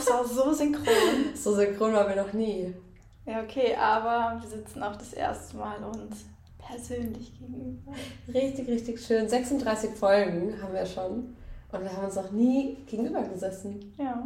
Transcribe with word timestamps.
Das 0.00 0.10
war 0.10 0.24
so 0.26 0.52
synchron. 0.54 1.34
So 1.34 1.54
synchron 1.54 1.92
waren 1.92 2.08
wir 2.08 2.22
noch 2.22 2.32
nie. 2.32 2.74
Ja, 3.26 3.42
okay, 3.42 3.74
aber 3.76 4.40
wir 4.40 4.48
sitzen 4.48 4.82
auch 4.82 4.96
das 4.96 5.12
erste 5.12 5.58
Mal 5.58 5.76
uns 5.84 6.24
persönlich 6.58 7.38
gegenüber. 7.38 7.92
Richtig, 8.32 8.66
richtig 8.66 8.98
schön. 9.04 9.28
36 9.28 9.90
Folgen 9.90 10.56
haben 10.62 10.72
wir 10.72 10.86
schon. 10.86 11.36
Und 11.70 11.82
wir 11.82 11.92
haben 11.94 12.06
uns 12.06 12.14
noch 12.14 12.30
nie 12.30 12.78
gegenüber 12.86 13.22
gesessen. 13.24 13.92
Ja. 13.98 14.24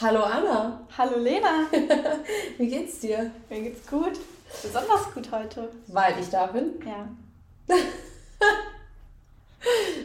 Hallo 0.00 0.22
Anna. 0.22 0.80
Hallo 0.96 1.18
Lena. 1.18 1.66
Wie 2.56 2.68
geht's 2.68 3.00
dir? 3.00 3.30
Mir 3.50 3.60
geht's 3.60 3.86
gut. 3.86 4.18
Besonders 4.62 5.12
gut 5.12 5.30
heute. 5.30 5.68
Weil 5.88 6.14
ich 6.18 6.30
da 6.30 6.46
bin? 6.46 6.80
Ja. 6.86 7.06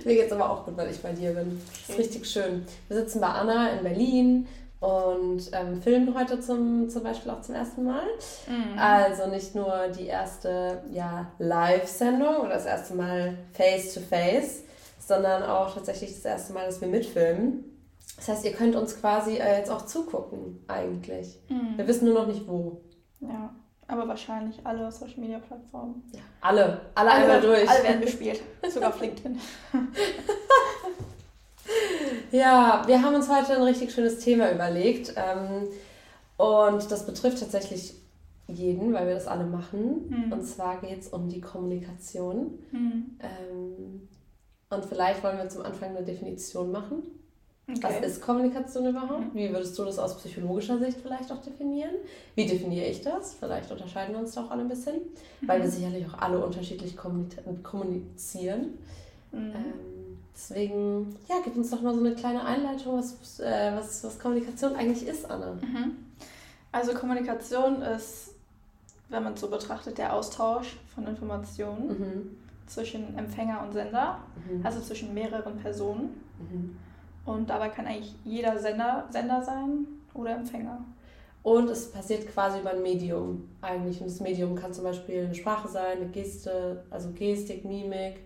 Mir 0.04 0.16
geht's 0.16 0.34
aber 0.34 0.50
auch 0.50 0.66
gut, 0.66 0.76
weil 0.76 0.92
ich 0.92 1.02
bei 1.02 1.14
dir 1.14 1.32
bin. 1.32 1.62
Das 1.88 1.96
ist 1.96 1.98
richtig 1.98 2.30
schön. 2.30 2.66
Wir 2.90 2.98
sitzen 2.98 3.22
bei 3.22 3.30
Anna 3.30 3.70
in 3.70 3.84
Berlin 3.84 4.48
und 4.86 5.50
ähm, 5.52 5.82
filmen 5.82 6.14
heute 6.14 6.40
zum, 6.40 6.90
zum 6.90 7.04
Beispiel 7.04 7.32
auch 7.32 7.42
zum 7.42 7.56
ersten 7.56 7.84
Mal. 7.84 8.06
Mhm. 8.48 8.78
Also 8.78 9.28
nicht 9.28 9.56
nur 9.56 9.88
die 9.98 10.06
erste 10.06 10.84
ja, 10.92 11.32
Live-Sendung 11.40 12.38
oder 12.38 12.54
das 12.54 12.66
erste 12.66 12.94
Mal 12.94 13.36
Face-to-Face, 13.54 14.64
sondern 15.00 15.42
auch 15.44 15.74
tatsächlich 15.74 16.14
das 16.14 16.26
erste 16.26 16.54
Mal, 16.54 16.68
dass 16.68 16.82
wir 16.82 16.88
mitfilmen. 16.88 17.64
Das 18.18 18.28
heißt, 18.28 18.46
ihr 18.46 18.54
könnt 18.54 18.76
uns 18.76 19.00
quasi 19.00 19.38
äh, 19.38 19.58
jetzt 19.58 19.72
auch 19.72 19.86
zugucken, 19.86 20.64
eigentlich. 20.68 21.40
Mhm. 21.50 21.78
Wir 21.78 21.88
wissen 21.88 22.06
nur 22.06 22.14
noch 22.14 22.28
nicht 22.28 22.48
wo. 22.48 22.82
Ja. 23.22 23.56
Aber 23.88 24.08
wahrscheinlich 24.08 24.60
alle 24.64 24.92
Social 24.92 25.20
Media 25.20 25.38
Plattformen. 25.38 26.04
Ja, 26.12 26.22
alle, 26.42 26.82
alle, 26.96 27.12
einmal 27.12 27.40
durch. 27.40 27.70
Alle 27.70 27.84
werden 27.84 28.02
bespielt. 28.06 28.42
Sogar 28.68 28.90
auf 28.90 29.00
LinkedIn. 29.00 29.40
Ja, 32.32 32.84
wir 32.88 33.02
haben 33.02 33.16
uns 33.16 33.30
heute 33.30 33.56
ein 33.56 33.62
richtig 33.64 33.92
schönes 33.94 34.20
Thema 34.20 34.52
überlegt. 34.52 35.14
Ähm, 35.16 35.68
und 36.38 36.92
das 36.92 37.06
betrifft 37.06 37.40
tatsächlich 37.40 37.94
jeden, 38.48 38.94
weil 38.94 39.08
wir 39.08 39.16
das 39.16 39.28
alle 39.28 39.46
machen. 39.46 40.10
Mhm. 40.10 40.32
Und 40.34 40.44
zwar 40.44 40.82
geht 40.82 41.02
es 41.02 41.08
um 41.08 41.30
die 41.30 41.42
Kommunikation. 41.42 42.60
Mhm. 42.72 43.18
Ähm, 43.20 44.08
und 44.70 44.86
vielleicht 44.86 45.24
wollen 45.24 45.38
wir 45.38 45.48
zum 45.50 45.62
Anfang 45.64 45.96
eine 45.96 46.04
Definition 46.06 46.72
machen. 46.72 47.04
Was 47.68 47.96
Okay. 47.96 48.06
ist 48.06 48.22
Kommunikation 48.22 48.86
überhaupt? 48.86 49.34
Mhm. 49.34 49.40
Wie 49.40 49.50
würdest 49.52 49.78
du 49.80 49.86
das 49.86 49.98
aus 49.98 50.18
psychologischer 50.18 50.78
Sicht 50.78 51.00
vielleicht 51.02 51.32
auch 51.32 51.42
definieren? 51.42 51.96
Wie 52.36 52.46
definiere 52.46 52.86
ich 52.86 53.02
das? 53.02 53.34
Vielleicht 53.34 53.72
unterscheiden 53.72 54.14
wir 54.14 54.20
uns 54.20 54.34
da 54.36 54.44
auch 54.46 54.52
alle 54.52 54.62
ein 54.62 54.68
bisschen, 54.70 55.02
weil 55.48 55.64
wir 55.64 55.70
sicherlich 55.70 56.06
auch 56.08 56.20
alle 56.20 56.46
unterschiedlich 56.46 56.96
kommuni- 56.96 57.64
kommunizieren. 57.64 58.78
Mhm. 59.32 59.40
Ähm, 59.40 59.95
deswegen, 60.36 61.16
ja, 61.30 61.36
gib 61.44 61.56
uns 61.56 61.70
doch 61.72 61.82
mal 61.82 61.94
so 61.94 62.00
eine 62.02 62.14
kleine 62.14 62.44
Einleitung, 62.46 62.98
was, 62.98 63.40
äh, 63.40 63.72
was, 63.76 64.04
was 64.04 64.20
Kommunikation 64.20 64.76
eigentlich 64.76 65.08
ist, 65.08 65.30
Anna. 65.30 65.54
Mhm. 65.54 65.96
Also 66.72 66.94
Kommunikation 66.94 67.82
ist, 67.82 68.32
wenn 69.10 69.24
man 69.24 69.34
es 69.34 69.42
so 69.42 69.50
betrachtet, 69.50 69.98
der 69.98 70.14
Austausch 70.14 70.78
von 70.94 71.08
Informationen 71.08 71.88
Mhm. 71.88 72.38
zwischen 72.68 73.18
Empfänger 73.18 73.64
und 73.66 73.74
Sender, 73.74 74.20
Mhm. 74.50 74.66
also 74.66 74.82
zwischen 74.82 75.14
mehreren 75.14 75.58
Personen. 75.58 76.22
Mhm. 76.40 76.78
Und 77.26 77.50
dabei 77.50 77.70
kann 77.70 77.88
eigentlich 77.88 78.14
jeder 78.24 78.60
Sender, 78.60 79.06
Sender 79.10 79.42
sein 79.44 79.88
oder 80.14 80.32
Empfänger. 80.36 80.84
Und 81.44 81.70
es 81.70 81.92
passiert 81.92 82.28
quasi 82.28 82.60
über 82.60 82.72
ein 82.72 82.82
Medium 82.82 83.48
eigentlich. 83.62 84.02
Und 84.02 84.08
das 84.10 84.20
Medium 84.20 84.56
kann 84.56 84.74
zum 84.74 84.84
Beispiel 84.84 85.26
eine 85.26 85.36
Sprache 85.36 85.68
sein, 85.68 85.98
eine 86.02 86.08
Geste, 86.10 86.84
also 86.90 87.10
Gestik, 87.12 87.64
Mimik 87.66 88.20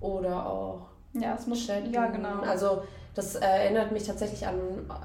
oder 0.00 0.46
auch 0.46 0.88
Ja, 1.20 1.34
es 1.34 1.46
muss. 1.46 1.66
Chatten. 1.66 1.92
Ja, 1.92 2.06
genau. 2.06 2.40
Also 2.40 2.82
das 3.14 3.34
äh, 3.34 3.40
erinnert 3.44 3.90
mich 3.90 4.04
tatsächlich 4.06 4.46
an 4.46 4.54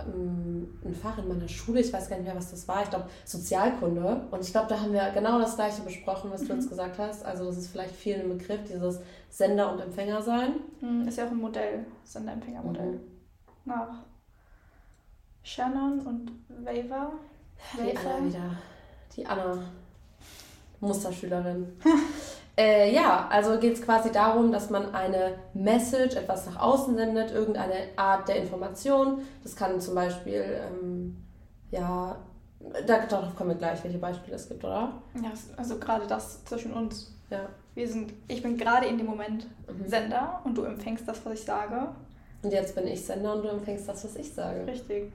ähm, 0.06 0.80
ein 0.86 0.94
Fach 0.94 1.18
in 1.18 1.28
meiner 1.28 1.48
Schule. 1.48 1.80
Ich 1.82 1.92
weiß 1.92 2.10
gar 2.10 2.18
nicht 2.18 2.26
mehr, 2.26 2.36
was 2.36 2.52
das 2.52 2.68
war. 2.68 2.84
Ich 2.84 2.90
glaube 2.90 3.06
Sozialkunde. 3.26 4.28
Und 4.30 4.42
ich 4.42 4.52
glaube, 4.52 4.68
da 4.68 4.80
haben 4.80 4.94
wir 4.94 5.10
genau 5.12 5.40
das 5.40 5.56
Gleiche 5.56 5.82
besprochen, 5.82 6.30
was 6.32 6.42
du 6.42 6.54
Mhm. 6.54 6.60
jetzt 6.60 6.70
gesagt 6.70 7.00
hast. 7.00 7.26
Also 7.26 7.46
das 7.46 7.58
ist 7.58 7.70
vielleicht 7.70 7.96
viel 7.96 8.16
ein 8.20 8.30
Begriff, 8.38 8.60
dieses 8.68 9.00
Sender 9.30 9.72
und 9.74 9.80
Empfänger 9.80 10.22
sein. 10.22 10.56
Hm, 10.82 11.08
Ist 11.08 11.18
ja 11.18 11.26
auch 11.26 11.32
ein 11.32 11.38
Modell, 11.38 11.86
Sender-Empfänger-Modell. 12.04 12.92
Mhm. 12.92 13.00
Nach 13.66 14.04
Shannon 15.42 16.00
und 16.02 16.32
Waver. 16.64 17.14
Die. 17.78 17.98
Anna 17.98 18.26
wieder. 18.26 18.50
Die 19.16 19.26
Anna. 19.26 19.58
Musterschülerin. 20.80 21.68
äh, 22.58 22.94
ja, 22.94 23.28
also 23.30 23.58
geht 23.60 23.74
es 23.74 23.82
quasi 23.82 24.12
darum, 24.12 24.52
dass 24.52 24.70
man 24.70 24.94
eine 24.94 25.36
Message, 25.54 26.16
etwas 26.16 26.46
nach 26.46 26.60
außen 26.62 26.96
sendet, 26.96 27.32
irgendeine 27.32 27.76
Art 27.96 28.28
der 28.28 28.36
Information. 28.38 29.22
Das 29.42 29.56
kann 29.56 29.80
zum 29.82 29.96
Beispiel, 29.96 30.44
ähm, 30.70 31.18
ja, 31.72 32.16
da, 32.86 33.06
darauf 33.08 33.36
kommen 33.36 33.50
wir 33.52 33.58
gleich, 33.58 33.84
welche 33.84 33.98
Beispiele 33.98 34.36
es 34.36 34.48
gibt, 34.48 34.64
oder? 34.64 34.94
Ja, 35.16 35.32
also 35.58 35.78
gerade 35.80 36.06
das 36.08 36.44
zwischen 36.46 36.74
uns. 36.74 37.14
Ja. 37.30 37.50
Wir 37.76 37.88
sind, 37.88 38.14
ich 38.28 38.44
bin 38.44 38.56
gerade 38.58 38.86
in 38.86 38.98
dem 38.98 39.08
Moment 39.08 39.48
Mhm. 39.68 39.88
Sender 39.88 40.42
und 40.44 40.56
du 40.56 40.64
empfängst 40.64 41.08
das, 41.08 41.26
was 41.26 41.34
ich 41.34 41.44
sage. 41.44 41.88
Und 42.44 42.52
jetzt 42.54 42.76
bin 42.76 42.86
ich 42.88 43.04
Sender 43.04 43.34
und 43.36 43.44
du 43.44 43.48
empfängst 43.50 43.88
das, 43.90 44.04
was 44.04 44.16
ich 44.18 44.32
sage. 44.32 44.68
Richtig, 44.68 45.12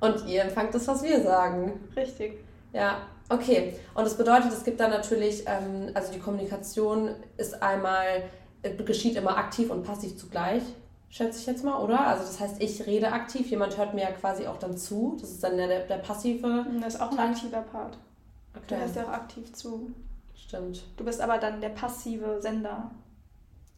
Und 0.00 0.26
ihr 0.26 0.42
empfangt 0.42 0.74
das, 0.74 0.88
was 0.88 1.02
wir 1.02 1.20
sagen. 1.22 1.72
richtig. 1.94 2.38
Ja, 2.72 2.98
okay. 3.28 3.74
Und 3.94 4.04
das 4.04 4.16
bedeutet, 4.16 4.52
es 4.52 4.64
gibt 4.64 4.80
dann 4.80 4.90
natürlich, 4.90 5.44
ähm, 5.46 5.90
also 5.94 6.12
die 6.12 6.18
Kommunikation 6.18 7.10
ist 7.36 7.62
einmal, 7.62 8.22
äh, 8.62 8.74
geschieht 8.82 9.16
immer 9.16 9.36
aktiv 9.36 9.70
und 9.70 9.82
passiv 9.84 10.16
zugleich, 10.16 10.62
schätze 11.10 11.38
ich 11.40 11.46
jetzt 11.46 11.64
mal, 11.64 11.78
oder? 11.82 12.06
Also 12.06 12.24
das 12.24 12.40
heißt, 12.40 12.62
ich 12.62 12.86
rede 12.86 13.12
aktiv, 13.12 13.48
jemand 13.50 13.76
hört 13.78 13.94
mir 13.94 14.02
ja 14.02 14.10
quasi 14.12 14.46
auch 14.46 14.58
dann 14.58 14.76
zu. 14.76 15.16
Das 15.20 15.30
ist 15.30 15.42
dann 15.42 15.56
der, 15.56 15.86
der 15.86 15.98
passive. 15.98 16.66
Das 16.80 16.94
ist 16.94 17.00
auch 17.00 17.12
ein 17.12 17.18
aktiver 17.18 17.62
Part. 17.62 17.98
Du 18.68 18.74
Okay, 18.74 18.80
hörst 18.80 18.96
ja 18.96 19.04
auch 19.04 19.08
aktiv 19.12 19.52
zu. 19.52 19.90
stimmt. 20.34 20.82
Du 20.96 21.04
bist 21.04 21.20
aber 21.20 21.38
dann 21.38 21.60
der 21.60 21.70
passive 21.70 22.40
Sender. 22.40 22.90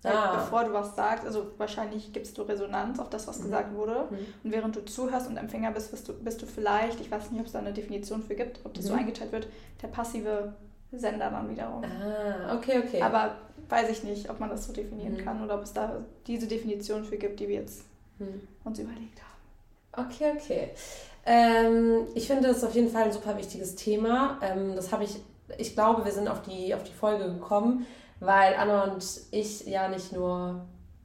Ah. 0.03 0.37
Bevor 0.37 0.65
du 0.65 0.72
was 0.72 0.97
sagst, 0.97 1.27
also 1.27 1.49
wahrscheinlich 1.59 2.12
gibst 2.12 2.38
du 2.38 2.43
Resonanz 2.43 2.99
auf 2.99 3.11
das, 3.11 3.27
was 3.28 3.38
Mhm. 3.41 3.43
gesagt 3.44 3.75
wurde. 3.75 4.06
Mhm. 4.11 4.16
Und 4.44 4.53
während 4.53 4.75
du 4.77 4.84
zuhörst 4.84 5.28
und 5.28 5.37
Empfänger 5.37 5.72
bist, 5.72 5.91
bist 5.91 6.09
du, 6.09 6.15
bist 6.15 6.41
du 6.41 6.47
vielleicht, 6.47 7.00
ich 7.00 7.11
weiß 7.11 7.31
nicht, 7.31 7.41
ob 7.41 7.47
es 7.47 7.53
da 7.53 7.59
eine 7.59 7.72
Definition 7.72 8.22
für 8.22 8.34
gibt, 8.34 8.61
ob 8.65 8.72
das 8.75 8.87
so 8.87 8.94
Mhm. 8.94 9.00
eingeteilt 9.00 9.33
wird, 9.33 9.49
der 9.83 9.88
passive 9.88 10.55
Sender 10.93 11.31
dann 11.31 11.49
wiederum. 11.50 11.84
Ah, 11.84 12.55
okay, 12.56 12.78
okay. 12.84 13.00
Aber 13.03 13.34
weiß 13.69 13.91
ich 13.91 14.03
nicht, 14.03 14.28
ob 14.31 14.41
man 14.41 14.49
das 14.50 14.66
so 14.66 14.72
definieren 14.72 15.12
Mhm. 15.15 15.25
kann 15.25 15.44
oder 15.44 15.55
ob 15.56 15.62
es 15.62 15.72
da 15.72 15.99
diese 16.27 16.47
Definition 16.49 17.05
für 17.05 17.17
gibt, 17.17 17.38
die 17.38 17.47
wir 17.49 17.56
jetzt 17.56 17.84
Hm. 18.19 18.41
uns 18.65 18.78
überlegt 18.78 19.21
haben. 19.21 20.06
Okay, 20.09 20.32
okay. 20.37 20.71
Ähm, 21.27 22.06
ich 22.15 22.27
finde 22.27 22.49
das 22.49 22.65
auf 22.65 22.75
jeden 22.75 22.88
Fall 22.88 23.05
ein 23.05 23.12
super 23.12 23.37
wichtiges 23.37 23.75
Thema. 23.77 24.38
Ähm, 24.43 24.75
das 24.75 24.93
habe 24.93 25.05
ich, 25.05 25.21
ich 25.59 25.75
glaube, 25.75 26.05
wir 26.05 26.12
sind 26.12 26.28
auf 26.28 26.43
die, 26.43 26.75
auf 26.75 26.82
die 26.84 26.93
Folge 26.93 27.25
gekommen, 27.32 27.87
weil 28.20 28.54
Anna 28.58 28.84
und 28.84 29.04
ich 29.31 29.66
ja 29.66 29.88
nicht 29.88 30.12
nur 30.12 30.60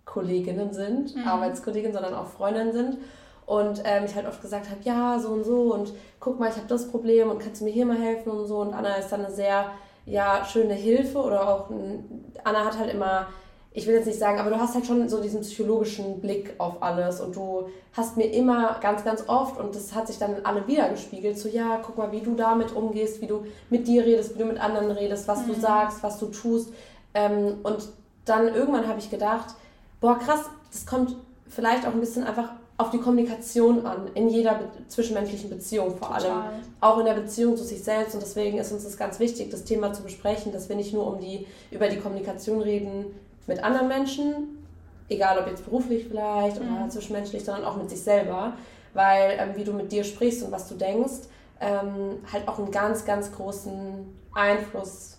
Kolleginnen 0.06 0.74
sind, 0.74 1.16
Mhm. 1.16 1.28
Arbeitskolleginnen, 1.28 1.94
sondern 1.94 2.14
auch 2.14 2.28
Freundinnen 2.28 2.72
sind. 2.74 2.98
Und 3.46 3.81
ähm, 3.86 4.06
ich 4.06 4.16
halt 4.16 4.28
oft 4.28 4.42
gesagt 4.42 4.70
habe, 4.70 4.80
ja, 4.84 5.20
so 5.20 5.30
und 5.30 5.44
so 5.44 5.72
und 5.74 5.94
guck 6.20 6.40
mal, 6.40 6.50
ich 6.50 6.56
habe 6.56 6.68
das 6.68 6.90
Problem 6.90 7.30
und 7.30 7.40
kannst 7.40 7.62
du 7.62 7.66
mir 7.66 7.72
hier 7.72 7.86
mal 7.86 7.98
helfen 7.98 8.31
und 8.31 8.48
so. 8.48 8.58
Und 8.59 8.74
Anna 8.74 8.96
ist 8.96 9.12
dann 9.12 9.24
eine 9.26 9.34
sehr, 9.34 9.66
ja, 10.08 10.44
schöne 10.46 10.74
Hilfe 10.74 11.20
oder 11.20 11.48
auch, 11.48 11.70
ein, 11.70 12.26
Anna 12.44 12.66
hat 12.66 12.80
halt 12.80 12.92
immer, 12.92 13.28
ich 13.72 13.86
will 13.86 13.94
jetzt 13.96 14.08
nicht 14.08 14.18
sagen, 14.18 14.40
aber 14.40 14.50
du 14.50 14.58
hast 14.59 14.74
halt 14.74 14.88
schon 14.88 15.08
so 15.09 15.22
diesen 15.22 15.42
psychologischen 15.42 16.22
Blick 16.22 16.56
auf 16.58 16.82
alles 16.82 17.22
und 17.22 17.36
du 17.36 17.68
hast 17.94 18.18
mir 18.18 18.26
immer 18.34 18.80
ganz, 18.82 19.03
ganz 19.03 19.26
oft 19.28 19.59
und 19.59 19.76
das 19.76 19.94
hat 19.94 20.08
sich 20.08 20.18
dann 20.18 20.38
in 20.38 20.46
alle 20.46 20.66
wieder 20.68 20.90
gespiegelt, 20.90 21.38
so 21.38 21.47
ja, 21.47 21.80
guck 21.86 21.97
mal, 22.00 22.12
wie 22.12 22.22
du 22.22 22.34
damit 22.34 22.76
umgehst, 22.76 23.22
wie 23.22 23.28
du 23.28 23.46
mit 23.70 23.88
dir 23.88 24.03
redest, 24.06 24.34
wie 24.36 24.40
du 24.40 24.46
mit 24.46 24.59
anderen 24.59 24.90
redest, 24.92 25.28
was 25.28 25.46
du 25.46 25.53
Mhm. 25.53 25.59
sagst, 25.62 26.02
was 26.02 26.18
du 26.18 26.28
tust. 26.28 26.74
Ähm, 27.16 27.58
und 27.64 27.90
dann 28.26 28.53
irgendwann 28.53 28.88
habe 28.88 29.00
ich 29.00 29.09
gedacht, 29.09 29.56
boah, 30.00 30.20
krass, 30.20 30.42
das 30.72 30.86
kommt 30.86 31.16
vielleicht 31.48 31.88
auch 31.88 31.94
ein 31.94 32.00
bisschen 32.00 32.24
einfach 32.24 32.50
auf 32.78 32.90
die 32.90 32.98
Kommunikation 33.00 33.86
an, 33.86 34.09
in 34.16 34.28
jeder 34.28 34.56
be 34.56 34.66
zwischenmenschlichen 34.90 35.50
Beziehung 35.50 35.96
vor 35.97 36.14
allem 36.14 36.26
Total. 36.26 36.53
auch 36.82 37.00
in 37.00 37.06
der 37.06 37.14
Beziehung 37.14 37.56
zu 37.56 37.64
sich 37.64 37.82
selbst 37.82 38.14
und 38.16 38.22
deswegen 38.22 38.58
ist 38.58 38.72
uns 38.73 38.84
das 38.84 38.97
ganz 38.97 39.17
wichtig, 39.20 39.50
das 39.50 39.64
Thema 39.64 39.94
zu 39.94 40.03
besprechen, 40.03 40.52
dass 40.52 40.67
wir 40.67 40.76
nicht 40.76 40.94
nur 40.94 41.08
um 41.08 41.20
die, 41.22 41.47
über 41.72 41.88
die 41.88 41.97
Kommunikation 41.97 42.59
reden 42.62 43.06
mit 43.47 43.64
anderen 43.64 43.88
Menschen, 43.88 44.66
egal 45.08 45.40
ob 45.40 45.47
jetzt 45.47 45.64
beruflich 45.64 46.06
vielleicht 46.09 46.58
oder 46.58 46.66
Mhm. 46.85 46.90
zwischenmenschlich, 46.90 47.46
sondern 47.46 47.64
auch 47.64 47.78
mit 47.78 47.90
sich 47.90 48.02
selber, 48.02 48.53
weil 48.94 49.38
ähm, 49.40 49.52
wie 49.56 49.64
du 49.64 49.72
mit 49.72 49.94
dir 49.94 50.03
sprichst 50.03 50.44
und 50.44 50.52
was 50.52 50.67
du 50.67 50.76
denkst, 50.76 51.29
ähm, 51.62 52.17
halt 52.34 52.46
auch 52.50 52.59
einen 52.59 52.72
ganz, 52.72 53.06
ganz 53.06 53.32
großen 53.32 54.06
Einfluss 54.34 55.15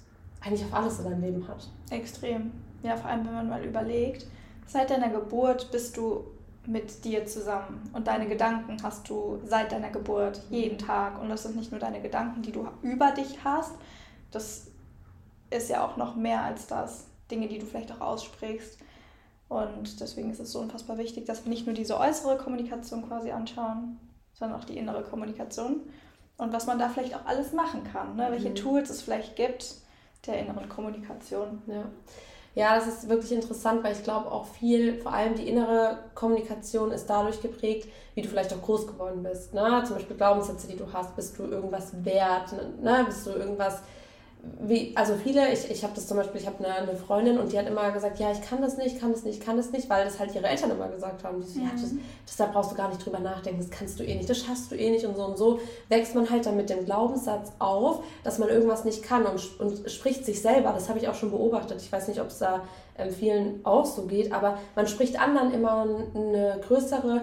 eigentlich 0.46 0.64
auf 0.64 0.74
alles 0.74 0.98
in 0.98 1.04
deinem 1.06 1.22
Leben 1.22 1.48
hat. 1.48 1.68
Extrem. 1.90 2.52
Ja, 2.82 2.96
vor 2.96 3.10
allem, 3.10 3.26
wenn 3.26 3.34
man 3.34 3.48
mal 3.48 3.64
überlegt, 3.64 4.26
seit 4.66 4.90
deiner 4.90 5.08
Geburt 5.08 5.70
bist 5.72 5.96
du 5.96 6.24
mit 6.66 7.04
dir 7.04 7.26
zusammen 7.26 7.88
und 7.92 8.06
deine 8.06 8.26
Gedanken 8.26 8.76
hast 8.82 9.08
du 9.08 9.38
seit 9.44 9.72
deiner 9.72 9.90
Geburt 9.90 10.42
jeden 10.50 10.78
Tag 10.78 11.20
und 11.20 11.28
das 11.28 11.44
sind 11.44 11.56
nicht 11.56 11.70
nur 11.70 11.80
deine 11.80 12.00
Gedanken, 12.00 12.42
die 12.42 12.52
du 12.52 12.66
über 12.82 13.12
dich 13.12 13.44
hast, 13.44 13.72
das 14.32 14.66
ist 15.50 15.70
ja 15.70 15.86
auch 15.86 15.96
noch 15.96 16.16
mehr 16.16 16.42
als 16.42 16.66
das, 16.66 17.06
Dinge, 17.30 17.48
die 17.48 17.58
du 17.58 17.66
vielleicht 17.66 17.92
auch 17.92 18.00
aussprichst 18.00 18.78
und 19.48 20.00
deswegen 20.00 20.30
ist 20.30 20.40
es 20.40 20.52
so 20.52 20.60
unfassbar 20.60 20.98
wichtig, 20.98 21.24
dass 21.24 21.44
wir 21.44 21.50
nicht 21.50 21.66
nur 21.66 21.74
diese 21.74 21.98
äußere 21.98 22.36
Kommunikation 22.36 23.06
quasi 23.06 23.30
anschauen, 23.30 23.98
sondern 24.32 24.60
auch 24.60 24.64
die 24.64 24.76
innere 24.76 25.02
Kommunikation. 25.02 25.82
Und 26.36 26.52
was 26.52 26.66
man 26.66 26.78
da 26.78 26.88
vielleicht 26.88 27.14
auch 27.14 27.26
alles 27.26 27.52
machen 27.52 27.84
kann, 27.84 28.16
ne? 28.16 28.28
welche 28.30 28.50
mhm. 28.50 28.56
Tools 28.56 28.90
es 28.90 29.02
vielleicht 29.02 29.36
gibt 29.36 29.76
der 30.26 30.40
inneren 30.40 30.68
Kommunikation. 30.68 31.62
Ja. 31.66 31.84
Ja, 32.56 32.74
das 32.74 32.86
ist 32.86 33.08
wirklich 33.10 33.32
interessant, 33.32 33.84
weil 33.84 33.92
ich 33.92 34.02
glaube 34.02 34.32
auch 34.32 34.46
viel, 34.46 34.98
vor 35.02 35.12
allem 35.12 35.34
die 35.34 35.46
innere 35.46 35.98
Kommunikation 36.14 36.90
ist 36.90 37.04
dadurch 37.04 37.42
geprägt, 37.42 37.86
wie 38.14 38.22
du 38.22 38.28
vielleicht 38.28 38.54
auch 38.54 38.62
groß 38.62 38.86
geworden 38.86 39.22
bist. 39.22 39.52
Ne? 39.52 39.82
Zum 39.86 39.96
Beispiel 39.96 40.16
Glaubenssätze, 40.16 40.66
die 40.66 40.76
du 40.76 40.90
hast, 40.90 41.14
bist 41.16 41.38
du 41.38 41.42
irgendwas 41.42 42.02
wert, 42.02 42.54
ne? 42.82 43.04
bist 43.06 43.26
du 43.26 43.32
irgendwas 43.32 43.82
wie, 44.60 44.92
also 44.96 45.14
viele, 45.14 45.52
ich, 45.52 45.70
ich 45.70 45.82
habe 45.82 45.94
das 45.94 46.06
zum 46.06 46.16
Beispiel, 46.16 46.40
ich 46.40 46.46
habe 46.46 46.64
eine, 46.64 46.74
eine, 46.74 46.96
Freundin 46.96 47.38
und 47.38 47.52
die 47.52 47.58
hat 47.58 47.66
immer 47.66 47.90
gesagt, 47.92 48.18
ja, 48.18 48.32
ich 48.32 48.40
kann 48.42 48.60
das 48.60 48.76
nicht, 48.76 49.00
kann 49.00 49.12
das 49.12 49.24
nicht, 49.24 49.44
kann 49.44 49.56
das 49.56 49.72
nicht, 49.72 49.88
weil 49.88 50.04
das 50.04 50.18
halt 50.18 50.34
ihre 50.34 50.46
Eltern 50.46 50.70
immer 50.70 50.88
gesagt 50.88 51.24
haben. 51.24 51.40
Die 51.40 51.46
so, 51.46 51.58
mhm. 51.58 51.66
ja, 51.66 51.70
das, 51.72 51.90
das, 52.26 52.36
da 52.36 52.46
brauchst 52.46 52.72
du 52.72 52.74
gar 52.74 52.88
nicht 52.88 53.04
drüber 53.04 53.18
nachdenken, 53.18 53.60
das 53.60 53.70
kannst 53.70 53.98
du 53.98 54.04
eh 54.04 54.14
nicht, 54.14 54.28
das 54.28 54.38
schaffst 54.38 54.70
du 54.70 54.74
eh 54.74 54.90
nicht 54.90 55.04
und 55.04 55.16
so 55.16 55.24
und 55.24 55.38
so 55.38 55.60
wächst 55.88 56.14
man 56.14 56.28
halt 56.28 56.46
dann 56.46 56.56
mit 56.56 56.70
dem 56.70 56.84
Glaubenssatz 56.84 57.52
auf, 57.58 58.02
dass 58.24 58.38
man 58.38 58.48
irgendwas 58.48 58.84
nicht 58.84 59.02
kann 59.02 59.26
und, 59.26 59.60
und 59.60 59.90
spricht 59.90 60.24
sich 60.24 60.40
selber, 60.40 60.72
das 60.72 60.88
habe 60.88 60.98
ich 60.98 61.08
auch 61.08 61.14
schon 61.14 61.30
beobachtet, 61.30 61.80
ich 61.82 61.90
weiß 61.90 62.08
nicht, 62.08 62.20
ob 62.20 62.28
es 62.28 62.38
da 62.38 62.62
ähm, 62.98 63.10
vielen 63.10 63.60
auch 63.64 63.84
so 63.84 64.02
geht, 64.02 64.32
aber 64.32 64.58
man 64.74 64.86
spricht 64.86 65.20
anderen 65.20 65.52
immer 65.52 65.86
eine 66.14 66.60
größere 66.66 67.22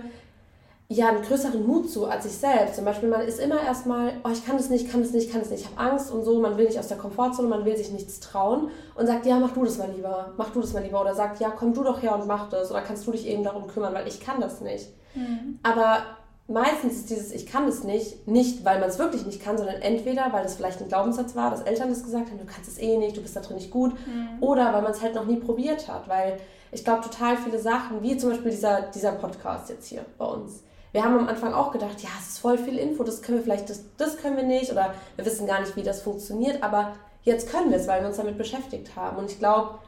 ja, 0.90 1.10
einen 1.10 1.24
größeren 1.24 1.66
Mut 1.66 1.90
zu 1.90 2.06
als 2.06 2.26
ich 2.26 2.34
selbst. 2.34 2.76
Zum 2.76 2.86
Beispiel, 2.86 3.10
man 3.10 3.22
ist 3.22 3.40
immer 3.40 3.62
erstmal, 3.62 4.14
oh, 4.24 4.30
ich 4.32 4.46
kann 4.46 4.58
das 4.58 4.70
nicht, 4.70 4.92
kann 4.92 5.02
das 5.02 5.12
nicht, 5.12 5.32
kann 5.32 5.42
das 5.42 5.50
nicht, 5.50 5.62
ich 5.62 5.78
habe 5.78 5.92
Angst 5.92 6.12
und 6.12 6.24
so, 6.24 6.40
man 6.40 6.58
will 6.58 6.66
nicht 6.66 6.78
aus 6.78 6.88
der 6.88 6.98
Komfortzone, 6.98 7.48
man 7.48 7.66
will 7.66 7.76
sich 7.78 7.92
nichts 7.92 8.20
trauen 8.20 8.70
und 8.96 9.08
sagt, 9.08 9.26
ja, 9.26 9.40
mach 9.40 9.52
du 9.52 9.64
das 9.64 9.78
mal 9.78 9.90
lieber, 9.90 10.34
mach 10.38 10.52
du 10.52 10.62
das 10.62 10.74
mal 10.74 10.84
lieber. 10.84 11.02
Oder 11.02 11.16
sagt, 11.16 11.40
ja, 11.40 11.52
komm 11.52 11.74
du 11.74 11.84
doch 11.84 12.02
her 12.02 12.16
und 12.16 12.28
mach 12.28 12.50
das. 12.50 12.70
Oder 12.70 12.82
kannst 12.82 13.08
du 13.08 13.12
dich 13.12 13.28
eben 13.28 13.44
darum 13.44 13.68
kümmern, 13.68 13.94
weil 13.94 14.08
ich 14.08 14.20
kann 14.20 14.42
das 14.42 14.62
nicht. 14.62 14.90
Mhm. 15.16 15.60
Aber 15.64 16.04
meistens 16.48 16.94
ist 16.94 17.10
dieses 17.10 17.32
Ich 17.32 17.46
kann 17.46 17.66
das 17.66 17.84
nicht, 17.84 18.28
nicht 18.28 18.66
weil 18.66 18.80
man 18.80 18.90
es 18.90 19.00
wirklich 19.00 19.26
nicht 19.26 19.42
kann, 19.42 19.58
sondern 19.58 19.82
entweder, 19.82 20.32
weil 20.32 20.44
das 20.44 20.56
vielleicht 20.56 20.82
ein 20.82 20.90
Glaubenssatz 20.90 21.36
war, 21.36 21.50
dass 21.50 21.62
Eltern 21.62 21.90
das 21.90 22.04
gesagt 22.04 22.30
haben, 22.30 22.38
du 22.38 22.46
kannst 22.46 22.70
es 22.70 22.78
eh 22.78 22.98
nicht, 22.98 23.16
du 23.16 23.22
bist 23.22 23.36
da 23.36 23.40
drin 23.40 23.56
nicht 23.56 23.72
gut, 23.72 23.94
mhm. 23.94 24.42
oder 24.42 24.74
weil 24.74 24.82
man 24.82 24.92
es 24.92 25.02
halt 25.02 25.16
noch 25.16 25.26
nie 25.26 25.38
probiert 25.38 25.88
hat. 25.88 26.08
Weil 26.08 26.40
ich 26.72 26.84
glaube, 26.84 27.02
total 27.02 27.38
viele 27.38 27.60
Sachen, 27.60 28.02
wie 28.02 28.18
zum 28.18 28.32
Beispiel 28.32 28.52
dieser, 28.52 28.82
dieser 28.82 29.14
Podcast 29.14 29.70
jetzt 29.70 29.88
hier 29.88 30.06
bei 30.18 30.26
uns, 30.26 30.64
wir 30.94 31.04
haben 31.04 31.18
am 31.18 31.28
Anfang 31.28 31.54
auch 31.54 31.72
gedacht, 31.72 32.02
ja, 32.02 32.10
es 32.20 32.30
ist 32.30 32.40
voll 32.40 32.58
viel 32.58 32.78
Info, 32.78 33.04
das 33.04 33.22
können 33.22 33.40
wir 33.40 33.44
vielleicht, 33.44 33.70
das, 33.70 33.84
das 33.98 34.18
können 34.18 34.38
wir 34.38 34.44
nicht 34.44 34.72
oder 34.72 34.94
wir 35.16 35.26
wissen 35.26 35.48
gar 35.48 35.60
nicht, 35.60 35.76
wie 35.76 35.84
das 35.84 36.04
funktioniert, 36.04 36.62
aber 36.64 36.94
jetzt 37.24 37.50
können 37.50 37.72
wir 37.72 37.78
es, 37.78 37.88
weil 37.88 38.02
wir 38.02 38.08
uns 38.08 38.18
damit 38.18 38.38
beschäftigt 38.38 38.96
haben. 38.96 39.18
Und 39.18 39.32
ich 39.32 39.40
glaube, 39.40 39.80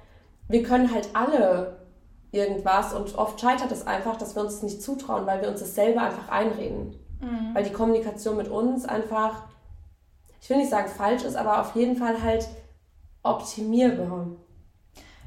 wir 0.47 0.63
können 0.63 0.91
halt 0.91 1.09
alle 1.13 1.77
irgendwas 2.31 2.93
und 2.93 3.15
oft 3.17 3.39
scheitert 3.39 3.71
es 3.71 3.85
einfach, 3.85 4.17
dass 4.17 4.35
wir 4.35 4.41
uns 4.41 4.55
das 4.55 4.63
nicht 4.63 4.81
zutrauen, 4.81 5.27
weil 5.27 5.41
wir 5.41 5.49
uns 5.49 5.59
das 5.59 5.75
selber 5.75 6.01
einfach 6.01 6.27
einreden. 6.29 6.95
Mhm. 7.21 7.53
Weil 7.53 7.63
die 7.63 7.71
Kommunikation 7.71 8.35
mit 8.35 8.47
uns 8.47 8.85
einfach, 8.85 9.43
ich 10.41 10.49
will 10.49 10.57
nicht 10.57 10.71
sagen 10.71 10.89
falsch 10.89 11.23
ist, 11.23 11.35
aber 11.35 11.61
auf 11.61 11.75
jeden 11.75 11.95
Fall 11.95 12.21
halt 12.21 12.47
optimierbar. 13.23 14.27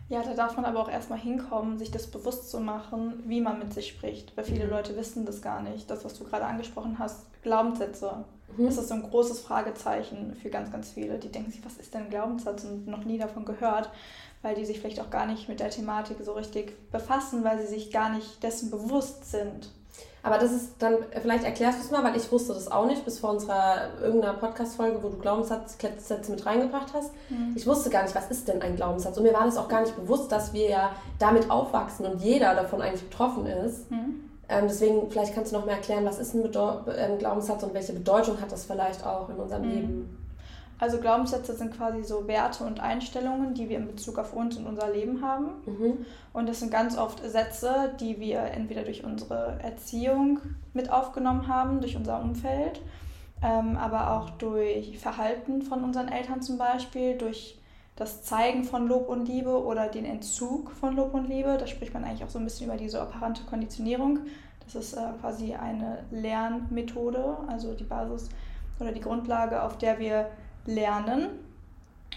Ja, 0.08 0.22
da 0.22 0.32
darf 0.32 0.56
man 0.56 0.64
aber 0.64 0.80
auch 0.80 0.90
erstmal 0.90 1.18
hinkommen, 1.18 1.78
sich 1.78 1.90
das 1.90 2.06
bewusst 2.06 2.50
zu 2.50 2.60
machen, 2.60 3.22
wie 3.26 3.42
man 3.42 3.58
mit 3.58 3.74
sich 3.74 3.88
spricht. 3.88 4.34
Weil 4.36 4.44
viele 4.44 4.64
mhm. 4.64 4.70
Leute 4.70 4.96
wissen 4.96 5.26
das 5.26 5.42
gar 5.42 5.62
nicht. 5.62 5.90
Das, 5.90 6.04
was 6.04 6.14
du 6.14 6.24
gerade 6.24 6.46
angesprochen 6.46 6.98
hast, 6.98 7.26
Glaubenssätze. 7.42 8.24
Mhm. 8.56 8.64
Das 8.64 8.78
ist 8.78 8.88
so 8.88 8.94
ein 8.94 9.02
großes 9.02 9.40
Fragezeichen 9.40 10.34
für 10.34 10.48
ganz, 10.48 10.72
ganz 10.72 10.90
viele. 10.90 11.18
Die 11.18 11.30
denken 11.30 11.50
sich, 11.50 11.64
was 11.64 11.76
ist 11.76 11.92
denn 11.92 12.04
ein 12.04 12.10
Glaubenssatz 12.10 12.64
und 12.64 12.86
noch 12.86 13.04
nie 13.04 13.18
davon 13.18 13.44
gehört, 13.44 13.90
weil 14.40 14.54
die 14.54 14.64
sich 14.64 14.80
vielleicht 14.80 15.00
auch 15.00 15.10
gar 15.10 15.26
nicht 15.26 15.48
mit 15.48 15.60
der 15.60 15.70
Thematik 15.70 16.16
so 16.22 16.32
richtig 16.32 16.74
befassen, 16.90 17.44
weil 17.44 17.60
sie 17.60 17.66
sich 17.66 17.90
gar 17.90 18.08
nicht 18.08 18.42
dessen 18.42 18.70
bewusst 18.70 19.30
sind. 19.30 19.70
Aber 20.22 20.38
das 20.38 20.52
ist 20.52 20.72
dann, 20.78 20.96
vielleicht 21.22 21.44
erklärst 21.44 21.78
du 21.78 21.84
es 21.84 21.90
mal, 21.90 22.02
weil 22.02 22.16
ich 22.16 22.30
wusste 22.30 22.52
das 22.52 22.70
auch 22.70 22.86
nicht, 22.86 23.04
bis 23.04 23.18
vor 23.18 23.30
unserer 23.30 23.88
irgendeiner 24.02 24.34
Podcast-Folge, 24.34 25.02
wo 25.02 25.08
du 25.08 25.18
Glaubenssätze 25.18 26.30
mit 26.30 26.44
reingebracht 26.44 26.92
hast. 26.92 27.12
Mhm. 27.30 27.54
Ich 27.54 27.66
wusste 27.66 27.90
gar 27.90 28.02
nicht, 28.02 28.14
was 28.14 28.30
ist 28.30 28.48
denn 28.48 28.60
ein 28.60 28.76
Glaubenssatz? 28.76 29.16
Und 29.16 29.22
mir 29.22 29.32
war 29.32 29.44
das 29.44 29.56
auch 29.56 29.68
gar 29.68 29.82
nicht 29.82 29.96
bewusst, 29.96 30.32
dass 30.32 30.52
wir 30.52 30.68
ja 30.68 30.90
damit 31.18 31.50
aufwachsen 31.50 32.06
und 32.06 32.20
jeder 32.20 32.54
davon 32.54 32.82
eigentlich 32.82 33.08
betroffen 33.08 33.46
ist. 33.46 33.90
Mhm. 33.90 34.28
Ähm, 34.48 34.64
deswegen, 34.66 35.10
vielleicht 35.10 35.34
kannst 35.34 35.52
du 35.52 35.56
noch 35.56 35.66
mehr 35.66 35.76
erklären, 35.76 36.04
was 36.04 36.18
ist 36.18 36.34
ein 36.34 36.42
Bedeu 36.42 36.78
ähm, 36.96 37.18
Glaubenssatz 37.18 37.62
und 37.62 37.74
welche 37.74 37.92
Bedeutung 37.92 38.40
hat 38.40 38.50
das 38.50 38.64
vielleicht 38.64 39.04
auch 39.06 39.28
in 39.28 39.36
unserem 39.36 39.62
mhm. 39.62 39.70
Leben? 39.70 40.17
Also 40.80 40.98
Glaubenssätze 40.98 41.54
sind 41.54 41.76
quasi 41.76 42.04
so 42.04 42.28
Werte 42.28 42.64
und 42.64 42.78
Einstellungen, 42.78 43.54
die 43.54 43.68
wir 43.68 43.78
in 43.78 43.88
Bezug 43.88 44.18
auf 44.18 44.32
uns 44.32 44.56
und 44.56 44.66
unser 44.66 44.90
Leben 44.90 45.22
haben. 45.22 45.48
Mhm. 45.66 46.06
Und 46.32 46.48
das 46.48 46.60
sind 46.60 46.70
ganz 46.70 46.96
oft 46.96 47.20
Sätze, 47.28 47.94
die 47.98 48.20
wir 48.20 48.42
entweder 48.42 48.82
durch 48.82 49.04
unsere 49.04 49.58
Erziehung 49.60 50.38
mit 50.74 50.90
aufgenommen 50.90 51.48
haben, 51.48 51.80
durch 51.80 51.96
unser 51.96 52.20
Umfeld, 52.20 52.80
ähm, 53.42 53.76
aber 53.76 54.12
auch 54.12 54.30
durch 54.30 54.98
Verhalten 54.98 55.62
von 55.62 55.82
unseren 55.82 56.08
Eltern 56.08 56.42
zum 56.42 56.58
Beispiel, 56.58 57.18
durch 57.18 57.58
das 57.96 58.22
Zeigen 58.22 58.62
von 58.62 58.86
Lob 58.86 59.08
und 59.08 59.26
Liebe 59.26 59.60
oder 59.64 59.88
den 59.88 60.04
Entzug 60.04 60.70
von 60.70 60.94
Lob 60.94 61.14
und 61.14 61.28
Liebe. 61.28 61.56
Da 61.58 61.66
spricht 61.66 61.92
man 61.92 62.04
eigentlich 62.04 62.22
auch 62.22 62.28
so 62.28 62.38
ein 62.38 62.44
bisschen 62.44 62.68
über 62.68 62.76
diese 62.76 63.02
operante 63.02 63.42
Konditionierung. 63.42 64.20
Das 64.64 64.76
ist 64.76 64.92
äh, 64.92 65.00
quasi 65.20 65.54
eine 65.54 66.04
Lernmethode, 66.12 67.38
also 67.48 67.74
die 67.74 67.84
Basis 67.84 68.28
oder 68.78 68.92
die 68.92 69.00
Grundlage, 69.00 69.60
auf 69.62 69.78
der 69.78 69.98
wir 69.98 70.28
lernen. 70.66 71.28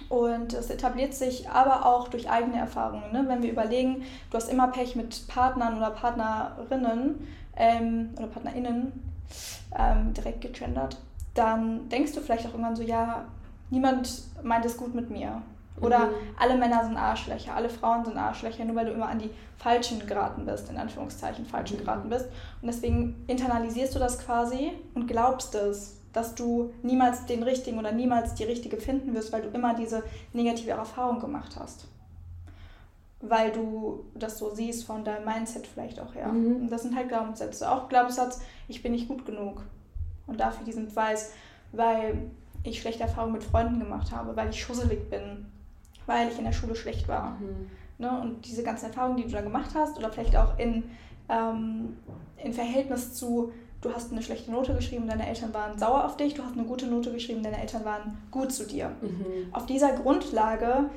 Und 0.10 0.54
es 0.54 0.70
etabliert 0.70 1.14
sich 1.14 1.50
aber 1.50 1.86
auch 1.86 2.08
durch 2.08 2.30
eigene 2.30 2.58
Erfahrungen. 2.58 3.12
Ne? 3.12 3.24
Wenn 3.28 3.44
wir 3.44 3.52
überlegen, 3.52 4.04
du 4.30 4.38
hast 4.38 4.52
immer 4.52 4.68
Pech 4.68 4.96
mit 4.96 5.28
Partnern 5.28 5.78
oder 5.78 5.92
Partnerinnen 5.92 7.28
ähm, 7.56 8.10
oder 8.18 8.28
PartnerInnen, 8.28 8.92
ähm, 9.78 10.14
direkt 10.14 10.42
gegendert, 10.42 10.98
dann 11.34 11.88
denkst 11.90 12.14
du 12.14 12.22
vielleicht 12.22 12.46
auch 12.46 12.52
irgendwann 12.52 12.76
so, 12.76 12.84
ja, 12.84 13.26
niemand 13.70 14.24
meint 14.44 14.66
es 14.66 14.78
gut 14.78 14.94
mit 14.94 15.10
mir. 15.10 15.42
Oder 15.80 16.08
mhm. 16.08 16.14
alle 16.38 16.58
Männer 16.58 16.84
sind 16.84 16.98
Arschlöcher, 16.98 17.56
alle 17.56 17.70
Frauen 17.70 18.06
sind 18.06 18.18
Arschlöcher, 18.18 18.66
nur 18.66 18.76
weil 18.76 18.86
du 18.86 18.92
immer 18.92 19.08
an 19.08 19.20
die 19.20 19.32
Falschen 19.58 20.06
geraten 20.06 20.46
bist, 20.46 20.70
in 20.70 20.78
Anführungszeichen 20.78 21.46
Falschen 21.46 21.78
mhm. 21.78 21.86
geraten 21.86 22.10
bist. 22.10 22.26
Und 22.62 22.68
deswegen 22.68 23.24
internalisierst 23.28 23.96
du 23.96 24.00
das 24.00 24.20
quasi 24.20 24.72
und 24.94 25.08
glaubst 25.08 25.56
es 25.56 26.01
dass 26.14 26.36
du 26.36 26.74
niemals 26.84 27.26
den 27.26 27.44
richtigen 27.44 27.80
oder 27.80 27.92
niemals 27.92 28.36
die 28.36 28.44
richtige 28.44 28.78
finden 28.78 29.14
wirst, 29.14 29.32
weil 29.32 29.44
du 29.44 29.50
immer 29.50 29.76
diese 29.76 30.04
negative 30.34 30.72
Erfahrung 30.72 31.20
gemacht 31.20 31.56
hast. 31.60 31.88
Weil 33.22 33.52
du 33.52 34.06
das 34.16 34.38
so 34.38 34.54
siehst 34.54 34.84
von 34.84 35.04
deinem 35.04 35.26
Mindset 35.26 35.68
vielleicht 35.68 36.00
auch 36.00 36.14
her. 36.16 36.28
Mhm. 36.28 36.64
Und 36.64 36.72
das 36.72 36.84
sind 36.84 36.96
halt 36.96 37.10
Glaubenssätze. 37.10 37.70
Auch 37.70 37.88
Glaubenssatz, 37.88 38.42
ich 38.68 38.82
bin 38.82 38.92
nicht 38.92 39.08
gut 39.08 39.26
genug. 39.26 39.64
Und 40.28 40.40
dafür 40.40 40.66
diesen 40.66 40.88
Beweis, 40.88 41.32
weil 41.72 42.32
ich 42.64 42.82
schlechte 42.82 43.04
Erfahrungen 43.04 43.34
mit 43.34 43.44
Freunden 43.44 43.80
gemacht 43.80 44.12
habe, 44.12 44.36
weil 44.36 44.50
ich 44.50 44.62
schusselig 44.62 45.10
bin, 45.10 45.46
weil 46.06 46.30
ich 46.30 46.38
in 46.38 46.46
der 46.46 46.52
Schule 46.52 46.76
schlecht 46.76 47.08
war. 47.08 47.32
Mhm. 47.40 47.70
Ne? 47.98 48.22
Und 48.22 48.46
diese 48.46 48.64
ganzen 48.64 48.86
Erfahrungen, 48.88 49.18
die 49.18 49.24
du 49.24 49.30
da 49.30 49.42
gemacht 49.42 49.72
hast, 49.76 49.98
oder 49.98 50.12
vielleicht 50.12 50.36
auch 50.36 50.58
in, 50.58 50.84
ähm, 51.30 51.98
in 52.38 52.54
Verhältnis 52.54 53.14
zu 53.14 53.52
du 53.82 53.94
hast 53.94 54.12
eine 54.12 54.22
schlechte 54.22 54.52
Note 54.52 54.74
geschrieben, 54.74 55.08
deine 55.08 55.28
Eltern 55.28 55.54
waren 55.54 55.78
sauer 55.78 56.06
auf 56.06 56.18
dich, 56.18 56.36
du 56.36 56.44
hast 56.44 56.54
eine 56.54 56.66
gute 56.66 56.88
Note 56.88 57.12
geschrieben, 57.12 57.44
deine 57.44 57.60
Eltern 57.60 57.84
waren 57.84 58.18
gut 58.30 58.52
zu 58.52 58.66
dir. 58.66 58.96
Mhm. 59.02 59.54
Auf 59.54 59.66
dieser 59.66 59.94
Grundlage 59.94 60.90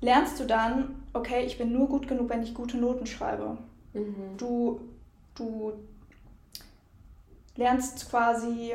lernst 0.00 0.40
du 0.40 0.44
dann, 0.44 0.96
okay, 1.12 1.44
ich 1.46 1.58
bin 1.58 1.72
nur 1.72 1.88
gut 1.88 2.08
genug, 2.08 2.28
wenn 2.28 2.42
ich 2.42 2.54
gute 2.54 2.76
Noten 2.76 3.06
schreibe. 3.06 3.58
Mhm. 3.94 4.36
Du, 4.36 4.80
du 5.36 5.72
lernst 7.56 8.10
quasi, 8.10 8.74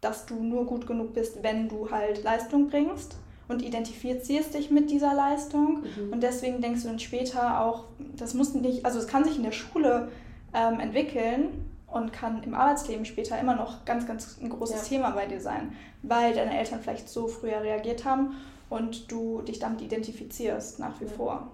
dass 0.00 0.26
du 0.26 0.34
nur 0.42 0.66
gut 0.66 0.86
genug 0.86 1.14
bist, 1.14 1.42
wenn 1.42 1.68
du 1.68 1.90
halt 1.90 2.22
Leistung 2.22 2.68
bringst 2.68 3.16
und 3.48 3.62
identifizierst 3.62 4.52
dich 4.52 4.70
mit 4.70 4.90
dieser 4.90 5.14
Leistung. 5.14 5.82
Mhm. 5.82 6.12
Und 6.12 6.22
deswegen 6.22 6.60
denkst 6.60 6.82
du 6.82 6.88
dann 6.88 6.98
später 6.98 7.62
auch, 7.62 7.84
das 8.16 8.34
muss 8.34 8.52
nicht, 8.52 8.84
also 8.84 8.98
es 8.98 9.06
kann 9.06 9.24
sich 9.24 9.36
in 9.38 9.44
der 9.44 9.52
Schule 9.52 10.10
ähm, 10.52 10.80
entwickeln, 10.80 11.64
und 11.90 12.12
kann 12.12 12.42
im 12.42 12.54
Arbeitsleben 12.54 13.04
später 13.04 13.38
immer 13.38 13.54
noch 13.54 13.84
ganz, 13.84 14.06
ganz 14.06 14.38
ein 14.40 14.50
großes 14.50 14.82
ja. 14.82 14.96
Thema 14.96 15.10
bei 15.10 15.26
dir 15.26 15.40
sein, 15.40 15.74
weil 16.02 16.34
deine 16.34 16.58
Eltern 16.58 16.80
vielleicht 16.80 17.08
so 17.08 17.28
früher 17.28 17.62
reagiert 17.62 18.04
haben 18.04 18.36
und 18.68 19.10
du 19.10 19.42
dich 19.42 19.58
damit 19.58 19.80
identifizierst 19.80 20.78
nach 20.78 21.00
wie 21.00 21.06
ja. 21.06 21.10
vor. 21.10 21.50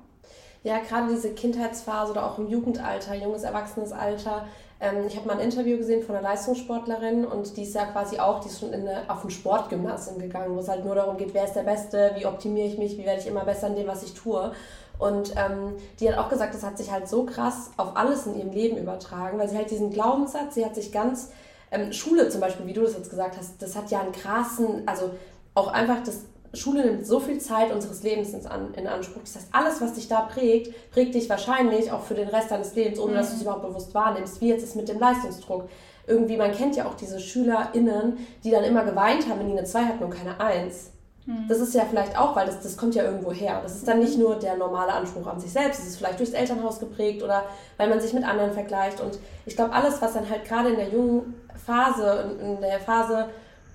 Ja, 0.65 0.79
gerade 0.79 1.13
diese 1.13 1.35
Kindheitsphase 1.35 2.13
oder 2.13 2.25
auch 2.25 2.39
im 2.39 2.49
Jugendalter, 2.49 3.15
junges, 3.15 3.43
erwachsenes 3.43 3.93
Alter. 3.93 4.47
Ähm, 4.81 5.07
ich 5.07 5.15
habe 5.15 5.29
mal 5.29 5.35
ein 5.35 5.45
Interview 5.45 5.77
gesehen 5.77 6.03
von 6.03 6.17
einer 6.17 6.27
Leistungssportlerin 6.27 7.27
und 7.27 7.57
die 7.59 7.65
ist 7.65 7.75
ja 7.75 7.85
quasi 7.85 8.19
auch, 8.19 8.41
die 8.41 8.49
ist 8.49 8.61
schon 8.61 8.73
in 8.73 8.89
eine, 8.89 9.09
auf 9.09 9.23
ein 9.25 9.31
Sportgymnasium 9.31 10.19
gegangen, 10.19 10.57
wo 10.57 10.61
es 10.61 10.69
halt 10.69 10.85
nur 10.85 10.95
darum 10.95 11.19
geht, 11.19 11.35
wer 11.35 11.45
ist 11.45 11.53
der 11.53 11.65
Beste, 11.65 12.13
wie 12.17 12.25
optimiere 12.25 12.67
ich 12.67 12.79
mich, 12.79 12.97
wie 12.97 13.05
werde 13.05 13.21
ich 13.21 13.27
immer 13.27 13.45
besser 13.45 13.67
in 13.69 13.77
dem, 13.77 13.87
was 13.87 14.03
ich 14.03 14.15
tue. 14.15 14.53
Und 14.99 15.35
ähm, 15.37 15.75
die 15.99 16.09
hat 16.09 16.19
auch 16.19 16.29
gesagt, 16.29 16.55
das 16.55 16.63
hat 16.63 16.79
sich 16.79 16.91
halt 16.93 17.09
so 17.09 17.25
krass 17.25 17.71
auf 17.77 17.97
alles 17.97 18.27
in 18.27 18.39
ihrem 18.39 18.53
Leben 18.53 18.77
übertragen, 18.77 19.39
weil 19.39 19.49
sie 19.49 19.57
halt 19.57 19.71
diesen 19.71 19.91
Glaubenssatz, 19.91 20.55
sie 20.55 20.65
hat 20.65 20.75
sich 20.75 20.93
ganz, 20.93 21.31
ähm, 21.71 21.93
Schule 21.93 22.29
zum 22.29 22.41
Beispiel, 22.41 22.67
wie 22.67 22.73
du 22.73 22.83
das 22.83 22.95
jetzt 22.95 23.11
gesagt 23.11 23.37
hast, 23.37 23.61
das 23.61 23.75
hat 23.77 23.91
ja 23.91 24.01
einen 24.01 24.13
krassen, 24.13 24.87
also 24.87 25.11
auch 25.55 25.69
einfach 25.69 26.03
das, 26.05 26.21
Schule 26.53 26.85
nimmt 26.85 27.05
so 27.05 27.19
viel 27.19 27.39
Zeit 27.39 27.73
unseres 27.73 28.05
Lebens 28.05 28.33
in 28.33 28.87
Anspruch. 28.87 29.23
Das 29.23 29.35
heißt, 29.35 29.49
alles, 29.51 29.81
was 29.81 29.95
dich 29.95 30.07
da 30.07 30.21
prägt, 30.21 30.73
prägt 30.93 31.17
dich 31.17 31.29
wahrscheinlich 31.29 31.91
auch 31.91 32.03
für 32.03 32.15
den 32.15 32.29
Rest 32.29 32.53
deines 32.53 32.77
Lebens, 32.77 33.01
ohne 33.01 33.13
mhm. 33.13 33.17
dass 33.17 33.31
du 33.31 33.37
es 33.37 33.43
überhaupt 33.43 33.67
bewusst 33.67 33.93
wahrnimmst, 33.93 34.41
wie 34.41 34.51
jetzt 34.51 34.63
ist 34.63 34.77
mit 34.77 34.89
dem 34.89 35.01
Leistungsdruck 35.01 35.69
irgendwie, 36.07 36.37
man 36.37 36.53
kennt 36.53 36.77
ja 36.77 36.87
auch 36.87 36.95
diese 36.95 37.19
SchülerInnen, 37.19 38.19
die 38.45 38.51
dann 38.51 38.65
immer 38.65 38.85
geweint 38.85 39.29
haben, 39.29 39.41
wenn 39.41 39.49
die 39.49 39.59
eine 39.59 39.65
2 39.65 39.85
hatten 39.85 40.05
und 40.05 40.11
keine 40.11 40.39
1. 40.39 40.91
Mhm. 41.27 41.47
Das 41.49 41.59
ist 41.59 41.75
ja 41.75 41.85
vielleicht 41.89 42.19
auch, 42.19 42.37
weil 42.37 42.47
das, 42.47 42.61
das 42.61 42.77
kommt 42.77 42.95
ja 42.95 43.05
irgendwo 43.05 43.33
her. 43.33 43.61
Das 43.63 43.77
ist 43.77 43.89
dann 43.89 44.01
nicht 44.01 44.19
nur 44.19 44.37
der 44.37 44.57
normale 44.57 44.93
Anspruch 44.93 45.27
an 45.27 45.41
sich 45.41 45.53
selbst, 45.53 45.81
es 45.81 45.89
ist 45.89 45.97
vielleicht 45.97 46.19
durchs 46.19 46.33
Elternhaus 46.33 46.79
geprägt 46.79 47.23
oder 47.23 47.45
weil 47.77 47.89
man 47.89 48.01
sich 48.01 48.13
mit 48.13 48.25
anderen 48.25 48.53
vergleicht. 48.53 49.01
Und 49.01 49.19
ich 49.47 49.57
glaube, 49.57 49.73
alles, 49.73 50.03
was 50.03 50.15
dann 50.15 50.29
halt 50.29 50.45
gerade 50.45 50.71
in 50.71 50.77
der 50.77 50.89
jungen 50.89 51.35
Phase, 51.65 52.37
in 52.41 52.61
der 52.61 52.81
Phase, 52.81 53.29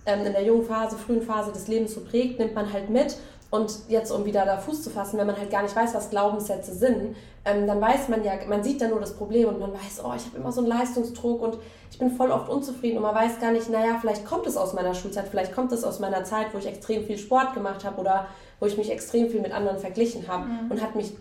ähm, 0.06 0.26
in 0.26 0.34
der 0.34 0.44
jungen 0.44 0.66
Phase, 0.66 0.98
frühen 0.98 1.22
Phase 1.22 1.52
des 1.52 1.68
Lebens 1.68 1.96
so 1.96 2.02
prägt, 2.02 2.40
nimmt 2.40 2.54
man 2.54 2.72
halt 2.72 2.90
mit. 2.90 3.18
Und 3.52 3.80
jetzt, 3.88 4.12
um 4.12 4.26
wieder 4.26 4.46
da 4.46 4.58
Fuß 4.58 4.84
zu 4.84 4.90
fassen, 4.92 5.18
wenn 5.18 5.26
man 5.26 5.38
halt 5.38 5.50
gar 5.50 5.64
nicht 5.64 5.76
weiß, 5.76 5.96
was 5.96 6.12
Glaubenssätze 6.12 6.74
sind, 6.74 7.16
ähm, 7.46 7.66
dann 7.66 7.82
weiß 7.82 8.08
man 8.10 8.24
ja, 8.24 8.34
man 8.48 8.64
sieht 8.64 8.80
dann 8.82 8.92
nur 8.92 9.00
das 9.00 9.14
Problem 9.14 9.48
und 9.48 9.60
man 9.60 9.74
weiß, 9.74 10.04
oh, 10.04 10.14
ich 10.16 10.26
habe 10.26 10.38
immer 10.38 10.52
so 10.52 10.62
einen 10.62 10.70
Leistungsdruck 10.70 11.42
und 11.42 11.58
ich 11.90 11.98
bin 11.98 12.12
voll 12.12 12.32
oft 12.32 12.48
unzufrieden 12.48 12.98
und 12.98 13.04
man 13.04 13.16
weiß 13.16 13.40
gar 13.40 13.52
nicht, 13.52 13.68
naja, 13.70 13.98
vielleicht 14.00 14.26
kommt 14.26 14.46
es 14.46 14.56
aus 14.56 14.74
meiner 14.74 14.94
Schulzeit, 14.94 15.28
vielleicht 15.30 15.54
kommt 15.54 15.72
es 15.72 15.84
aus 15.84 16.00
meiner 16.00 16.24
Zeit, 16.24 16.54
wo 16.54 16.60
ich 16.60 16.68
extrem 16.68 17.06
viel 17.06 17.18
Sport 17.18 17.56
gemacht 17.56 17.84
habe 17.84 18.00
oder 18.00 18.28
wo 18.60 18.68
ich 18.68 18.78
mich 18.78 18.92
extrem 18.92 19.30
viel 19.30 19.42
mit 19.42 19.52
anderen 19.52 19.80
verglichen 19.80 20.28
habe 20.28 20.46
mhm. 20.46 20.72
und 20.72 20.82
hat 20.82 20.96
mich 20.96 21.14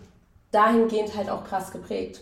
dahingehend 0.51 1.15
halt 1.15 1.29
auch 1.31 1.43
krass 1.45 1.71
geprägt. 1.71 2.21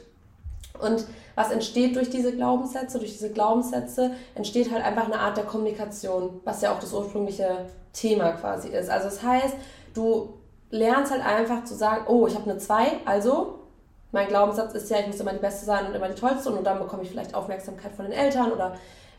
Und 0.80 1.06
was 1.36 1.52
entsteht 1.52 1.96
durch 1.96 2.10
diese 2.10 2.34
Glaubenssätze? 2.34 3.00
Durch 3.00 3.12
diese 3.12 3.32
Glaubenssätze 3.32 4.12
entsteht 4.36 4.72
halt 4.72 4.84
einfach 4.84 5.06
eine 5.06 5.20
Art 5.20 5.38
der 5.38 5.46
Kommunikation, 5.46 6.40
was 6.44 6.62
ja 6.62 6.72
auch 6.72 6.80
das 6.80 6.94
ursprüngliche 6.94 7.66
Thema 7.94 8.32
quasi 8.34 8.70
ist. 8.70 8.90
Also 8.90 9.06
das 9.06 9.24
heißt, 9.24 9.56
du 9.98 10.34
lernst 10.70 11.12
halt 11.12 11.26
einfach 11.26 11.64
zu 11.64 11.74
sagen, 11.74 12.06
oh, 12.08 12.28
ich 12.28 12.36
habe 12.36 12.50
eine 12.50 12.60
2, 12.60 13.02
also 13.06 13.60
mein 14.12 14.28
Glaubenssatz 14.28 14.74
ist 14.74 14.90
ja, 14.90 15.00
ich 15.00 15.08
muss 15.08 15.20
immer 15.20 15.34
die 15.34 15.40
Beste 15.40 15.66
sein 15.66 15.88
und 15.88 15.96
immer 15.96 16.08
die 16.08 16.20
Tollste 16.20 16.50
und 16.50 16.56
nur 16.56 16.64
dann 16.64 16.80
bekomme 16.80 17.04
ich 17.04 17.10
vielleicht 17.10 17.36
Aufmerksamkeit 17.36 17.94
von 17.94 18.06
den 18.06 18.14
Eltern 18.14 18.52
oder 18.52 18.76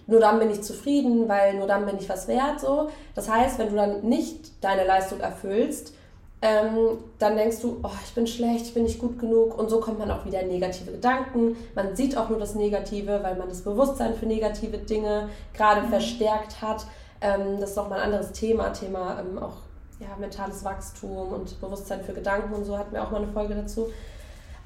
nur 0.07 0.21
dann 0.21 0.39
bin 0.39 0.51
ich 0.51 0.63
zufrieden, 0.63 1.29
weil 1.29 1.59
nur 1.59 1.67
dann 1.67 1.85
bin 1.85 1.99
ich 1.99 2.09
was 2.09 2.29
wert. 2.29 2.61
So. 2.61 2.89
Das 3.15 3.31
heißt, 3.31 3.59
wenn 3.59 3.69
du 3.69 3.77
dann 3.77 4.09
nicht 4.09 4.65
deine 4.65 4.87
Leistung 4.87 5.21
erfüllst, 5.21 5.93
ähm, 6.41 6.99
dann 7.19 7.37
denkst 7.37 7.61
du, 7.61 7.81
oh, 7.83 7.91
ich 8.05 8.15
bin 8.15 8.27
schlecht, 8.27 8.67
ich 8.67 8.75
bin 8.75 8.85
nicht 8.85 9.01
gut 9.01 9.19
genug 9.19 9.59
und 9.59 9.69
so 9.69 9.81
kommt 9.81 9.99
man 9.99 10.11
auch 10.11 10.25
wieder 10.25 10.41
in 10.41 10.49
negative 10.49 10.93
Gedanken. 10.93 11.57
Man 11.75 11.95
sieht 11.95 12.17
auch 12.17 12.31
nur 12.31 12.39
das 12.39 12.55
Negative, 12.55 13.23
weil 13.23 13.37
man 13.37 13.49
das 13.49 13.63
Bewusstsein 13.63 14.15
für 14.15 14.25
negative 14.25 14.79
Dinge 14.79 15.29
gerade 15.53 15.83
mhm. 15.83 15.89
verstärkt 15.89 16.63
hat. 16.63 16.87
Ähm, 17.21 17.61
das 17.61 17.71
ist 17.71 17.77
nochmal 17.77 17.99
ein 17.99 18.07
anderes 18.07 18.33
Thema, 18.33 18.71
Thema 18.71 19.21
ähm, 19.21 19.39
auch 19.39 19.68
ja, 20.01 20.09
mentales 20.19 20.65
Wachstum 20.65 21.33
und 21.33 21.61
Bewusstsein 21.61 22.03
für 22.03 22.13
Gedanken 22.13 22.55
und 22.55 22.65
so 22.65 22.79
hatten 22.79 22.93
wir 22.93 23.03
auch 23.03 23.11
mal 23.11 23.23
eine 23.23 23.33
Folge 23.33 23.55
dazu. 23.55 23.89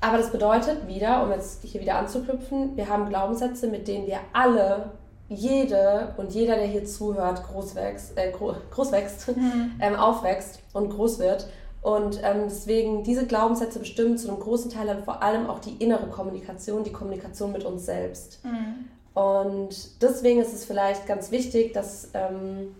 Aber 0.00 0.18
das 0.18 0.32
bedeutet 0.32 0.88
wieder, 0.88 1.22
um 1.22 1.30
jetzt 1.30 1.62
hier 1.62 1.80
wieder 1.80 1.96
anzuknüpfen, 1.96 2.76
wir 2.76 2.88
haben 2.88 3.08
Glaubenssätze, 3.08 3.68
mit 3.68 3.86
denen 3.86 4.06
wir 4.06 4.18
alle, 4.32 4.90
jede 5.28 6.14
und 6.16 6.32
jeder, 6.32 6.56
der 6.56 6.66
hier 6.66 6.84
zuhört, 6.84 7.44
groß 7.44 7.74
wächst, 7.76 8.18
äh, 8.18 8.32
groß 8.32 8.92
wächst 8.92 9.28
mhm. 9.28 9.72
ähm, 9.80 9.94
aufwächst 9.94 10.60
und 10.72 10.90
groß 10.90 11.20
wird. 11.20 11.48
Und 11.82 12.20
ähm, 12.22 12.44
deswegen, 12.44 13.02
diese 13.02 13.26
Glaubenssätze 13.26 13.78
bestimmen 13.78 14.18
zu 14.18 14.28
einem 14.28 14.40
großen 14.40 14.70
Teil 14.70 14.86
dann 14.86 15.04
vor 15.04 15.22
allem 15.22 15.48
auch 15.48 15.58
die 15.58 15.76
innere 15.82 16.06
Kommunikation, 16.08 16.84
die 16.84 16.92
Kommunikation 16.92 17.52
mit 17.52 17.64
uns 17.64 17.86
selbst. 17.86 18.40
Mhm. 18.44 18.88
Und 19.14 20.02
deswegen 20.02 20.40
ist 20.40 20.54
es 20.54 20.64
vielleicht 20.64 21.06
ganz 21.06 21.30
wichtig, 21.30 21.72
dass 21.72 22.10
ähm, 22.14 22.74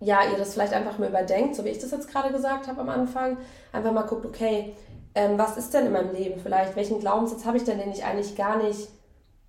ja, 0.00 0.20
ihr 0.30 0.38
das 0.38 0.54
vielleicht 0.54 0.72
einfach 0.72 0.98
mal 0.98 1.08
überdenkt, 1.08 1.54
so 1.54 1.64
wie 1.64 1.68
ich 1.68 1.78
das 1.78 1.90
jetzt 1.90 2.08
gerade 2.08 2.32
gesagt 2.32 2.66
habe 2.68 2.80
am 2.80 2.88
Anfang. 2.88 3.36
Einfach 3.70 3.92
mal 3.92 4.02
guckt, 4.02 4.24
okay, 4.24 4.74
ähm, 5.14 5.38
was 5.38 5.56
ist 5.56 5.74
denn 5.74 5.86
in 5.86 5.92
meinem 5.92 6.14
Leben 6.14 6.40
vielleicht? 6.40 6.74
Welchen 6.74 7.00
Glaubenssatz 7.00 7.44
habe 7.44 7.58
ich 7.58 7.64
denn, 7.64 7.78
den 7.78 7.92
ich 7.92 8.04
eigentlich 8.04 8.34
gar 8.34 8.62
nicht 8.62 8.88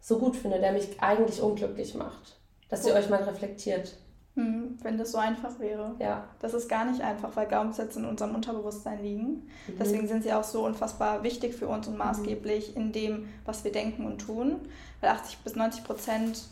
so 0.02 0.18
gut 0.18 0.36
finde, 0.36 0.60
der 0.60 0.74
mich 0.74 1.02
eigentlich 1.02 1.42
unglücklich 1.42 1.96
macht? 1.96 2.38
Dass 2.70 2.86
ihr 2.86 2.94
euch 2.94 3.10
mal 3.10 3.24
reflektiert. 3.24 3.98
Hm, 4.36 4.78
wenn 4.82 4.98
das 4.98 5.12
so 5.12 5.18
einfach 5.18 5.60
wäre. 5.60 5.96
Ja. 6.00 6.24
Das 6.40 6.54
ist 6.54 6.70
gar 6.70 6.86
nicht 6.86 7.02
einfach, 7.02 7.36
weil 7.36 7.48
Glaubenssätze 7.48 8.00
in 8.00 8.06
unserem 8.06 8.34
Unterbewusstsein 8.34 9.02
liegen. 9.02 9.50
Mhm. 9.68 9.78
Deswegen 9.78 10.08
sind 10.08 10.24
sie 10.24 10.34
auch 10.34 10.46
so 10.46 10.66
unfassbar 10.66 11.24
wichtig 11.24 11.54
für 11.54 11.68
uns 11.68 11.88
und 11.88 11.98
maßgeblich 11.98 12.76
mhm. 12.76 12.82
in 12.82 12.92
dem, 12.94 13.30
was 13.46 13.64
wir 13.64 13.72
denken 13.72 14.06
und 14.06 14.20
tun. 14.20 14.62
Weil 15.02 15.12
80 15.12 15.40
bis 15.40 15.56
90 15.56 15.84
Prozent 15.84 16.44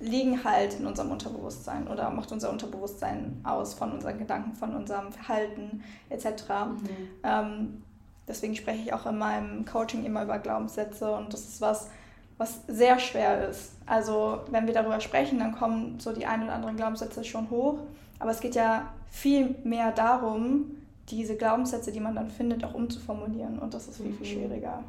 liegen 0.00 0.44
halt 0.44 0.74
in 0.78 0.86
unserem 0.86 1.10
Unterbewusstsein 1.10 1.88
oder 1.88 2.10
macht 2.10 2.30
unser 2.30 2.50
Unterbewusstsein 2.50 3.40
aus 3.44 3.74
von 3.74 3.92
unseren 3.92 4.18
Gedanken, 4.18 4.54
von 4.54 4.74
unserem 4.74 5.12
Verhalten 5.12 5.82
etc. 6.08 6.26
Mhm. 6.26 6.88
Ähm, 7.24 7.82
deswegen 8.26 8.54
spreche 8.54 8.82
ich 8.82 8.92
auch 8.92 9.06
in 9.06 9.18
meinem 9.18 9.64
Coaching 9.64 10.04
immer 10.04 10.22
über 10.22 10.38
Glaubenssätze 10.38 11.12
und 11.12 11.32
das 11.32 11.40
ist 11.40 11.60
was, 11.60 11.88
was 12.36 12.60
sehr 12.68 12.98
schwer 12.98 13.48
ist. 13.48 13.72
Also 13.86 14.40
wenn 14.50 14.66
wir 14.66 14.74
darüber 14.74 15.00
sprechen, 15.00 15.40
dann 15.40 15.56
kommen 15.56 15.98
so 15.98 16.12
die 16.12 16.26
ein 16.26 16.44
oder 16.44 16.52
anderen 16.52 16.76
Glaubenssätze 16.76 17.24
schon 17.24 17.50
hoch, 17.50 17.78
aber 18.20 18.30
es 18.30 18.40
geht 18.40 18.54
ja 18.54 18.88
viel 19.10 19.56
mehr 19.64 19.90
darum, 19.90 20.76
diese 21.08 21.36
Glaubenssätze, 21.36 21.90
die 21.90 22.00
man 22.00 22.14
dann 22.14 22.28
findet, 22.30 22.64
auch 22.64 22.74
umzuformulieren 22.74 23.58
und 23.58 23.74
das 23.74 23.88
ist 23.88 23.96
viel, 23.96 24.12
viel 24.12 24.26
mhm. 24.26 24.40
schwieriger. 24.40 24.84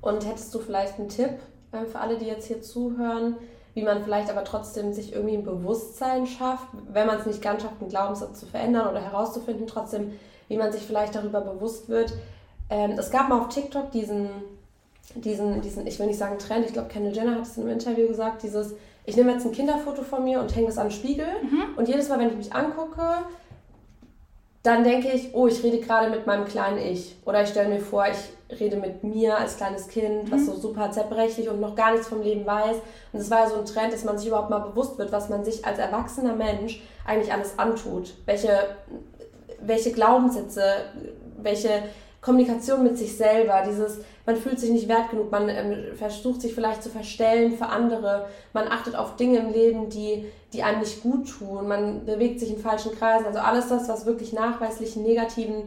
Und 0.00 0.26
hättest 0.26 0.54
du 0.54 0.58
vielleicht 0.58 0.98
einen 0.98 1.08
Tipp 1.08 1.38
äh, 1.72 1.84
für 1.84 1.98
alle, 1.98 2.18
die 2.18 2.26
jetzt 2.26 2.46
hier 2.46 2.60
zuhören, 2.60 3.36
wie 3.74 3.82
man 3.82 4.02
vielleicht 4.04 4.30
aber 4.30 4.44
trotzdem 4.44 4.92
sich 4.92 5.12
irgendwie 5.12 5.36
ein 5.36 5.44
Bewusstsein 5.44 6.26
schafft, 6.26 6.66
wenn 6.90 7.06
man 7.06 7.18
es 7.18 7.26
nicht 7.26 7.42
ganz 7.42 7.62
schafft, 7.62 7.80
einen 7.80 7.88
Glaubenssatz 7.88 8.40
zu 8.40 8.46
verändern 8.46 8.88
oder 8.88 9.00
herauszufinden, 9.00 9.66
trotzdem, 9.66 10.12
wie 10.48 10.56
man 10.56 10.72
sich 10.72 10.82
vielleicht 10.82 11.14
darüber 11.14 11.40
bewusst 11.40 11.88
wird. 11.88 12.12
Ähm, 12.68 12.92
es 12.92 13.10
gab 13.10 13.28
mal 13.28 13.40
auf 13.40 13.48
TikTok 13.48 13.90
diesen, 13.90 14.28
diesen, 15.14 15.60
diesen, 15.62 15.86
ich 15.86 15.98
will 15.98 16.06
nicht 16.06 16.18
sagen 16.18 16.38
Trend, 16.38 16.66
ich 16.66 16.72
glaube, 16.72 16.88
Kendall 16.88 17.14
Jenner 17.14 17.36
hat 17.36 17.42
es 17.42 17.56
in 17.56 17.62
einem 17.62 17.72
Interview 17.72 18.08
gesagt, 18.08 18.42
dieses, 18.42 18.74
ich 19.04 19.16
nehme 19.16 19.32
jetzt 19.32 19.46
ein 19.46 19.52
Kinderfoto 19.52 20.02
von 20.02 20.22
mir 20.24 20.40
und 20.40 20.54
hänge 20.54 20.68
es 20.68 20.78
an 20.78 20.88
den 20.88 20.92
Spiegel 20.92 21.26
mhm. 21.42 21.76
und 21.76 21.88
jedes 21.88 22.08
Mal, 22.08 22.18
wenn 22.18 22.28
ich 22.28 22.36
mich 22.36 22.54
angucke, 22.54 23.24
dann 24.62 24.84
denke 24.84 25.10
ich, 25.10 25.34
oh, 25.34 25.48
ich 25.48 25.62
rede 25.62 25.80
gerade 25.80 26.08
mit 26.08 26.26
meinem 26.26 26.44
kleinen 26.44 26.78
Ich. 26.78 27.16
Oder 27.24 27.42
ich 27.42 27.48
stelle 27.48 27.68
mir 27.68 27.80
vor, 27.80 28.06
ich 28.06 28.18
rede 28.58 28.76
mit 28.76 29.04
mir 29.04 29.38
als 29.38 29.56
kleines 29.56 29.88
Kind, 29.88 30.30
was 30.30 30.42
mhm. 30.42 30.46
so 30.46 30.56
super 30.56 30.90
zerbrechlich 30.90 31.48
und 31.48 31.60
noch 31.60 31.74
gar 31.74 31.92
nichts 31.92 32.08
vom 32.08 32.22
Leben 32.22 32.46
weiß. 32.46 32.76
Und 33.12 33.20
es 33.20 33.30
war 33.30 33.40
ja 33.40 33.48
so 33.48 33.56
ein 33.56 33.66
Trend, 33.66 33.92
dass 33.92 34.04
man 34.04 34.18
sich 34.18 34.28
überhaupt 34.28 34.50
mal 34.50 34.60
bewusst 34.60 34.98
wird, 34.98 35.12
was 35.12 35.28
man 35.28 35.44
sich 35.44 35.64
als 35.64 35.78
erwachsener 35.78 36.34
Mensch 36.34 36.82
eigentlich 37.06 37.32
alles 37.32 37.58
antut. 37.58 38.14
Welche, 38.26 38.76
welche 39.60 39.92
Glaubenssätze, 39.92 40.62
welche 41.36 41.82
Kommunikation 42.22 42.84
mit 42.84 42.96
sich 42.96 43.16
selber, 43.16 43.64
dieses, 43.68 43.98
man 44.26 44.36
fühlt 44.36 44.60
sich 44.60 44.70
nicht 44.70 44.88
wert 44.88 45.10
genug, 45.10 45.32
man 45.32 45.48
ähm, 45.48 45.96
versucht 45.96 46.40
sich 46.40 46.54
vielleicht 46.54 46.82
zu 46.82 46.88
verstellen 46.88 47.58
für 47.58 47.66
andere, 47.66 48.28
man 48.52 48.68
achtet 48.68 48.94
auf 48.94 49.16
Dinge 49.16 49.38
im 49.38 49.52
Leben, 49.52 49.88
die, 49.90 50.26
die 50.52 50.62
einem 50.62 50.78
nicht 50.78 51.02
gut 51.02 51.28
tun, 51.28 51.66
man 51.66 52.06
bewegt 52.06 52.38
sich 52.38 52.50
in 52.50 52.58
falschen 52.60 52.96
Kreisen, 52.96 53.26
also 53.26 53.40
alles 53.40 53.68
das, 53.68 53.88
was 53.88 54.06
wirklich 54.06 54.32
nachweislich 54.32 54.94
negativen 54.94 55.64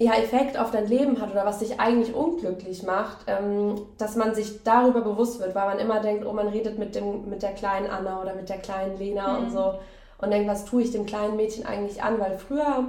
ja, 0.00 0.12
Effekt 0.12 0.56
auf 0.56 0.70
dein 0.70 0.86
Leben 0.86 1.20
hat 1.20 1.32
oder 1.32 1.44
was 1.44 1.58
dich 1.58 1.80
eigentlich 1.80 2.14
unglücklich 2.14 2.84
macht, 2.84 3.18
ähm, 3.26 3.80
dass 3.98 4.14
man 4.14 4.34
sich 4.34 4.62
darüber 4.62 5.00
bewusst 5.00 5.40
wird, 5.40 5.56
weil 5.56 5.66
man 5.66 5.78
immer 5.80 6.00
denkt, 6.00 6.24
oh, 6.24 6.32
man 6.32 6.48
redet 6.48 6.78
mit, 6.78 6.94
dem, 6.94 7.28
mit 7.28 7.42
der 7.42 7.52
kleinen 7.52 7.88
Anna 7.88 8.22
oder 8.22 8.34
mit 8.34 8.48
der 8.48 8.58
kleinen 8.58 8.96
Lena 8.96 9.38
mhm. 9.38 9.44
und 9.44 9.50
so 9.52 9.74
und 10.18 10.30
denkt, 10.30 10.48
was 10.48 10.64
tue 10.64 10.82
ich 10.82 10.92
dem 10.92 11.06
kleinen 11.06 11.36
Mädchen 11.36 11.66
eigentlich 11.66 12.02
an, 12.02 12.20
weil 12.20 12.38
früher 12.38 12.84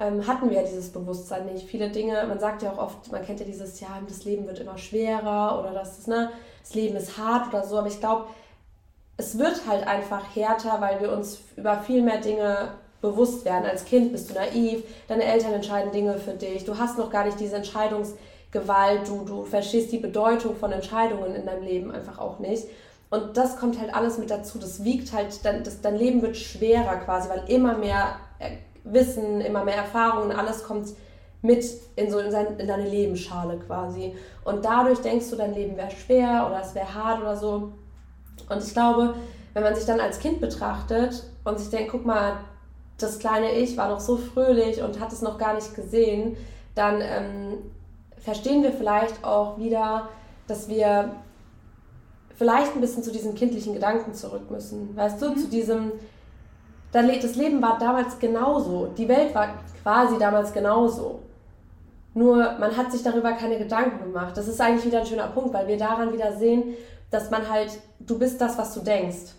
ähm, 0.00 0.26
hatten 0.26 0.48
wir 0.48 0.58
ja 0.58 0.66
dieses 0.66 0.90
Bewusstsein 0.90 1.46
nicht. 1.46 1.66
Viele 1.66 1.90
Dinge, 1.90 2.24
man 2.26 2.38
sagt 2.38 2.62
ja 2.62 2.72
auch 2.72 2.78
oft, 2.78 3.12
man 3.12 3.22
kennt 3.22 3.40
ja 3.40 3.46
dieses, 3.46 3.80
ja, 3.80 3.88
das 4.08 4.24
Leben 4.24 4.46
wird 4.46 4.58
immer 4.58 4.78
schwerer 4.78 5.58
oder 5.60 5.72
das, 5.72 6.06
ne, 6.06 6.30
das 6.62 6.74
Leben 6.74 6.96
ist 6.96 7.18
hart 7.18 7.48
oder 7.48 7.64
so, 7.64 7.78
aber 7.78 7.88
ich 7.88 8.00
glaube, 8.00 8.26
es 9.18 9.38
wird 9.38 9.66
halt 9.66 9.86
einfach 9.86 10.34
härter, 10.34 10.80
weil 10.80 11.00
wir 11.00 11.12
uns 11.12 11.40
über 11.56 11.78
viel 11.78 12.02
mehr 12.02 12.20
Dinge 12.20 12.72
bewusst 13.00 13.44
werden. 13.44 13.66
Als 13.66 13.84
Kind 13.84 14.12
bist 14.12 14.30
du 14.30 14.34
naiv, 14.34 14.82
deine 15.08 15.24
Eltern 15.24 15.52
entscheiden 15.52 15.92
Dinge 15.92 16.18
für 16.18 16.32
dich, 16.32 16.64
du 16.64 16.78
hast 16.78 16.98
noch 16.98 17.10
gar 17.10 17.24
nicht 17.24 17.38
diese 17.38 17.56
Entscheidungsgewalt, 17.56 19.06
du, 19.06 19.24
du 19.24 19.44
verstehst 19.44 19.92
die 19.92 19.98
Bedeutung 19.98 20.56
von 20.56 20.72
Entscheidungen 20.72 21.34
in 21.34 21.46
deinem 21.46 21.62
Leben 21.62 21.90
einfach 21.90 22.18
auch 22.18 22.38
nicht. 22.38 22.64
Und 23.08 23.36
das 23.36 23.56
kommt 23.56 23.80
halt 23.80 23.94
alles 23.94 24.18
mit 24.18 24.30
dazu. 24.30 24.58
Das 24.58 24.82
wiegt 24.82 25.12
halt, 25.12 25.44
dein, 25.44 25.62
das, 25.62 25.80
dein 25.80 25.96
Leben 25.96 26.22
wird 26.22 26.36
schwerer 26.36 26.96
quasi, 26.96 27.28
weil 27.28 27.44
immer 27.48 27.78
mehr 27.78 28.16
äh, 28.38 28.56
Wissen, 28.84 29.40
immer 29.40 29.64
mehr 29.64 29.76
Erfahrungen, 29.76 30.32
alles 30.32 30.64
kommt 30.64 30.88
mit 31.42 31.64
in, 31.96 32.10
so 32.10 32.18
in, 32.18 32.30
sein, 32.30 32.58
in 32.58 32.66
deine 32.66 32.88
Lebensschale 32.88 33.58
quasi. 33.58 34.14
Und 34.44 34.64
dadurch 34.64 35.00
denkst 35.00 35.30
du, 35.30 35.36
dein 35.36 35.54
Leben 35.54 35.76
wäre 35.76 35.90
schwer 35.90 36.46
oder 36.48 36.60
es 36.60 36.74
wäre 36.74 36.92
hart 36.92 37.20
oder 37.20 37.36
so. 37.36 37.72
Und 38.48 38.62
ich 38.62 38.72
glaube, 38.72 39.14
wenn 39.54 39.62
man 39.62 39.74
sich 39.74 39.86
dann 39.86 40.00
als 40.00 40.18
Kind 40.18 40.40
betrachtet 40.40 41.24
und 41.44 41.58
sich 41.58 41.70
denkt, 41.70 41.90
guck 41.90 42.04
mal, 42.04 42.38
das 42.98 43.18
kleine 43.18 43.52
Ich 43.52 43.76
war 43.76 43.88
noch 43.88 44.00
so 44.00 44.16
fröhlich 44.16 44.82
und 44.82 45.00
hat 45.00 45.12
es 45.12 45.22
noch 45.22 45.38
gar 45.38 45.54
nicht 45.54 45.74
gesehen, 45.74 46.36
dann 46.74 47.00
ähm, 47.00 47.58
verstehen 48.18 48.62
wir 48.62 48.72
vielleicht 48.72 49.24
auch 49.24 49.58
wieder, 49.58 50.08
dass 50.46 50.68
wir 50.68 51.10
vielleicht 52.36 52.74
ein 52.74 52.80
bisschen 52.80 53.02
zu 53.02 53.10
diesen 53.10 53.34
kindlichen 53.34 53.72
Gedanken 53.72 54.14
zurück 54.14 54.50
müssen. 54.50 54.96
Weißt 54.96 55.20
du, 55.20 55.30
mhm. 55.30 55.36
zu 55.36 55.48
diesem, 55.48 55.92
das 56.92 57.36
Leben 57.36 57.60
war 57.62 57.78
damals 57.78 58.18
genauso. 58.18 58.88
Die 58.96 59.08
Welt 59.08 59.34
war 59.34 59.48
quasi 59.82 60.18
damals 60.18 60.52
genauso. 60.52 61.20
Nur 62.14 62.36
man 62.58 62.76
hat 62.76 62.92
sich 62.92 63.02
darüber 63.02 63.32
keine 63.32 63.58
Gedanken 63.58 64.04
gemacht. 64.04 64.36
Das 64.36 64.48
ist 64.48 64.60
eigentlich 64.60 64.86
wieder 64.86 65.00
ein 65.00 65.06
schöner 65.06 65.28
Punkt, 65.28 65.52
weil 65.52 65.68
wir 65.68 65.76
daran 65.76 66.12
wieder 66.12 66.36
sehen, 66.36 66.74
dass 67.10 67.30
man 67.30 67.48
halt, 67.48 67.78
du 68.00 68.18
bist 68.18 68.40
das, 68.40 68.56
was 68.56 68.72
du 68.74 68.80
denkst. 68.80 69.34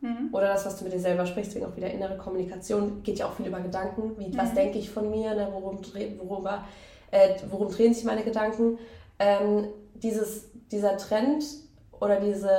Mhm. 0.00 0.28
Oder 0.32 0.48
das, 0.48 0.66
was 0.66 0.76
du 0.76 0.84
mit 0.84 0.92
dir 0.92 1.00
selber 1.00 1.26
sprichst, 1.26 1.50
deswegen 1.50 1.66
auch 1.66 1.76
wieder 1.76 1.90
innere 1.90 2.16
Kommunikation, 2.16 3.02
geht 3.02 3.18
ja 3.18 3.26
auch 3.26 3.32
viel 3.32 3.46
über 3.46 3.60
Gedanken. 3.60 4.18
Wie, 4.18 4.28
mhm. 4.28 4.36
Was 4.36 4.54
denke 4.54 4.78
ich 4.78 4.90
von 4.90 5.10
mir, 5.10 5.34
ne, 5.34 5.48
worum, 5.52 5.80
worüber, 6.28 6.64
äh, 7.10 7.34
worum 7.50 7.70
drehen 7.70 7.94
sich 7.94 8.04
meine 8.04 8.22
Gedanken? 8.22 8.78
Ähm, 9.18 9.68
dieses, 9.94 10.50
dieser 10.70 10.96
Trend 10.98 11.44
oder 12.00 12.20
diese, 12.20 12.50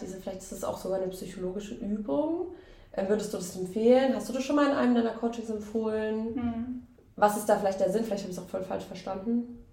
diese, 0.00 0.18
vielleicht 0.18 0.40
ist 0.40 0.52
es 0.52 0.64
auch 0.64 0.78
sogar 0.78 0.98
eine 0.98 1.08
psychologische 1.08 1.74
Übung. 1.74 2.46
Äh, 2.92 3.08
würdest 3.08 3.32
du 3.32 3.36
das 3.36 3.54
empfehlen? 3.56 4.14
Hast 4.14 4.28
du 4.28 4.32
das 4.32 4.42
schon 4.42 4.56
mal 4.56 4.66
in 4.66 4.72
einem 4.72 4.94
deiner 4.94 5.12
Coachings 5.12 5.50
empfohlen? 5.50 6.34
Mhm. 6.34 6.82
Was 7.16 7.36
ist 7.36 7.46
da 7.46 7.56
vielleicht 7.56 7.80
der 7.80 7.90
Sinn? 7.90 8.04
Vielleicht 8.04 8.24
habe 8.24 8.32
ich 8.32 8.38
es 8.38 8.42
auch 8.42 8.48
voll 8.48 8.62
falsch 8.62 8.84
verstanden. 8.84 9.65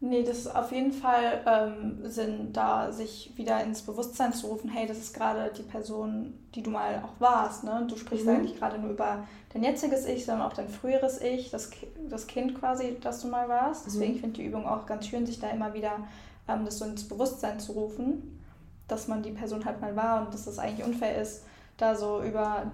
Nee, 0.00 0.22
das 0.22 0.40
ist 0.40 0.54
auf 0.54 0.72
jeden 0.72 0.92
Fall 0.92 1.42
ähm, 1.46 1.98
Sinn, 2.04 2.52
da 2.52 2.92
sich 2.92 3.32
wieder 3.36 3.62
ins 3.64 3.80
Bewusstsein 3.80 4.34
zu 4.34 4.48
rufen, 4.48 4.68
hey, 4.68 4.86
das 4.86 4.98
ist 4.98 5.14
gerade 5.14 5.50
die 5.56 5.62
Person, 5.62 6.34
die 6.54 6.62
du 6.62 6.70
mal 6.70 7.02
auch 7.02 7.18
warst. 7.18 7.64
Ne? 7.64 7.86
Du 7.88 7.96
sprichst 7.96 8.26
mhm. 8.26 8.32
eigentlich 8.32 8.58
gerade 8.58 8.78
nur 8.78 8.90
über 8.90 9.26
dein 9.54 9.64
jetziges 9.64 10.04
Ich, 10.04 10.26
sondern 10.26 10.46
auch 10.46 10.52
dein 10.52 10.68
früheres 10.68 11.22
Ich, 11.22 11.50
das, 11.50 11.70
das 12.10 12.26
Kind 12.26 12.58
quasi, 12.60 12.98
das 13.00 13.22
du 13.22 13.28
mal 13.28 13.48
warst. 13.48 13.86
Deswegen 13.86 14.14
mhm. 14.14 14.18
finde 14.18 14.28
ich 14.32 14.44
die 14.44 14.46
Übung 14.46 14.66
auch 14.66 14.84
ganz 14.84 15.06
schön, 15.06 15.24
sich 15.24 15.40
da 15.40 15.48
immer 15.48 15.72
wieder 15.72 16.06
ähm, 16.46 16.66
das 16.66 16.78
so 16.78 16.84
ins 16.84 17.08
Bewusstsein 17.08 17.58
zu 17.58 17.72
rufen, 17.72 18.42
dass 18.88 19.08
man 19.08 19.22
die 19.22 19.30
Person 19.30 19.64
halt 19.64 19.80
mal 19.80 19.96
war 19.96 20.26
und 20.26 20.34
dass 20.34 20.44
das 20.44 20.58
eigentlich 20.58 20.86
unfair 20.86 21.20
ist, 21.20 21.42
da 21.78 21.94
so 21.94 22.22
über 22.22 22.70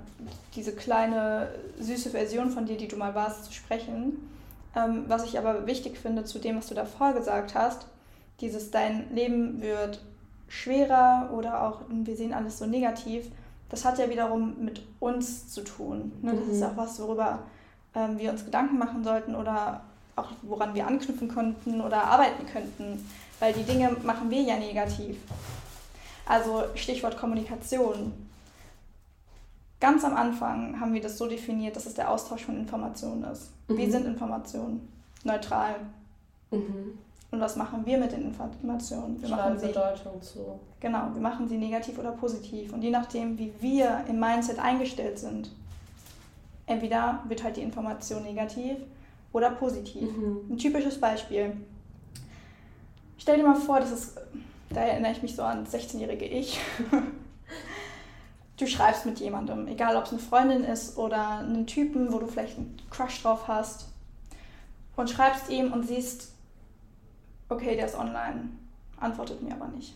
diese 0.56 0.72
kleine, 0.72 1.50
süße 1.78 2.10
Version 2.10 2.50
von 2.50 2.66
dir, 2.66 2.76
die 2.76 2.88
du 2.88 2.96
mal 2.96 3.14
warst, 3.14 3.44
zu 3.44 3.52
sprechen. 3.52 4.28
Ähm, 4.74 5.04
was 5.08 5.24
ich 5.24 5.38
aber 5.38 5.66
wichtig 5.66 5.98
finde 5.98 6.24
zu 6.24 6.38
dem, 6.38 6.56
was 6.56 6.68
du 6.68 6.74
davor 6.74 7.12
gesagt 7.12 7.54
hast, 7.54 7.86
dieses 8.40 8.70
dein 8.70 9.14
Leben 9.14 9.60
wird 9.60 10.00
schwerer 10.48 11.30
oder 11.32 11.62
auch 11.62 11.80
wir 11.88 12.16
sehen 12.16 12.32
alles 12.32 12.58
so 12.58 12.66
negativ, 12.66 13.26
das 13.68 13.84
hat 13.84 13.98
ja 13.98 14.10
wiederum 14.10 14.54
mit 14.62 14.82
uns 15.00 15.48
zu 15.48 15.62
tun. 15.62 16.12
Ne? 16.22 16.34
Das 16.34 16.44
mhm. 16.44 16.52
ist 16.52 16.62
auch 16.62 16.76
was, 16.76 17.00
worüber 17.00 17.40
ähm, 17.94 18.18
wir 18.18 18.30
uns 18.30 18.44
Gedanken 18.44 18.78
machen 18.78 19.04
sollten 19.04 19.34
oder 19.34 19.82
auch 20.16 20.28
woran 20.42 20.74
wir 20.74 20.86
anknüpfen 20.86 21.28
könnten 21.28 21.80
oder 21.80 22.04
arbeiten 22.04 22.46
könnten, 22.46 23.08
weil 23.40 23.52
die 23.54 23.62
Dinge 23.62 23.96
machen 24.02 24.30
wir 24.30 24.42
ja 24.42 24.56
negativ. 24.56 25.16
Also 26.26 26.64
Stichwort 26.74 27.16
Kommunikation. 27.16 28.12
Ganz 29.82 30.04
am 30.04 30.14
Anfang 30.14 30.78
haben 30.78 30.94
wir 30.94 31.00
das 31.00 31.18
so 31.18 31.26
definiert, 31.26 31.74
dass 31.74 31.86
es 31.86 31.94
der 31.94 32.08
Austausch 32.08 32.44
von 32.44 32.56
Informationen 32.56 33.24
ist. 33.24 33.50
Mhm. 33.66 33.76
Wie 33.76 33.90
sind 33.90 34.06
Informationen? 34.06 34.88
Neutral. 35.24 35.74
Mhm. 36.52 36.96
Und 37.32 37.40
was 37.40 37.56
machen 37.56 37.84
wir 37.84 37.98
mit 37.98 38.12
den 38.12 38.22
Informationen? 38.26 39.20
Wir 39.20 39.28
machen 39.30 39.58
sie, 39.58 39.66
Bedeutung 39.66 40.22
zu. 40.22 40.60
Genau, 40.78 41.08
wir 41.12 41.20
machen 41.20 41.48
sie 41.48 41.58
negativ 41.58 41.98
oder 41.98 42.12
positiv. 42.12 42.72
Und 42.72 42.82
je 42.82 42.90
nachdem, 42.90 43.36
wie 43.36 43.52
wir 43.58 44.04
im 44.08 44.20
Mindset 44.20 44.60
eingestellt 44.60 45.18
sind, 45.18 45.50
entweder 46.66 47.24
wird 47.26 47.42
halt 47.42 47.56
die 47.56 47.62
Information 47.62 48.22
negativ 48.22 48.76
oder 49.32 49.50
positiv. 49.50 50.16
Mhm. 50.16 50.42
Ein 50.48 50.58
typisches 50.58 51.00
Beispiel. 51.00 51.56
Stell 53.18 53.36
dir 53.36 53.42
mal 53.42 53.56
vor, 53.56 53.80
das 53.80 53.90
ist, 53.90 54.20
da 54.70 54.82
erinnere 54.82 55.10
ich 55.10 55.22
mich 55.22 55.34
so 55.34 55.42
an 55.42 55.64
das 55.64 55.74
16-jährige 55.74 56.26
Ich. 56.26 56.60
du 58.62 58.68
schreibst 58.68 59.06
mit 59.06 59.18
jemandem, 59.18 59.66
egal 59.66 59.96
ob 59.96 60.04
es 60.04 60.12
eine 60.12 60.20
Freundin 60.20 60.64
ist 60.64 60.96
oder 60.96 61.38
einen 61.38 61.66
Typen, 61.66 62.12
wo 62.12 62.18
du 62.18 62.26
vielleicht 62.26 62.56
einen 62.56 62.76
Crush 62.90 63.22
drauf 63.22 63.48
hast, 63.48 63.88
und 64.96 65.10
schreibst 65.10 65.48
ihm 65.48 65.72
und 65.72 65.86
siehst, 65.86 66.32
okay, 67.48 67.76
der 67.76 67.86
ist 67.86 67.98
online, 67.98 68.50
antwortet 69.00 69.42
mir 69.42 69.54
aber 69.54 69.68
nicht. 69.68 69.94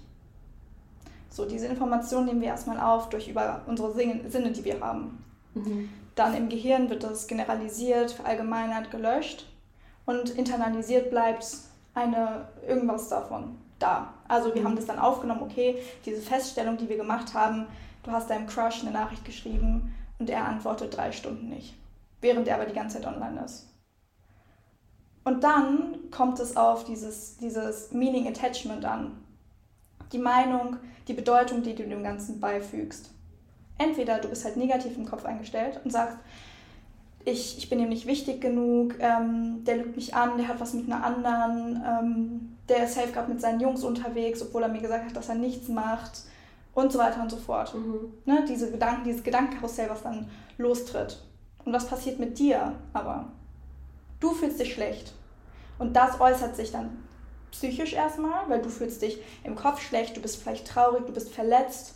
So, 1.31 1.45
diese 1.45 1.67
Information 1.67 2.25
nehmen 2.25 2.41
wir 2.41 2.49
erstmal 2.49 2.81
auf 2.81 3.11
durch 3.11 3.29
über 3.29 3.61
unsere 3.67 3.93
Sinne, 3.93 4.53
die 4.53 4.65
wir 4.65 4.81
haben. 4.81 5.23
Mhm. 5.55 5.91
Dann 6.15 6.35
im 6.35 6.49
Gehirn 6.49 6.89
wird 6.89 7.03
das 7.03 7.27
generalisiert, 7.27 8.13
verallgemeinert, 8.13 8.91
gelöscht 8.91 9.47
und 10.07 10.31
internalisiert 10.31 11.11
bleibt 11.11 11.47
eine 11.95 12.49
irgendwas 12.67 13.09
davon 13.11 13.59
da. 13.79 14.15
Also 14.29 14.55
wir 14.55 14.63
mhm. 14.63 14.69
haben 14.69 14.77
das 14.77 14.87
dann 14.87 14.99
aufgenommen, 14.99 15.43
okay, 15.43 15.77
diese 16.07 16.23
Feststellung, 16.23 16.79
die 16.79 16.89
wir 16.89 16.97
gemacht 16.97 17.35
haben, 17.35 17.67
du 18.07 18.13
hast 18.13 18.31
deinem 18.31 18.47
Crush 18.47 18.83
eine 18.83 18.93
Nachricht 18.93 19.25
geschrieben 19.25 19.95
und 20.19 20.31
er 20.31 20.47
antwortet 20.47 20.97
drei 20.97 21.13
Stunden 21.13 21.49
nicht, 21.49 21.75
während 22.21 22.49
er 22.49 22.55
aber 22.55 22.67
die 22.67 22.75
ganze 22.75 23.01
Zeit 23.01 23.07
online 23.07 23.45
ist. 23.45 23.69
Und 25.25 25.43
dann 25.43 26.11
kommt 26.13 26.39
es 26.39 26.57
auf 26.57 26.85
dieses, 26.85 27.37
dieses 27.39 27.91
Meaning 27.91 28.29
Attachment 28.29 28.85
an. 28.85 29.13
Die 30.13 30.19
Meinung, 30.19 30.77
die 31.09 31.15
Bedeutung, 31.15 31.65
die 31.65 31.75
du 31.75 31.83
dem 31.83 32.05
Ganzen 32.05 32.39
beifügst. 32.39 33.11
Entweder 33.77 34.19
du 34.21 34.29
bist 34.29 34.45
halt 34.45 34.57
negativ 34.57 34.97
im 34.97 35.05
Kopf 35.05 35.25
eingestellt 35.25 35.81
und 35.83 35.91
sagst, 35.91 36.17
ich, 37.25 37.59
ich 37.59 37.69
bin 37.69 37.81
ihm 37.81 37.89
nicht 37.89 38.07
wichtig 38.07 38.41
genug, 38.41 38.95
ähm, 39.01 39.65
der 39.65 39.79
lügt 39.79 39.97
mich 39.97 40.15
an, 40.15 40.39
der 40.39 40.47
hat 40.47 40.61
was 40.61 40.75
mit 40.75 40.87
einer 40.87 41.05
anderen, 41.05 41.83
ähm, 41.85 42.57
der 42.69 42.85
ist 42.85 42.95
safe 42.95 43.11
gerade 43.11 43.29
mit 43.31 43.41
seinen 43.41 43.59
Jungs 43.59 43.83
unterwegs, 43.83 44.41
obwohl 44.43 44.63
er 44.63 44.69
mir 44.69 44.81
gesagt 44.81 45.07
hat, 45.07 45.17
dass 45.17 45.29
er 45.29 45.35
nichts 45.35 45.67
macht 45.69 46.23
und 46.77 46.93
so 46.93 46.99
weiter 46.99 47.23
und 47.23 47.31
so 47.31 47.39
fort. 47.39 47.75
Mhm. 47.75 48.13
Ne, 48.27 48.45
diese 48.47 48.71
Gedanken, 48.71 49.05
dieses 49.05 49.25
Gedankenkarussell, 49.25 49.89
was 49.89 50.03
dann 50.03 50.29
lostritt. 50.59 51.23
Und 51.65 51.73
was 51.73 51.87
passiert 51.87 52.19
mit 52.19 52.39
dir 52.39 52.75
aber? 52.93 53.33
Du 54.21 54.33
fühlst 54.33 54.61
dich 54.61 54.75
schlecht. 54.75 55.15
Und 55.79 55.97
das 55.97 56.21
äußert 56.21 56.55
sich 56.55 56.71
dann 56.73 56.99
psychisch 57.51 57.95
erstmal, 57.95 58.49
weil 58.49 58.61
du 58.61 58.69
fühlst 58.69 59.01
dich 59.01 59.19
im 59.43 59.57
Kopf 59.57 59.81
schlecht, 59.81 60.19
du 60.19 60.21
bist 60.21 60.37
vielleicht 60.37 60.69
traurig, 60.69 61.07
du 61.07 61.13
bist 61.13 61.33
verletzt. 61.33 61.95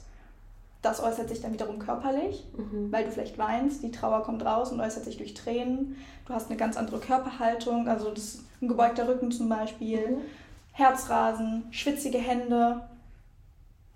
Das 0.81 1.03
äußert 1.03 1.29
sich 1.29 1.43
dann 1.43 1.53
wiederum 1.53 1.79
körperlich, 1.79 2.47
mhm. 2.57 2.91
weil 2.91 3.05
du 3.05 3.13
vielleicht 3.13 3.37
weinst, 3.37 3.83
die 3.83 3.91
Trauer 3.91 4.23
kommt 4.23 4.43
raus 4.47 4.73
und 4.73 4.81
äußert 4.81 5.05
sich 5.05 5.19
durch 5.19 5.35
Tränen. 5.35 5.97
Du 6.25 6.33
hast 6.33 6.49
eine 6.49 6.57
ganz 6.57 6.79
andere 6.79 7.01
Körperhaltung, 7.01 7.87
also 7.87 8.11
das 8.11 8.39
ein 8.63 8.69
gebeugter 8.69 9.07
Rücken 9.07 9.31
zum 9.31 9.51
Beispiel, 9.51 10.09
mhm. 10.09 10.21
Herzrasen, 10.73 11.65
schwitzige 11.71 12.17
Hände, 12.17 12.81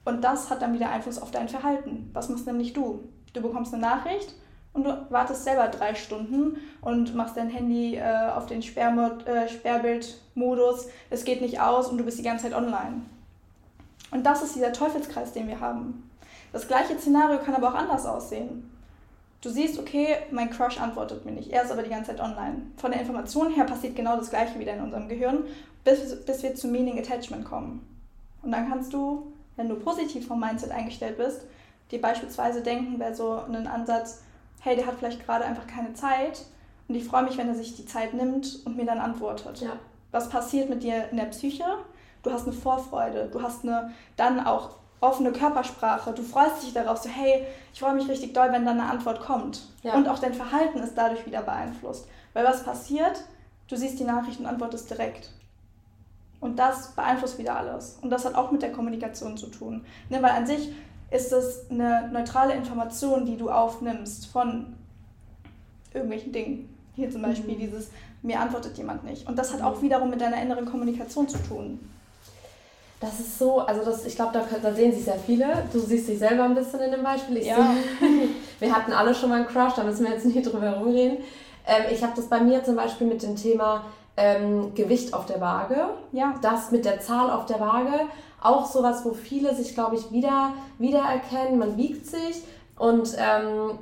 und 0.05 0.23
das 0.23 0.51
hat 0.51 0.63
dann 0.63 0.75
wieder 0.75 0.91
Einfluss 0.91 1.19
auf 1.19 1.31
dein 1.31 1.49
Verhalten. 1.49 2.11
Was 2.13 2.29
machst 2.29 2.47
nämlich 2.47 2.73
du? 2.73 3.09
Du 3.33 3.41
bekommst 3.41 3.73
eine 3.73 3.83
Nachricht 3.83 4.35
und 4.73 4.85
du 4.85 5.07
wartest 5.11 5.45
selber 5.45 5.69
drei 5.69 5.95
Stunden 5.95 6.59
und 6.81 7.15
machst 7.15 7.37
dein 7.37 7.49
Handy 7.49 7.97
äh, 7.97 8.31
auf 8.35 8.47
den 8.47 8.63
Sperrmod, 8.63 9.27
äh, 9.27 9.49
Sperrbildmodus. 9.49 10.89
Es 11.11 11.25
geht 11.25 11.41
nicht 11.41 11.61
aus 11.61 11.89
und 11.89 11.99
du 11.99 12.05
bist 12.05 12.19
die 12.19 12.23
ganze 12.23 12.45
Zeit 12.45 12.55
online. 12.55 13.03
Und 14.11 14.25
das 14.25 14.43
ist 14.43 14.55
dieser 14.55 14.73
Teufelskreis, 14.73 15.33
den 15.33 15.49
wir 15.49 15.61
haben. 15.61 16.11
Das 16.53 16.69
gleiche 16.69 16.99
Szenario 16.99 17.39
kann 17.39 17.55
aber 17.55 17.71
auch 17.71 17.75
anders 17.75 18.07
aussehen. 18.07 18.71
Du 19.41 19.51
siehst, 19.51 19.79
okay, 19.79 20.17
mein 20.31 20.51
Crush 20.51 20.81
antwortet 20.81 21.25
mir 21.27 21.33
nicht, 21.33 21.51
er 21.51 21.65
ist 21.65 21.71
aber 21.71 21.83
die 21.83 21.91
ganze 21.91 22.13
Zeit 22.13 22.21
online. 22.21 22.63
Von 22.77 22.93
der 22.93 23.01
Information 23.01 23.53
her 23.53 23.65
passiert 23.65 23.95
genau 23.97 24.17
das 24.17 24.31
gleiche 24.31 24.59
wieder 24.59 24.75
in 24.75 24.81
unserem 24.81 25.09
Gehirn, 25.09 25.45
bis, 25.85 26.25
bis 26.25 26.43
wir 26.43 26.55
zu 26.55 26.69
Meaning 26.69 26.99
Attachment 26.99 27.45
kommen. 27.45 27.87
Und 28.43 28.53
dann 28.53 28.69
kannst 28.69 28.93
du 28.93 29.34
wenn 29.57 29.69
du 29.69 29.77
positiv 29.77 30.27
vom 30.27 30.41
Mindset 30.41 30.71
eingestellt 30.71 31.17
bist, 31.17 31.43
dir 31.91 32.01
beispielsweise 32.01 32.63
denken, 32.63 32.99
wäre 32.99 33.15
so 33.15 33.33
ein 33.33 33.67
Ansatz, 33.67 34.23
hey, 34.61 34.77
der 34.77 34.87
hat 34.87 34.97
vielleicht 34.99 35.25
gerade 35.25 35.45
einfach 35.45 35.67
keine 35.67 35.95
Zeit 35.95 36.43
und 36.89 36.95
ich 36.95 37.05
freue 37.05 37.25
mich, 37.25 37.37
wenn 37.37 37.49
er 37.49 37.55
sich 37.55 37.77
die 37.77 37.87
Zeit 37.87 38.15
nimmt 38.15 38.61
und 38.65 38.77
mir 38.77 38.87
dann 38.87 38.99
antwortet. 38.99 39.61
Ja. 39.61 39.73
Was 40.11 40.29
passiert 40.29 40.71
mit 40.71 40.83
dir 40.83 41.09
in 41.11 41.17
der 41.17 41.27
Psyche? 41.27 41.65
Du 42.23 42.33
hast 42.33 42.47
eine 42.47 42.53
Vorfreude, 42.53 43.29
du 43.31 43.43
hast 43.43 43.65
eine 43.65 43.93
dann 44.17 44.47
auch 44.47 44.71
offene 45.01 45.33
Körpersprache, 45.33 46.13
du 46.13 46.23
freust 46.23 46.63
dich 46.63 46.73
darauf, 46.73 46.99
so 46.99 47.11
hey, 47.11 47.45
ich 47.73 47.81
freue 47.81 47.95
mich 47.95 48.09
richtig 48.09 48.33
doll, 48.33 48.51
wenn 48.53 48.65
dann 48.65 48.81
eine 48.81 48.91
Antwort 48.91 49.21
kommt. 49.21 49.63
Ja. 49.83 49.95
Und 49.95 50.09
auch 50.09 50.19
dein 50.19 50.33
Verhalten 50.33 50.79
ist 50.79 50.97
dadurch 50.97 51.27
wieder 51.27 51.43
beeinflusst. 51.43 52.09
Weil 52.33 52.45
was 52.45 52.65
passiert? 52.65 53.25
Du 53.69 53.77
siehst 53.77 53.99
die 53.99 54.05
Nachricht 54.05 54.41
und 54.41 54.47
antwortest 54.47 54.89
direkt. 54.91 55.31
Und 56.45 56.59
das 56.59 56.89
beeinflusst 56.89 57.39
wieder 57.39 57.57
alles. 57.57 57.97
Und 58.03 58.11
das 58.11 58.27
hat 58.27 58.35
auch 58.35 58.51
mit 58.51 58.61
der 58.61 58.71
Kommunikation 58.71 59.35
zu 59.39 59.47
tun. 59.47 59.83
Ne, 60.11 60.23
weil 60.23 60.33
an 60.33 60.47
sich 60.47 60.75
ist 61.11 61.33
es 61.33 61.71
eine 61.71 62.11
neutrale 62.13 62.53
Information, 62.53 63.25
die 63.25 63.39
du 63.39 63.49
aufnimmst 63.49 64.27
von 64.27 64.75
irgendwelchen 65.95 66.33
Dingen. 66.33 66.69
Hier 66.97 67.11
zum 67.11 67.23
Beispiel 67.23 67.55
mhm. 67.55 67.61
dieses, 67.61 67.89
mir 68.21 68.39
antwortet 68.39 68.77
jemand 68.77 69.05
nicht. 69.05 69.27
Und 69.27 69.39
das 69.39 69.55
hat 69.55 69.63
auch 69.63 69.81
wiederum 69.81 70.11
mit 70.11 70.21
deiner 70.21 70.43
inneren 70.43 70.67
Kommunikation 70.67 71.27
zu 71.27 71.39
tun. 71.39 71.81
Das 73.01 73.21
ist 73.21 73.39
so, 73.39 73.61
also 73.61 73.83
das, 73.83 74.05
ich 74.05 74.15
glaube, 74.15 74.35
da, 74.35 74.45
da, 74.63 74.75
sehen 74.75 74.93
sich 74.93 75.05
sehr 75.05 75.19
viele. 75.19 75.65
Du 75.73 75.81
siehst 75.81 76.09
dich 76.09 76.19
selber 76.19 76.45
ein 76.45 76.55
bisschen 76.55 76.81
in 76.81 76.91
dem 76.91 77.03
Beispiel. 77.03 77.39
Ich 77.39 77.47
ja. 77.47 77.57
Sehe, 77.57 78.29
wir 78.61 78.77
hatten 78.77 78.93
alle 78.93 79.15
schon 79.15 79.31
mal 79.31 79.37
einen 79.37 79.47
Crush, 79.47 79.73
da 79.77 79.83
müssen 79.83 80.05
wir 80.05 80.13
jetzt 80.13 80.27
nicht 80.27 80.45
drüber 80.45 80.73
rumreden. 80.73 81.25
Ähm, 81.67 81.85
ich 81.91 82.03
habe 82.03 82.13
das 82.15 82.27
bei 82.27 82.41
mir 82.41 82.63
zum 82.63 82.77
Beispiel 82.77 83.07
mit 83.07 83.23
dem 83.23 83.35
Thema 83.35 83.87
ähm, 84.17 84.75
Gewicht 84.75 85.15
auf 85.15 85.27
der 85.27 85.41
Waage. 85.41 85.89
Ja. 86.13 86.35
Das 86.43 86.71
mit 86.71 86.85
der 86.85 87.01
Zahl 87.01 87.31
auf 87.31 87.47
der 87.47 87.61
Waage. 87.61 88.01
Auch 88.41 88.67
sowas, 88.67 89.05
wo 89.05 89.13
viele 89.13 89.55
sich, 89.55 89.75
glaube 89.75 89.97
ich, 89.97 90.13
wieder 90.13 90.53
wiedererkennen. 90.79 91.59
Man 91.59 91.77
wiegt 91.77 92.07
sich 92.07 92.43
und 92.77 93.17
ähm, 93.19 93.79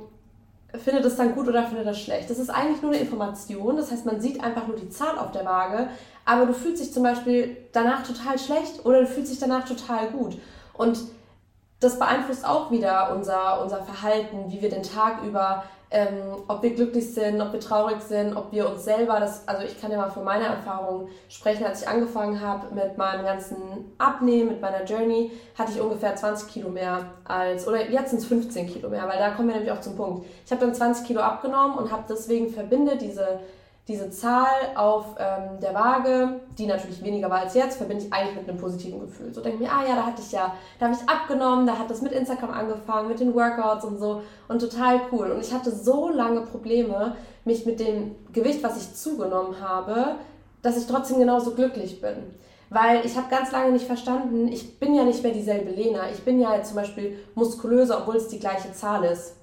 findet 0.79 1.05
es 1.05 1.15
dann 1.15 1.35
gut 1.35 1.47
oder 1.47 1.63
findet 1.63 1.85
das 1.85 1.99
schlecht. 1.99 2.29
Das 2.29 2.39
ist 2.39 2.49
eigentlich 2.49 2.81
nur 2.81 2.91
eine 2.91 3.01
Information. 3.01 3.75
Das 3.75 3.91
heißt, 3.91 4.05
man 4.05 4.21
sieht 4.21 4.43
einfach 4.43 4.67
nur 4.67 4.77
die 4.77 4.89
Zahl 4.89 5.17
auf 5.17 5.31
der 5.31 5.45
Waage, 5.45 5.87
aber 6.25 6.45
du 6.45 6.53
fühlst 6.53 6.81
dich 6.81 6.93
zum 6.93 7.03
Beispiel 7.03 7.57
danach 7.73 8.05
total 8.05 8.39
schlecht 8.39 8.85
oder 8.85 9.01
du 9.01 9.07
fühlst 9.07 9.31
dich 9.31 9.39
danach 9.39 9.65
total 9.65 10.07
gut. 10.07 10.37
Und 10.73 10.99
das 11.79 11.99
beeinflusst 11.99 12.47
auch 12.47 12.71
wieder 12.71 13.13
unser, 13.13 13.61
unser 13.61 13.83
Verhalten, 13.83 14.51
wie 14.51 14.61
wir 14.61 14.69
den 14.69 14.83
Tag 14.83 15.21
über, 15.23 15.63
ähm, 15.93 16.43
ob 16.47 16.63
wir 16.63 16.73
glücklich 16.73 17.13
sind, 17.13 17.39
ob 17.39 17.53
wir 17.53 17.59
traurig 17.59 18.01
sind, 18.01 18.35
ob 18.35 18.51
wir 18.51 18.67
uns 18.67 18.83
selber, 18.83 19.19
das, 19.19 19.47
also 19.47 19.63
ich 19.63 19.79
kann 19.79 19.91
ja 19.91 19.97
mal 19.97 20.09
von 20.09 20.23
meiner 20.23 20.45
Erfahrung 20.45 21.07
sprechen, 21.29 21.65
als 21.65 21.83
ich 21.83 21.87
angefangen 21.87 22.41
habe 22.41 22.73
mit 22.73 22.97
meinem 22.97 23.23
ganzen 23.23 23.57
Abnehmen, 23.99 24.49
mit 24.49 24.61
meiner 24.61 24.83
Journey, 24.83 25.31
hatte 25.55 25.71
ich 25.71 25.79
ungefähr 25.79 26.15
20 26.15 26.51
Kilo 26.51 26.69
mehr 26.69 27.05
als, 27.25 27.67
oder 27.67 27.87
jetzt 27.89 28.09
sind 28.09 28.19
es 28.19 28.25
15 28.25 28.67
Kilo 28.67 28.89
mehr, 28.89 29.07
weil 29.07 29.19
da 29.19 29.29
kommen 29.29 29.49
wir 29.49 29.55
nämlich 29.55 29.71
auch 29.71 29.81
zum 29.81 29.95
Punkt. 29.95 30.25
Ich 30.43 30.51
habe 30.51 30.65
dann 30.65 30.73
20 30.73 31.05
Kilo 31.05 31.21
abgenommen 31.21 31.77
und 31.77 31.91
habe 31.91 32.03
deswegen 32.09 32.49
verbinde 32.49 32.97
diese 32.97 33.39
diese 33.87 34.09
Zahl 34.09 34.47
auf 34.75 35.15
ähm, 35.19 35.59
der 35.61 35.73
Waage, 35.73 36.39
die 36.57 36.67
natürlich 36.67 37.03
weniger 37.03 37.29
war 37.29 37.41
als 37.41 37.53
jetzt, 37.53 37.77
verbinde 37.77 38.05
ich 38.05 38.13
eigentlich 38.13 38.37
mit 38.37 38.49
einem 38.49 38.57
positiven 38.57 39.01
Gefühl. 39.01 39.33
So 39.33 39.41
denke 39.41 39.61
ich 39.61 39.69
mir, 39.69 39.75
ah 39.75 39.83
ja, 39.85 39.95
da 39.95 40.05
hatte 40.05 40.21
ich 40.21 40.31
ja, 40.31 40.55
da 40.79 40.85
habe 40.85 40.95
ich 40.95 41.09
abgenommen, 41.09 41.67
da 41.67 41.77
hat 41.77 41.89
das 41.89 42.01
mit 42.01 42.13
Instagram 42.13 42.51
angefangen, 42.51 43.09
mit 43.09 43.19
den 43.19 43.35
Workouts 43.35 43.83
und 43.83 43.99
so 43.99 44.21
und 44.47 44.59
total 44.59 45.01
cool. 45.11 45.31
Und 45.31 45.41
ich 45.41 45.53
hatte 45.53 45.69
so 45.69 46.09
lange 46.09 46.41
Probleme, 46.41 47.17
mich 47.43 47.65
mit 47.65 47.81
dem 47.81 48.15
Gewicht, 48.31 48.63
was 48.63 48.77
ich 48.77 48.95
zugenommen 48.95 49.59
habe, 49.59 50.15
dass 50.61 50.77
ich 50.77 50.87
trotzdem 50.87 51.19
genauso 51.19 51.51
glücklich 51.51 51.99
bin. 51.99 52.15
Weil 52.69 53.05
ich 53.05 53.17
habe 53.17 53.27
ganz 53.29 53.51
lange 53.51 53.73
nicht 53.73 53.85
verstanden, 53.85 54.47
ich 54.47 54.79
bin 54.79 54.95
ja 54.95 55.03
nicht 55.03 55.21
mehr 55.21 55.33
dieselbe 55.33 55.71
Lena. 55.71 56.09
Ich 56.11 56.23
bin 56.23 56.39
ja 56.39 56.63
zum 56.63 56.77
Beispiel 56.77 57.19
muskulöser, 57.35 57.99
obwohl 57.99 58.15
es 58.15 58.29
die 58.29 58.39
gleiche 58.39 58.71
Zahl 58.71 59.03
ist. 59.03 59.35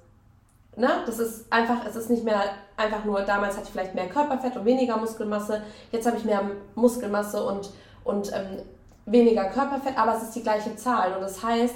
Ne? 0.76 0.88
Das 1.06 1.18
ist 1.18 1.52
einfach, 1.52 1.84
es 1.86 1.96
ist 1.96 2.10
nicht 2.10 2.24
mehr 2.24 2.42
einfach 2.76 3.04
nur, 3.04 3.22
damals 3.22 3.56
hatte 3.56 3.66
ich 3.66 3.72
vielleicht 3.72 3.94
mehr 3.94 4.08
Körperfett 4.08 4.56
und 4.56 4.64
weniger 4.64 4.96
Muskelmasse, 4.96 5.62
jetzt 5.90 6.06
habe 6.06 6.16
ich 6.16 6.24
mehr 6.24 6.42
Muskelmasse 6.74 7.44
und, 7.44 7.70
und 8.04 8.32
ähm, 8.32 8.62
weniger 9.06 9.44
Körperfett, 9.46 9.98
aber 9.98 10.16
es 10.16 10.22
ist 10.22 10.36
die 10.36 10.42
gleiche 10.42 10.76
Zahl. 10.76 11.12
Und 11.14 11.22
das 11.22 11.42
heißt, 11.42 11.74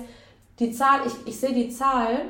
die 0.58 0.72
Zahl, 0.72 1.00
ich, 1.06 1.12
ich 1.26 1.40
sehe 1.40 1.52
die 1.52 1.70
Zahl 1.70 2.22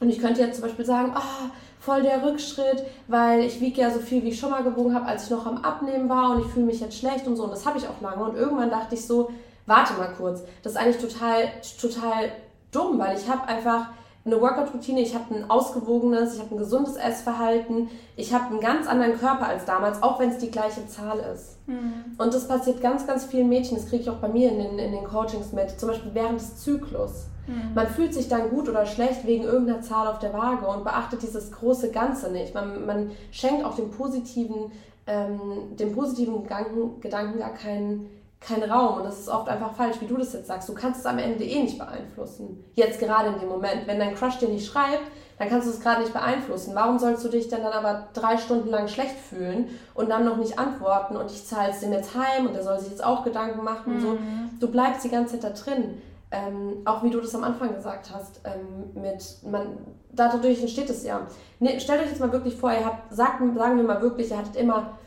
und 0.00 0.10
ich 0.10 0.18
könnte 0.18 0.40
jetzt 0.40 0.56
zum 0.56 0.64
Beispiel 0.64 0.84
sagen, 0.84 1.14
oh, 1.16 1.48
voll 1.78 2.02
der 2.02 2.24
Rückschritt, 2.24 2.84
weil 3.08 3.40
ich 3.40 3.60
wiege 3.60 3.82
ja 3.82 3.90
so 3.90 4.00
viel, 4.00 4.22
wie 4.24 4.30
ich 4.30 4.40
schon 4.40 4.50
mal 4.50 4.64
gewogen 4.64 4.94
habe, 4.94 5.06
als 5.06 5.24
ich 5.24 5.30
noch 5.30 5.46
am 5.46 5.58
Abnehmen 5.58 6.08
war 6.08 6.30
und 6.30 6.40
ich 6.40 6.46
fühle 6.52 6.66
mich 6.66 6.80
jetzt 6.80 6.98
schlecht 6.98 7.26
und 7.26 7.36
so. 7.36 7.44
Und 7.44 7.50
das 7.50 7.66
habe 7.66 7.78
ich 7.78 7.86
auch 7.86 8.00
lange. 8.00 8.24
Und 8.24 8.36
irgendwann 8.36 8.70
dachte 8.70 8.94
ich 8.94 9.06
so, 9.06 9.30
warte 9.66 9.94
mal 9.94 10.12
kurz, 10.16 10.42
das 10.62 10.72
ist 10.72 10.78
eigentlich 10.78 10.98
total, 10.98 11.48
total 11.80 12.32
dumm, 12.72 12.98
weil 12.98 13.16
ich 13.16 13.28
habe 13.28 13.46
einfach 13.46 13.88
eine 14.24 14.40
Workout-Routine, 14.40 15.00
ich 15.00 15.14
habe 15.14 15.34
ein 15.34 15.50
ausgewogenes, 15.50 16.34
ich 16.34 16.40
habe 16.40 16.54
ein 16.54 16.58
gesundes 16.58 16.96
Essverhalten, 16.96 17.90
ich 18.16 18.32
habe 18.32 18.46
einen 18.46 18.60
ganz 18.60 18.86
anderen 18.86 19.18
Körper 19.18 19.46
als 19.46 19.66
damals, 19.66 20.02
auch 20.02 20.18
wenn 20.18 20.30
es 20.30 20.38
die 20.38 20.50
gleiche 20.50 20.86
Zahl 20.86 21.18
ist. 21.34 21.58
Mhm. 21.66 22.16
Und 22.16 22.32
das 22.32 22.48
passiert 22.48 22.80
ganz, 22.80 23.06
ganz 23.06 23.26
vielen 23.26 23.50
Mädchen, 23.50 23.76
das 23.76 23.86
kriege 23.86 24.02
ich 24.02 24.10
auch 24.10 24.16
bei 24.16 24.28
mir 24.28 24.50
in 24.50 24.58
den, 24.58 24.78
in 24.78 24.92
den 24.92 25.04
Coachings 25.04 25.52
mit, 25.52 25.78
zum 25.78 25.90
Beispiel 25.90 26.14
während 26.14 26.40
des 26.40 26.56
Zyklus. 26.56 27.26
Mhm. 27.46 27.74
Man 27.74 27.86
fühlt 27.88 28.14
sich 28.14 28.28
dann 28.28 28.48
gut 28.48 28.68
oder 28.68 28.86
schlecht 28.86 29.26
wegen 29.26 29.44
irgendeiner 29.44 29.82
Zahl 29.82 30.06
auf 30.06 30.18
der 30.18 30.32
Waage 30.32 30.66
und 30.66 30.84
beachtet 30.84 31.22
dieses 31.22 31.52
große 31.52 31.90
Ganze 31.90 32.32
nicht. 32.32 32.54
Man, 32.54 32.86
man 32.86 33.10
schenkt 33.30 33.62
auch 33.64 33.76
dem 33.76 33.90
positiven, 33.90 34.72
ähm, 35.06 35.76
dem 35.78 35.92
positiven 35.92 36.42
Gedanken, 36.42 37.00
Gedanken 37.00 37.40
gar 37.40 37.52
keinen 37.52 38.08
keinen 38.46 38.70
Raum 38.70 38.98
und 38.98 39.04
das 39.04 39.18
ist 39.18 39.28
oft 39.28 39.48
einfach 39.48 39.72
falsch, 39.72 39.96
wie 40.00 40.06
du 40.06 40.16
das 40.16 40.32
jetzt 40.32 40.48
sagst. 40.48 40.68
Du 40.68 40.74
kannst 40.74 41.00
es 41.00 41.06
am 41.06 41.18
Ende 41.18 41.44
eh 41.44 41.62
nicht 41.62 41.78
beeinflussen. 41.78 42.64
Jetzt 42.74 43.00
gerade 43.00 43.30
in 43.30 43.40
dem 43.40 43.48
Moment. 43.48 43.86
Wenn 43.86 43.98
dein 43.98 44.14
Crush 44.14 44.38
dir 44.38 44.48
nicht 44.48 44.66
schreibt, 44.66 45.02
dann 45.38 45.48
kannst 45.48 45.66
du 45.66 45.72
es 45.72 45.80
gerade 45.80 46.02
nicht 46.02 46.12
beeinflussen. 46.12 46.74
Warum 46.74 46.98
sollst 46.98 47.24
du 47.24 47.28
dich 47.28 47.48
denn 47.48 47.62
dann 47.62 47.72
aber 47.72 48.08
drei 48.12 48.36
Stunden 48.36 48.68
lang 48.68 48.88
schlecht 48.88 49.16
fühlen 49.16 49.68
und 49.94 50.10
dann 50.10 50.24
noch 50.24 50.36
nicht 50.36 50.58
antworten 50.58 51.16
und 51.16 51.30
ich 51.30 51.46
zahle 51.46 51.70
es 51.70 51.80
dem 51.80 51.92
jetzt 51.92 52.14
heim 52.14 52.46
und 52.46 52.54
der 52.54 52.62
soll 52.62 52.78
sich 52.78 52.90
jetzt 52.90 53.04
auch 53.04 53.24
Gedanken 53.24 53.64
machen 53.64 53.92
mhm. 53.92 53.94
und 53.94 54.00
so. 54.00 54.18
Du 54.60 54.70
bleibst 54.70 55.04
die 55.04 55.10
ganze 55.10 55.38
Zeit 55.40 55.44
da 55.44 55.50
drin. 55.50 56.02
Ähm, 56.30 56.78
auch 56.84 57.02
wie 57.04 57.10
du 57.10 57.20
das 57.20 57.34
am 57.34 57.44
Anfang 57.44 57.74
gesagt 57.74 58.10
hast, 58.12 58.40
ähm, 58.44 59.00
mit 59.00 59.36
man, 59.48 59.78
dadurch 60.12 60.60
entsteht 60.60 60.90
es 60.90 61.04
ja. 61.04 61.20
Ne, 61.60 61.78
stellt 61.78 62.02
euch 62.02 62.08
jetzt 62.08 62.20
mal 62.20 62.32
wirklich 62.32 62.56
vor, 62.56 62.72
ihr 62.72 62.84
habt, 62.84 63.14
sagt, 63.14 63.38
sagen 63.38 63.76
wir 63.76 63.84
mal 63.84 64.02
wirklich, 64.02 64.30
ihr 64.30 64.38
hattet 64.38 64.56
immer 64.56 64.98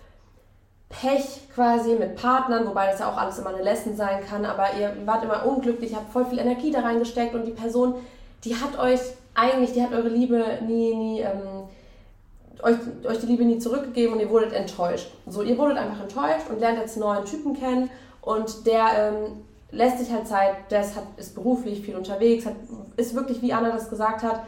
Pech 0.89 1.41
quasi 1.54 1.95
mit 1.95 2.15
Partnern, 2.15 2.65
wobei 2.65 2.88
das 2.88 3.00
ja 3.00 3.12
auch 3.12 3.17
alles 3.17 3.39
immer 3.39 3.50
eine 3.50 3.62
Lesson 3.62 3.95
sein 3.95 4.23
kann, 4.28 4.45
aber 4.45 4.67
ihr 4.80 4.95
wart 5.06 5.23
immer 5.23 5.45
unglücklich, 5.45 5.93
habt 5.95 6.12
voll 6.12 6.26
viel 6.26 6.39
Energie 6.39 6.71
da 6.71 6.80
reingesteckt 6.80 7.36
und 7.36 7.45
die 7.45 7.52
Person, 7.52 7.95
die 8.45 8.56
hat 8.56 8.80
euch 8.80 9.00
eigentlich, 9.36 9.73
die 9.73 9.84
hat 9.84 9.91
eure 9.91 10.08
Liebe 10.08 10.43
nie, 10.65 10.95
nie, 10.95 11.19
ähm, 11.21 11.67
euch, 12.63 12.78
euch 13.06 13.19
die 13.19 13.26
Liebe 13.26 13.43
nie 13.43 13.60
zurückgegeben 13.60 14.13
und 14.13 14.19
ihr 14.21 14.30
wurdet 14.30 14.54
enttäuscht. 14.54 15.12
So, 15.28 15.41
ihr 15.41 15.58
wurdet 15.58 15.78
einfach 15.78 16.02
enttäuscht 16.02 16.50
und 16.50 16.60
lernt 16.60 16.80
jetzt 16.80 16.95
einen 16.95 17.06
neuen 17.06 17.26
Typen 17.26 17.54
kennen 17.54 17.89
und 18.21 18.65
der 18.65 18.86
ähm, 18.97 19.43
lässt 19.71 20.00
sich 20.00 20.12
halt 20.12 20.28
Zeit, 20.28 20.71
der 20.71 20.82
ist, 20.82 20.95
hat, 20.95 21.04
ist 21.17 21.36
beruflich 21.36 21.82
viel 21.82 21.95
unterwegs, 21.95 22.45
hat, 22.45 22.56
ist 22.95 23.13
wirklich, 23.13 23.41
wie 23.41 23.54
Anna 23.54 23.71
das 23.71 23.89
gesagt 23.89 24.23
hat, 24.23 24.41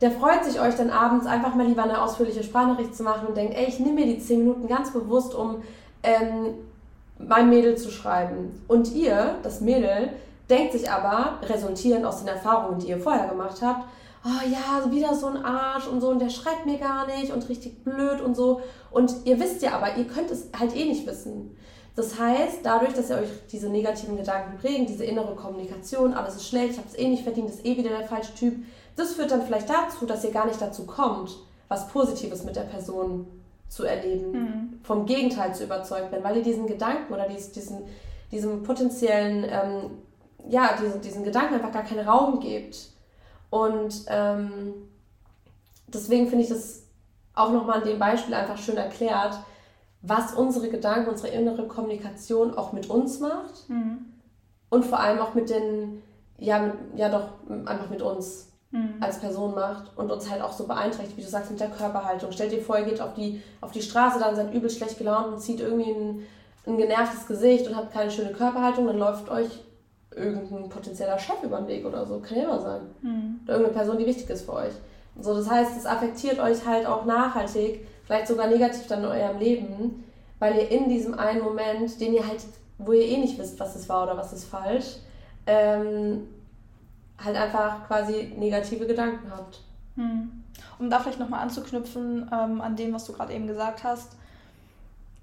der 0.00 0.10
freut 0.10 0.44
sich 0.44 0.60
euch 0.60 0.74
dann 0.74 0.90
abends 0.90 1.26
einfach 1.26 1.54
mal 1.54 1.66
lieber 1.66 1.82
eine 1.82 2.02
ausführliche 2.02 2.42
Sprachnachricht 2.42 2.94
zu 2.94 3.02
machen 3.02 3.28
und 3.28 3.36
denkt, 3.36 3.54
ey, 3.54 3.64
ich 3.66 3.80
nehme 3.80 3.94
mir 3.94 4.06
die 4.06 4.18
10 4.18 4.40
Minuten 4.40 4.68
ganz 4.68 4.92
bewusst, 4.92 5.34
um 5.34 5.62
ähm, 6.06 6.54
mein 7.18 7.50
Mädel 7.50 7.76
zu 7.76 7.90
schreiben. 7.90 8.62
Und 8.68 8.92
ihr, 8.92 9.36
das 9.42 9.60
Mädel, 9.60 10.10
denkt 10.48 10.72
sich 10.72 10.90
aber, 10.90 11.38
resultierend 11.42 12.04
aus 12.04 12.18
den 12.18 12.28
Erfahrungen, 12.28 12.78
die 12.78 12.88
ihr 12.88 13.00
vorher 13.00 13.28
gemacht 13.28 13.60
habt, 13.62 13.84
oh 14.24 14.48
ja, 14.48 14.90
wieder 14.90 15.14
so 15.14 15.26
ein 15.26 15.44
Arsch 15.44 15.86
und 15.86 16.00
so 16.00 16.08
und 16.08 16.20
der 16.20 16.30
schreibt 16.30 16.66
mir 16.66 16.78
gar 16.78 17.06
nicht 17.06 17.32
und 17.32 17.48
richtig 17.48 17.84
blöd 17.84 18.20
und 18.20 18.34
so. 18.36 18.60
Und 18.90 19.14
ihr 19.24 19.38
wisst 19.40 19.62
ja 19.62 19.72
aber, 19.72 19.96
ihr 19.96 20.06
könnt 20.06 20.30
es 20.30 20.48
halt 20.58 20.74
eh 20.74 20.84
nicht 20.84 21.06
wissen. 21.06 21.56
Das 21.94 22.18
heißt, 22.18 22.58
dadurch, 22.62 22.92
dass 22.92 23.08
ihr 23.08 23.16
euch 23.16 23.30
diese 23.50 23.70
negativen 23.70 24.16
Gedanken 24.16 24.58
prägen, 24.58 24.86
diese 24.86 25.04
innere 25.04 25.34
Kommunikation, 25.34 26.12
alles 26.12 26.36
ist 26.36 26.48
schlecht, 26.48 26.72
ich 26.72 26.78
habe 26.78 26.88
es 26.88 26.98
eh 26.98 27.08
nicht 27.08 27.22
verdient, 27.22 27.48
ist 27.48 27.64
eh 27.64 27.76
wieder 27.76 27.88
der 27.88 28.06
falsche 28.06 28.34
Typ, 28.34 28.54
das 28.96 29.14
führt 29.14 29.30
dann 29.30 29.42
vielleicht 29.42 29.70
dazu, 29.70 30.04
dass 30.06 30.24
ihr 30.24 30.30
gar 30.30 30.46
nicht 30.46 30.60
dazu 30.60 30.84
kommt, 30.84 31.36
was 31.68 31.88
Positives 31.88 32.44
mit 32.44 32.56
der 32.56 32.62
Person 32.62 33.26
zu 33.68 33.84
erleben, 33.84 34.32
mhm. 34.32 34.80
vom 34.82 35.06
Gegenteil 35.06 35.54
zu 35.54 35.64
überzeugt 35.64 36.12
werden, 36.12 36.24
weil 36.24 36.36
ihr 36.36 36.42
diesen 36.42 36.66
Gedanken 36.66 37.12
oder 37.12 37.28
diesen, 37.28 37.82
diesem 38.30 38.62
potenziellen, 38.62 39.44
ähm, 39.44 39.90
ja, 40.48 40.76
diesen, 40.80 41.00
diesen 41.00 41.24
Gedanken 41.24 41.54
einfach 41.54 41.72
gar 41.72 41.82
keinen 41.82 42.06
Raum 42.06 42.40
gebt. 42.40 42.90
Und 43.50 44.04
ähm, 44.08 44.74
deswegen 45.88 46.28
finde 46.28 46.44
ich 46.44 46.50
das 46.50 46.84
auch 47.34 47.52
nochmal 47.52 47.80
an 47.80 47.88
dem 47.88 47.98
Beispiel 47.98 48.34
einfach 48.34 48.58
schön 48.58 48.76
erklärt, 48.76 49.38
was 50.02 50.34
unsere 50.34 50.68
Gedanken, 50.68 51.10
unsere 51.10 51.28
innere 51.28 51.66
Kommunikation 51.66 52.56
auch 52.56 52.72
mit 52.72 52.88
uns 52.88 53.20
macht 53.20 53.68
mhm. 53.68 54.06
und 54.70 54.84
vor 54.84 55.00
allem 55.00 55.18
auch 55.18 55.34
mit 55.34 55.50
den, 55.50 56.02
ja, 56.38 56.60
mit, 56.60 56.74
ja 56.96 57.08
doch, 57.08 57.30
einfach 57.66 57.90
mit 57.90 58.02
uns 58.02 58.52
mhm. 58.70 58.96
als 59.00 59.20
Person 59.20 59.54
macht 59.54 59.96
und 59.96 60.10
uns 60.10 60.30
halt 60.30 60.42
auch 60.42 60.52
so 60.52 60.66
beeinträchtigt, 60.66 61.16
wie 61.16 61.22
du 61.22 61.28
sagst, 61.28 61.50
mit 61.50 61.60
der 61.60 61.70
Körperhaltung. 61.70 62.32
Stellt 62.32 62.52
dir 62.52 62.62
vor, 62.62 62.78
ihr 62.78 62.84
geht 62.84 63.00
auf 63.00 63.14
die, 63.14 63.42
auf 63.60 63.72
die 63.72 63.82
Straße, 63.82 64.18
dann 64.18 64.36
seid 64.36 64.52
übel 64.52 64.70
schlecht 64.70 64.98
gelaunt 64.98 65.28
und 65.28 65.40
zieht 65.40 65.60
irgendwie 65.60 65.90
ein, 65.90 66.22
ein 66.66 66.76
genervtes 66.76 67.26
Gesicht 67.26 67.68
und 67.68 67.76
habt 67.76 67.92
keine 67.92 68.10
schöne 68.10 68.32
Körperhaltung, 68.32 68.86
dann 68.86 68.98
läuft 68.98 69.28
euch 69.30 69.62
irgendein 70.14 70.68
potenzieller 70.68 71.18
Chef 71.18 71.42
über 71.42 71.58
den 71.58 71.68
Weg 71.68 71.84
oder 71.84 72.06
so. 72.06 72.20
Kann 72.20 72.38
ja 72.38 72.44
immer 72.44 72.60
sein. 72.60 72.80
Mhm. 73.02 73.40
Oder 73.44 73.54
irgendeine 73.54 73.78
Person, 73.78 73.98
die 73.98 74.06
wichtig 74.06 74.28
ist 74.30 74.46
für 74.46 74.54
euch. 74.54 74.72
So, 75.20 75.34
das 75.34 75.50
heißt, 75.50 75.76
es 75.76 75.86
affektiert 75.86 76.38
euch 76.38 76.66
halt 76.66 76.86
auch 76.86 77.04
nachhaltig, 77.04 77.86
vielleicht 78.04 78.28
sogar 78.28 78.48
negativ 78.48 78.86
dann 78.86 79.00
in 79.00 79.10
eurem 79.10 79.38
Leben, 79.38 80.04
weil 80.38 80.56
ihr 80.56 80.70
in 80.70 80.88
diesem 80.88 81.14
einen 81.14 81.42
Moment, 81.42 82.00
den 82.00 82.14
ihr 82.14 82.26
halt, 82.26 82.40
wo 82.78 82.92
ihr 82.92 83.06
eh 83.06 83.16
nicht 83.18 83.38
wisst, 83.38 83.58
was 83.58 83.74
es 83.76 83.88
war 83.88 84.04
oder 84.04 84.16
was 84.16 84.32
ist 84.32 84.44
falsch, 84.44 84.96
ähm, 85.46 86.28
halt 87.22 87.36
einfach 87.36 87.86
quasi 87.86 88.32
negative 88.36 88.86
Gedanken 88.86 89.30
habt. 89.30 89.60
Hm. 89.96 90.44
Um 90.78 90.90
da 90.90 91.00
vielleicht 91.00 91.18
nochmal 91.18 91.40
anzuknüpfen 91.40 92.30
ähm, 92.32 92.60
an 92.60 92.76
dem, 92.76 92.92
was 92.92 93.04
du 93.06 93.12
gerade 93.12 93.32
eben 93.32 93.46
gesagt 93.46 93.84
hast. 93.84 94.12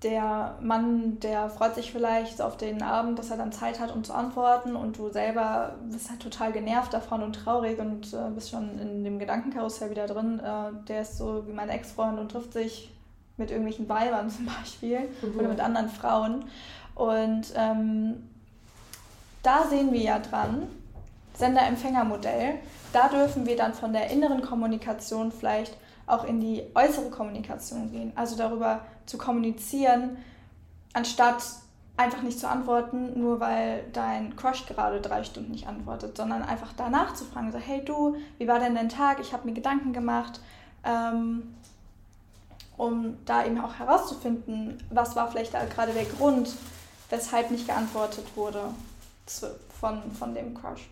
Der 0.01 0.57
Mann, 0.61 1.19
der 1.21 1.49
freut 1.49 1.75
sich 1.75 1.91
vielleicht 1.91 2.41
auf 2.41 2.57
den 2.57 2.81
Abend, 2.81 3.17
dass 3.17 3.29
er 3.29 3.37
dann 3.37 3.53
Zeit 3.53 3.79
hat, 3.79 3.95
um 3.95 4.03
zu 4.03 4.13
antworten 4.13 4.75
und 4.75 4.97
du 4.97 5.09
selber 5.09 5.75
bist 5.89 6.09
halt 6.09 6.19
total 6.19 6.51
genervt 6.51 6.93
davon 6.93 7.23
und 7.23 7.33
traurig 7.33 7.79
und 7.79 8.13
äh, 8.13 8.29
bist 8.35 8.49
schon 8.49 8.77
in 8.79 9.03
dem 9.05 9.17
Gedankenkarussell 9.17 9.91
wieder 9.91 10.07
drin. 10.07 10.39
Äh, 10.39 10.85
der 10.87 11.03
ist 11.03 11.17
so 11.17 11.47
wie 11.47 11.53
mein 11.53 11.69
Ex-Freund 11.69 12.19
und 12.19 12.31
trifft 12.31 12.51
sich 12.51 12.91
mit 13.37 13.49
irgendwelchen 13.49 13.87
Weibern 13.87 14.29
zum 14.29 14.45
Beispiel 14.45 15.09
mhm. 15.21 15.39
oder 15.39 15.47
mit 15.47 15.61
anderen 15.61 15.89
Frauen. 15.89 16.45
Und 16.95 17.53
ähm, 17.55 18.29
da 19.41 19.63
sehen 19.67 19.91
wir 19.93 20.01
ja 20.01 20.19
dran, 20.19 20.67
Sender-Empfänger-Modell. 21.37 22.55
Da 22.91 23.09
dürfen 23.09 23.45
wir 23.45 23.55
dann 23.55 23.73
von 23.73 23.93
der 23.93 24.09
inneren 24.09 24.41
Kommunikation 24.41 25.31
vielleicht 25.31 25.77
auch 26.05 26.25
in 26.25 26.39
die 26.39 26.63
äußere 26.75 27.09
Kommunikation 27.09 27.91
gehen. 27.91 28.11
Also 28.15 28.35
darüber 28.35 28.81
zu 29.05 29.17
kommunizieren, 29.17 30.17
anstatt 30.93 31.43
einfach 31.95 32.21
nicht 32.21 32.39
zu 32.39 32.49
antworten, 32.49 33.19
nur 33.19 33.39
weil 33.39 33.83
dein 33.93 34.35
Crush 34.35 34.65
gerade 34.65 34.99
drei 34.99 35.23
Stunden 35.23 35.51
nicht 35.51 35.67
antwortet, 35.67 36.17
sondern 36.17 36.43
einfach 36.43 36.73
danach 36.75 37.13
zu 37.13 37.23
fragen, 37.25 37.51
so, 37.51 37.59
hey 37.59 37.83
du, 37.85 38.15
wie 38.37 38.47
war 38.47 38.59
denn 38.59 38.75
dein 38.75 38.89
Tag? 38.89 39.19
Ich 39.19 39.33
habe 39.33 39.47
mir 39.47 39.53
Gedanken 39.53 39.93
gemacht, 39.93 40.39
ähm, 40.83 41.55
um 42.77 43.17
da 43.25 43.45
eben 43.45 43.59
auch 43.61 43.75
herauszufinden, 43.75 44.83
was 44.89 45.15
war 45.15 45.29
vielleicht 45.29 45.53
gerade 45.53 45.93
der 45.93 46.05
Grund, 46.05 46.55
weshalb 47.09 47.51
nicht 47.51 47.67
geantwortet 47.67 48.25
wurde 48.35 48.69
von, 49.79 50.01
von 50.17 50.33
dem 50.33 50.55
Crush. 50.55 50.89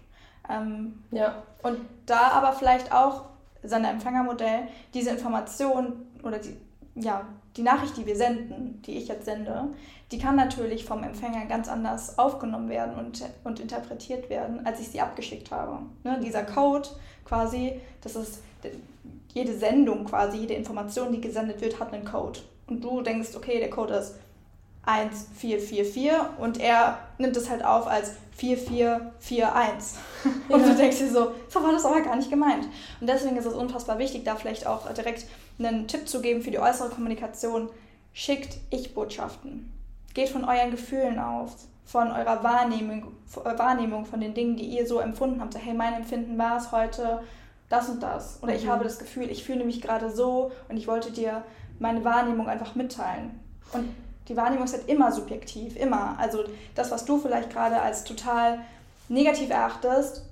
Ähm, 0.50 1.04
ja. 1.12 1.44
Und 1.64 1.80
da 2.06 2.30
aber 2.30 2.54
vielleicht 2.54 2.92
auch 2.92 3.26
Sender-Empfänger-Modell, 3.64 4.68
diese 4.94 5.12
Information 5.12 5.94
oder 6.24 6.40
die, 6.40 6.58
ja, 6.96 7.26
die 7.58 7.64
Nachricht, 7.64 7.98
die 7.98 8.06
wir 8.06 8.16
senden, 8.16 8.82
die 8.84 8.98
ich 8.98 9.08
jetzt 9.08 9.26
sende, 9.26 9.70
die 10.12 10.18
kann 10.18 10.36
natürlich 10.36 10.86
vom 10.86 11.04
Empfänger 11.04 11.46
ganz 11.46 11.68
anders 11.68 12.18
aufgenommen 12.18 12.70
werden 12.70 12.96
und, 12.96 13.24
und 13.44 13.60
interpretiert 13.60 14.30
werden, 14.30 14.66
als 14.66 14.80
ich 14.80 14.90
sie 14.90 15.02
abgeschickt 15.02 15.52
habe. 15.52 15.80
Ne, 16.04 16.20
dieser 16.22 16.44
Code 16.44 16.90
quasi, 17.26 17.80
das 18.02 18.16
ist 18.16 18.42
jede 19.34 19.58
Sendung 19.58 20.06
quasi, 20.06 20.38
jede 20.38 20.54
Information, 20.54 21.12
die 21.12 21.22
gesendet 21.22 21.62
wird, 21.62 21.80
hat 21.80 21.94
einen 21.94 22.06
Code. 22.06 22.40
Und 22.68 22.84
du 22.84 23.02
denkst, 23.02 23.36
okay, 23.36 23.60
der 23.60 23.70
Code 23.70 23.96
ist 23.96 24.16
1444 24.84 26.12
und 26.40 26.60
er 26.60 26.98
nimmt 27.18 27.38
es 27.38 27.50
halt 27.50 27.64
auf 27.64 27.88
als 27.88 28.14
4441. 28.42 30.00
Und 30.50 30.62
ja. 30.62 30.68
du 30.70 30.76
denkst 30.76 30.98
dir 30.98 31.12
so, 31.12 31.32
so 31.48 31.64
war 31.64 31.72
das 31.72 31.86
aber 31.86 32.02
gar 32.02 32.16
nicht 32.16 32.32
gemeint. 32.32 32.68
Und 33.00 33.08
deswegen 33.08 33.38
ist 33.38 33.46
es 33.46 33.54
unfassbar 33.54 34.00
wichtig, 34.00 34.26
da 34.26 34.36
vielleicht 34.36 34.66
auch 34.66 34.92
direkt 34.94 35.28
einen 35.60 35.88
Tipp 35.88 36.10
zu 36.10 36.22
geben 36.22 36.42
für 36.42 36.50
die 36.50 36.58
äußere 36.58 36.90
Kommunikation. 36.90 37.70
Schickt 38.14 38.58
Ich-Botschaften. 38.72 39.72
Geht 40.16 40.30
von 40.30 40.44
euren 40.44 40.72
Gefühlen 40.72 41.20
aus, 41.20 41.68
von 41.86 42.12
eurer 42.12 42.44
Wahrnehmung, 42.44 43.12
äh, 43.46 43.58
Wahrnehmung 43.60 44.06
von 44.06 44.20
den 44.20 44.34
Dingen, 44.34 44.58
die 44.58 44.66
ihr 44.66 44.88
so 44.88 45.00
empfunden 45.00 45.40
habt. 45.40 45.54
So, 45.54 45.60
hey, 45.60 45.76
mein 45.76 45.94
Empfinden 45.94 46.38
war 46.38 46.58
es 46.58 46.72
heute 46.72 47.22
das 47.70 47.90
und 47.90 48.02
das. 48.02 48.40
Oder 48.42 48.56
ich 48.56 48.66
mhm. 48.66 48.70
habe 48.70 48.84
das 48.84 48.98
Gefühl, 48.98 49.30
ich 49.30 49.44
fühle 49.44 49.64
mich 49.64 49.82
gerade 49.82 50.10
so 50.10 50.52
und 50.68 50.78
ich 50.78 50.88
wollte 50.88 51.12
dir 51.12 51.44
meine 51.80 52.04
Wahrnehmung 52.04 52.50
einfach 52.50 52.74
mitteilen. 52.74 53.40
Und 53.72 53.88
die 54.32 54.38
Wahrnehmung 54.38 54.64
ist 54.64 54.74
halt 54.74 54.88
immer 54.88 55.12
subjektiv, 55.12 55.76
immer. 55.76 56.16
Also 56.18 56.46
das, 56.74 56.90
was 56.90 57.04
du 57.04 57.18
vielleicht 57.18 57.50
gerade 57.50 57.82
als 57.82 58.06
total 58.06 58.60
negativ 59.10 59.50
erachtest, 59.50 60.24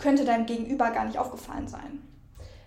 könnte 0.00 0.24
deinem 0.24 0.46
Gegenüber 0.46 0.90
gar 0.90 1.04
nicht 1.04 1.18
aufgefallen 1.18 1.68
sein. 1.68 2.02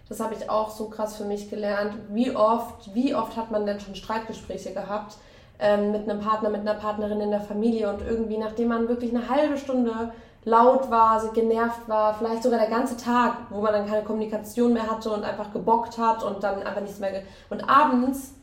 Das 0.07 0.21
habe 0.21 0.34
ich 0.34 0.49
auch 0.49 0.69
so 0.69 0.89
krass 0.89 1.17
für 1.17 1.25
mich 1.25 1.49
gelernt. 1.49 1.93
Wie 2.10 2.34
oft, 2.34 2.95
wie 2.95 3.13
oft 3.13 3.36
hat 3.36 3.51
man 3.51 3.65
denn 3.65 3.81
schon 3.81 3.95
Streitgespräche 3.95 4.73
gehabt 4.73 5.17
ähm, 5.60 5.91
mit 5.91 6.10
einem 6.10 6.21
Partner, 6.21 6.49
mit 6.49 6.62
einer 6.62 6.75
Partnerin 6.75 7.19
in 7.19 7.31
der 7.31 7.41
Familie 7.41 7.89
und 7.89 8.01
irgendwie, 8.01 8.38
nachdem 8.38 8.69
man 8.69 8.88
wirklich 8.88 9.13
eine 9.13 9.27
halbe 9.27 9.57
Stunde 9.57 10.13
laut 10.45 10.89
war, 10.89 11.21
genervt 11.34 11.88
war, 11.88 12.13
vielleicht 12.13 12.43
sogar 12.43 12.60
der 12.60 12.69
ganze 12.69 12.95
Tag, 12.95 13.36
wo 13.49 13.62
man 13.62 13.73
dann 13.73 13.88
keine 13.88 14.03
Kommunikation 14.03 14.71
mehr 14.71 14.89
hatte 14.89 15.12
und 15.12 15.23
einfach 15.23 15.51
gebockt 15.51 15.97
hat 15.97 16.23
und 16.23 16.41
dann 16.43 16.63
einfach 16.63 16.81
nichts 16.81 16.99
mehr. 16.99 17.23
und 17.49 17.69
abends 17.69 18.34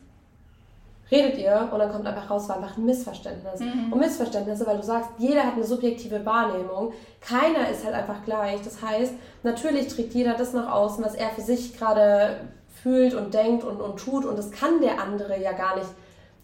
redet 1.11 1.37
ihr 1.37 1.69
und 1.71 1.79
dann 1.79 1.91
kommt 1.91 2.05
einfach 2.05 2.29
raus, 2.29 2.47
war 2.49 2.57
einfach 2.57 2.77
ein 2.77 2.85
Missverständnis. 2.85 3.59
Mhm. 3.59 3.91
Und 3.91 3.99
Missverständnisse, 3.99 4.65
weil 4.67 4.77
du 4.77 4.83
sagst, 4.83 5.09
jeder 5.17 5.43
hat 5.43 5.53
eine 5.53 5.63
subjektive 5.63 6.25
Wahrnehmung, 6.25 6.93
keiner 7.21 7.69
ist 7.71 7.83
halt 7.83 7.95
einfach 7.95 8.23
gleich. 8.25 8.61
Das 8.63 8.81
heißt, 8.81 9.13
natürlich 9.43 9.87
trägt 9.87 10.13
jeder 10.13 10.33
das 10.33 10.53
nach 10.53 10.71
außen, 10.71 11.03
was 11.03 11.15
er 11.15 11.29
für 11.29 11.41
sich 11.41 11.77
gerade 11.77 12.41
fühlt 12.81 13.13
und 13.13 13.33
denkt 13.33 13.63
und, 13.63 13.81
und 13.81 13.97
tut 13.97 14.25
und 14.25 14.37
das 14.37 14.51
kann 14.51 14.81
der 14.81 15.01
andere 15.01 15.41
ja 15.41 15.51
gar 15.51 15.75
nicht 15.75 15.89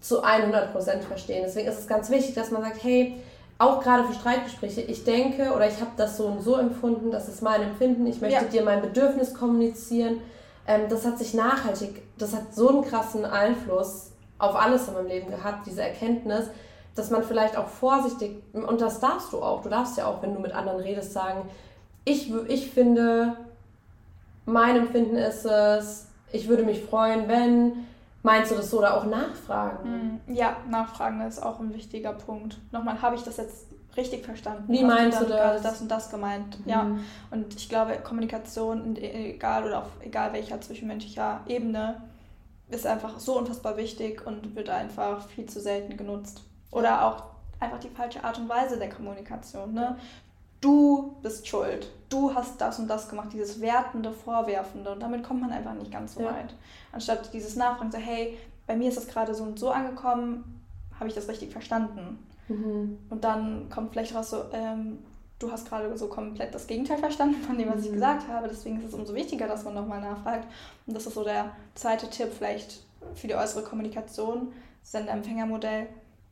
zu 0.02 0.24
100% 0.24 1.02
verstehen. 1.02 1.44
Deswegen 1.46 1.68
ist 1.68 1.80
es 1.80 1.88
ganz 1.88 2.10
wichtig, 2.10 2.36
dass 2.36 2.52
man 2.52 2.62
sagt, 2.62 2.84
hey, 2.84 3.16
auch 3.58 3.82
gerade 3.82 4.04
für 4.04 4.14
Streitgespräche, 4.14 4.82
ich 4.82 5.06
denke 5.06 5.54
oder 5.54 5.68
ich 5.68 5.80
habe 5.80 5.92
das 5.96 6.18
so 6.18 6.26
und 6.26 6.42
so 6.42 6.58
empfunden, 6.58 7.10
das 7.10 7.30
ist 7.30 7.42
mein 7.42 7.62
Empfinden, 7.62 8.06
ich 8.06 8.20
möchte 8.20 8.44
ja. 8.44 8.52
dir 8.52 8.64
mein 8.64 8.82
Bedürfnis 8.82 9.34
kommunizieren. 9.34 10.18
Ähm, 10.68 10.82
das 10.90 11.06
hat 11.06 11.18
sich 11.18 11.34
nachhaltig, 11.34 12.04
das 12.18 12.36
hat 12.36 12.54
so 12.54 12.70
einen 12.70 12.84
krassen 12.84 13.24
Einfluss 13.24 14.12
auf 14.38 14.56
alles 14.56 14.88
in 14.88 14.94
meinem 14.94 15.08
Leben 15.08 15.32
gehabt, 15.32 15.66
diese 15.66 15.84
Erkenntnis, 15.84 16.50
dass 16.96 17.10
man 17.10 17.24
vielleicht 17.24 17.58
auch 17.58 17.68
vorsichtig, 17.68 18.42
und 18.54 18.82
das 18.82 19.00
darfst 19.00 19.34
du 19.34 19.42
auch, 19.42 19.62
du 19.62 19.70
darfst 19.70 19.98
ja 19.98 20.08
auch, 20.08 20.22
wenn 20.22 20.34
du 20.34 20.40
mit 20.40 20.54
anderen 20.54 20.80
redest, 20.80 21.14
sagen, 21.14 21.50
ich, 22.06 22.34
ich 22.48 22.72
finde, 22.72 23.36
mein 24.46 24.76
Empfinden 24.76 25.18
ist 25.18 25.46
es, 25.46 26.08
ich 26.32 26.48
würde 26.48 26.64
mich 26.64 26.84
freuen, 26.84 27.28
wenn, 27.28 27.86
Meinst 28.26 28.50
du 28.50 28.56
das 28.56 28.72
so 28.72 28.80
oder 28.80 28.98
auch 28.98 29.06
nachfragen? 29.06 30.20
Hm, 30.28 30.36
ja, 30.36 30.58
nachfragen 30.68 31.22
ist 31.22 31.42
auch 31.42 31.60
ein 31.60 31.76
wichtiger 31.76 32.12
Punkt. 32.12 32.58
Nochmal, 32.72 33.00
habe 33.00 33.16
ich 33.16 33.22
das 33.22 33.38
jetzt 33.38 33.68
richtig 33.96 34.26
verstanden? 34.26 34.64
Wie 34.68 34.84
meinst 34.84 35.22
du, 35.22 35.26
du 35.26 35.30
das? 35.30 35.62
das 35.62 35.82
und 35.82 35.92
das 35.92 36.10
gemeint. 36.10 36.60
Mhm. 36.66 36.70
Ja. 36.70 36.88
Und 37.30 37.56
ich 37.56 37.70
glaube, 37.70 37.98
Kommunikation, 38.04 38.96
egal 38.96 39.66
oder 39.66 39.80
auf 39.84 39.90
egal 40.02 40.34
welcher 40.34 40.60
zwischenmenschlicher 40.60 41.42
Ebene, 41.46 42.02
ist 42.70 42.88
einfach 42.88 43.20
so 43.20 43.38
unfassbar 43.38 43.78
wichtig 43.78 44.26
und 44.26 44.56
wird 44.56 44.70
einfach 44.70 45.28
viel 45.28 45.46
zu 45.46 45.60
selten 45.62 45.98
genutzt. 45.98 46.42
Oder 46.72 47.06
auch 47.06 47.24
einfach 47.60 47.80
die 47.80 47.90
falsche 47.90 48.24
Art 48.24 48.38
und 48.38 48.50
Weise 48.50 48.78
der 48.78 48.90
Kommunikation. 48.90 49.74
Ne? 49.74 49.98
Du 50.62 51.16
bist 51.22 51.48
schuld, 51.48 51.92
du 52.10 52.34
hast 52.34 52.60
das 52.60 52.80
und 52.80 52.88
das 52.88 53.08
gemacht, 53.08 53.30
dieses 53.34 53.62
wertende, 53.62 54.12
vorwerfende 54.12 54.92
und 54.92 55.00
damit 55.00 55.24
kommt 55.24 55.42
man 55.42 55.52
einfach 55.52 55.74
nicht 55.74 55.92
ganz 55.92 56.16
so 56.16 56.22
ja. 56.22 56.28
weit. 56.28 56.56
Anstatt 56.92 57.34
dieses 57.34 57.56
Nachfragen, 57.56 57.92
so 57.92 57.98
hey, 57.98 58.38
bei 58.66 58.76
mir 58.76 58.90
ist 58.90 58.98
das 58.98 59.08
gerade 59.08 59.36
so 59.36 59.44
und 59.44 59.60
so 59.60 59.70
angekommen, 59.70 60.62
habe 61.00 61.08
ich 61.08 61.14
das 61.14 61.28
richtig 61.28 61.52
verstanden? 61.52 62.18
Mhm. 62.48 62.98
Und 63.10 63.24
dann 63.24 63.70
kommt 63.70 63.92
vielleicht 63.92 64.16
raus 64.16 64.32
so, 64.32 64.46
ähm, 64.54 65.00
du 65.40 65.52
hast 65.52 65.68
gerade 65.68 65.96
so 65.98 66.08
komplett 66.08 66.54
das 66.54 66.68
Gegenteil 66.68 66.98
verstanden 66.98 67.42
von 67.42 67.58
dem, 67.58 67.70
was 67.70 67.84
ich 67.84 67.90
mhm. 67.90 67.96
gesagt 67.96 68.28
habe. 68.28 68.48
Deswegen 68.48 68.80
ist 68.80 68.86
es 68.86 68.94
umso 68.94 69.14
wichtiger, 69.14 69.48
dass 69.48 69.64
man 69.64 69.74
nochmal 69.74 70.02
nachfragt. 70.02 70.48
Und 70.88 70.96
das 70.96 71.06
ist 71.06 71.14
so 71.14 71.24
der 71.24 71.52
zweite 71.76 72.10
Tipp 72.10 72.30
vielleicht 72.36 72.82
für 73.16 73.28
die 73.28 73.36
äußere 73.36 73.64
Kommunikation, 73.64 74.54
Sender-Empfänger-Modell, 74.84 75.88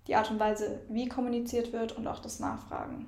die 0.08 0.16
Art 0.16 0.32
und 0.32 0.40
Weise, 0.40 0.80
wie 0.90 1.08
kommuniziert 1.08 1.74
wird 1.74 1.98
und 1.98 2.08
auch 2.08 2.20
das 2.20 2.40
Nachfragen. 2.40 3.08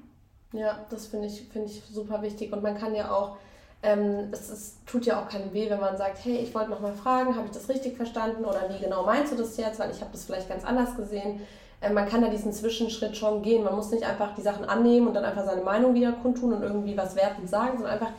Ja, 0.54 0.86
das 0.90 1.08
finde 1.08 1.28
ich, 1.28 1.48
find 1.50 1.70
ich 1.70 1.84
super 1.84 2.22
wichtig. 2.22 2.54
Und 2.54 2.64
man 2.64 2.78
kann 2.78 2.96
ja 2.96 3.12
auch, 3.12 3.38
ähm, 3.84 4.30
es, 4.32 4.50
es 4.50 4.78
tut 4.86 5.06
ja 5.06 5.22
auch 5.22 5.28
keinem 5.28 5.52
weh, 5.54 5.70
wenn 5.70 5.80
man 5.80 5.98
sagt, 5.98 6.24
hey, 6.24 6.38
ich 6.38 6.54
wollte 6.56 6.70
nochmal 6.70 6.94
fragen, 6.94 7.36
habe 7.36 7.48
ich 7.48 7.52
das 7.52 7.68
richtig 7.68 7.98
verstanden 7.98 8.46
oder 8.46 8.70
wie 8.70 8.82
genau 8.82 9.06
meinst 9.06 9.34
du 9.34 9.38
das 9.38 9.58
jetzt, 9.58 9.80
weil 9.80 9.92
ich 9.92 10.00
habe 10.02 10.12
das 10.12 10.24
vielleicht 10.26 10.48
ganz 10.48 10.64
anders 10.64 10.96
gesehen. 10.96 11.42
Äh, 11.86 11.94
man 11.94 12.08
kann 12.08 12.22
da 12.22 12.30
diesen 12.30 12.54
Zwischenschritt 12.54 13.18
schon 13.18 13.42
gehen. 13.42 13.64
Man 13.64 13.76
muss 13.76 13.92
nicht 13.92 14.04
einfach 14.04 14.34
die 14.36 14.42
Sachen 14.42 14.66
annehmen 14.66 15.08
und 15.08 15.14
dann 15.14 15.26
einfach 15.26 15.46
seine 15.46 15.62
Meinung 15.62 15.94
wieder 15.94 16.12
kundtun 16.14 16.54
und 16.54 16.64
irgendwie 16.64 16.98
was 16.98 17.16
wertend 17.16 17.50
sagen, 17.50 17.78
sondern 17.78 17.94
einfach, 17.94 18.12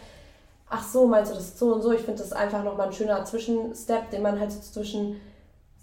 ach 0.68 0.82
so, 0.82 1.06
meinst 1.06 1.32
du 1.32 1.36
das 1.36 1.58
so 1.58 1.74
und 1.74 1.82
so? 1.82 1.92
Ich 1.92 2.02
finde 2.02 2.22
das 2.22 2.32
einfach 2.32 2.62
nochmal 2.62 2.88
ein 2.88 2.92
schöner 2.92 3.24
Zwischenstep, 3.24 4.10
den 4.10 4.22
man 4.22 4.38
halt 4.38 4.52
so 4.52 4.60
zwischen 4.60 5.20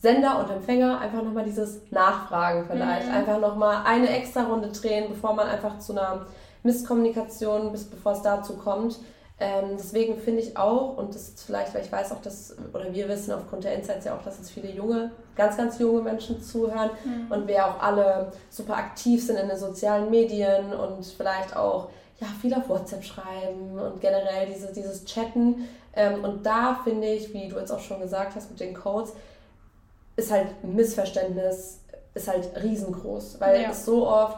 Sender 0.01 0.39
und 0.39 0.49
Empfänger 0.49 0.99
einfach 0.99 1.23
nochmal 1.23 1.45
dieses 1.45 1.79
Nachfragen 1.89 2.65
vielleicht. 2.69 3.07
Mhm. 3.07 3.13
Einfach 3.13 3.39
nochmal 3.39 3.83
eine 3.85 4.09
extra 4.09 4.43
Runde 4.43 4.69
drehen, 4.69 5.09
bevor 5.09 5.33
man 5.33 5.47
einfach 5.47 5.79
zu 5.79 5.93
einer 5.93 6.25
Misskommunikation, 6.63 7.71
bis 7.71 7.85
bevor 7.85 8.11
es 8.11 8.21
dazu 8.21 8.57
kommt. 8.57 8.99
Ähm, 9.43 9.75
deswegen 9.77 10.17
finde 10.19 10.39
ich 10.39 10.55
auch, 10.55 10.95
und 10.95 11.13
das 11.13 11.27
ist 11.27 11.43
vielleicht, 11.43 11.75
weil 11.75 11.81
ich 11.81 11.91
weiß 11.91 12.13
auch, 12.13 12.21
dass, 12.21 12.55
oder 12.73 12.93
wir 12.93 13.09
wissen 13.09 13.33
aufgrund 13.33 13.65
der 13.65 13.75
Insights 13.75 14.05
ja 14.05 14.15
auch, 14.15 14.23
dass 14.23 14.39
es 14.39 14.49
viele 14.49 14.71
junge, 14.71 15.11
ganz, 15.35 15.57
ganz 15.57 15.77
junge 15.79 16.01
Menschen 16.01 16.41
zuhören 16.41 16.91
mhm. 17.03 17.29
und 17.29 17.47
wir 17.49 17.67
auch 17.67 17.81
alle 17.81 18.31
super 18.49 18.77
aktiv 18.77 19.21
sind 19.21 19.35
in 19.35 19.49
den 19.49 19.57
sozialen 19.57 20.09
Medien 20.09 20.71
und 20.71 21.05
vielleicht 21.05 21.57
auch 21.57 21.89
ja, 22.21 22.27
viel 22.41 22.53
auf 22.53 22.69
WhatsApp 22.69 23.03
schreiben 23.03 23.77
und 23.77 23.99
generell 23.99 24.47
diese, 24.47 24.71
dieses 24.71 25.03
Chatten. 25.03 25.67
Ähm, 25.93 26.23
und 26.23 26.45
da 26.45 26.79
finde 26.85 27.07
ich, 27.07 27.33
wie 27.33 27.49
du 27.49 27.59
jetzt 27.59 27.71
auch 27.71 27.81
schon 27.81 27.99
gesagt 27.99 28.37
hast 28.37 28.49
mit 28.49 28.61
den 28.61 28.73
Codes, 28.73 29.11
ist 30.15 30.31
halt 30.31 30.47
ein 30.63 30.73
Missverständnis 30.73 31.81
ist 32.13 32.27
halt 32.27 32.47
riesengroß, 32.61 33.41
weil 33.41 33.63
ja. 33.63 33.71
es 33.71 33.85
so 33.85 34.07
oft, 34.07 34.37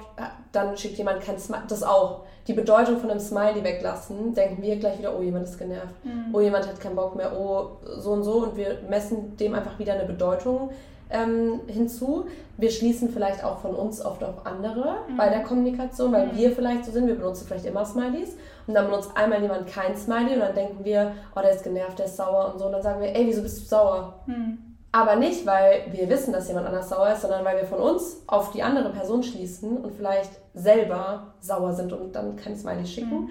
dann 0.54 0.78
schickt 0.78 0.98
jemand 0.98 1.22
kein 1.22 1.38
Smiley, 1.38 1.68
das 1.68 1.84
auch, 1.84 2.24
die 2.48 2.54
Bedeutung 2.54 2.98
von 2.98 3.10
einem 3.10 3.20
Smiley 3.20 3.64
weglassen, 3.64 4.34
denken 4.34 4.62
wir 4.62 4.76
gleich 4.76 5.00
wieder, 5.00 5.18
oh, 5.18 5.22
jemand 5.22 5.46
ist 5.46 5.58
genervt, 5.58 5.96
mhm. 6.04 6.34
oh, 6.34 6.42
jemand 6.42 6.68
hat 6.68 6.80
keinen 6.80 6.96
Bock 6.96 7.16
mehr, 7.16 7.32
oh, 7.38 7.78
so 7.98 8.12
und 8.12 8.24
so 8.24 8.44
und 8.44 8.56
wir 8.56 8.80
messen 8.90 9.36
dem 9.38 9.56
einfach 9.56 9.80
wieder 9.80 9.94
eine 9.94 10.06
Bedeutung 10.06 10.70
ähm, 11.10 11.62
hinzu. 11.68 12.26
Wir 12.58 12.72
schließen 12.72 13.10
vielleicht 13.10 13.44
auch 13.44 13.60
von 13.60 13.76
uns 13.76 14.04
oft 14.04 14.24
auf 14.24 14.46
andere 14.46 14.98
mhm. 15.08 15.18
bei 15.18 15.30
der 15.30 15.42
Kommunikation, 15.42 16.12
weil 16.12 16.28
mhm. 16.28 16.38
wir 16.38 16.52
vielleicht 16.52 16.86
so 16.86 16.92
sind, 16.92 17.08
wir 17.08 17.16
benutzen 17.16 17.46
vielleicht 17.48 17.66
immer 17.66 17.84
Smileys 17.84 18.36
und 18.68 18.76
dann 18.76 18.86
benutzt 18.86 19.12
einmal 19.16 19.42
jemand 19.42 19.68
kein 19.68 19.96
Smiley 19.96 20.36
und 20.36 20.40
dann 20.40 20.56
denken 20.56 20.84
wir, 20.84 21.14
oh, 21.36 21.42
der 21.42 21.52
ist 21.52 21.64
genervt, 21.64 21.98
der 22.00 22.06
ist 22.06 22.18
sauer 22.18 22.54
und 22.54 22.60
so 22.60 22.68
und 22.68 22.74
dann 22.74 22.82
sagen 22.82 23.02
wir, 23.02 23.16
ey, 23.16 23.26
wieso 23.26 23.42
bist 23.42 23.62
du 23.62 23.66
sauer? 23.66 24.20
Mhm. 24.28 24.58
Aber 24.96 25.18
nicht, 25.18 25.46
weil 25.46 25.88
wir 25.92 26.08
wissen, 26.08 26.32
dass 26.32 26.48
jemand 26.48 26.68
anders 26.68 26.88
sauer 26.88 27.10
ist, 27.10 27.24
sondern 27.24 27.44
weil 27.44 27.58
wir 27.58 27.66
von 27.66 27.80
uns 27.80 28.22
auf 28.28 28.52
die 28.52 28.64
andere 28.64 28.92
Person 28.92 29.24
schließen 29.24 29.76
und 29.76 29.92
vielleicht 29.94 30.32
selber 30.54 31.34
sauer 31.42 31.74
sind 31.74 31.92
und 31.92 32.16
dann 32.16 32.38
kein 32.38 32.56
Smiley 32.56 32.86
schicken. 32.86 33.24
Mhm. 33.24 33.30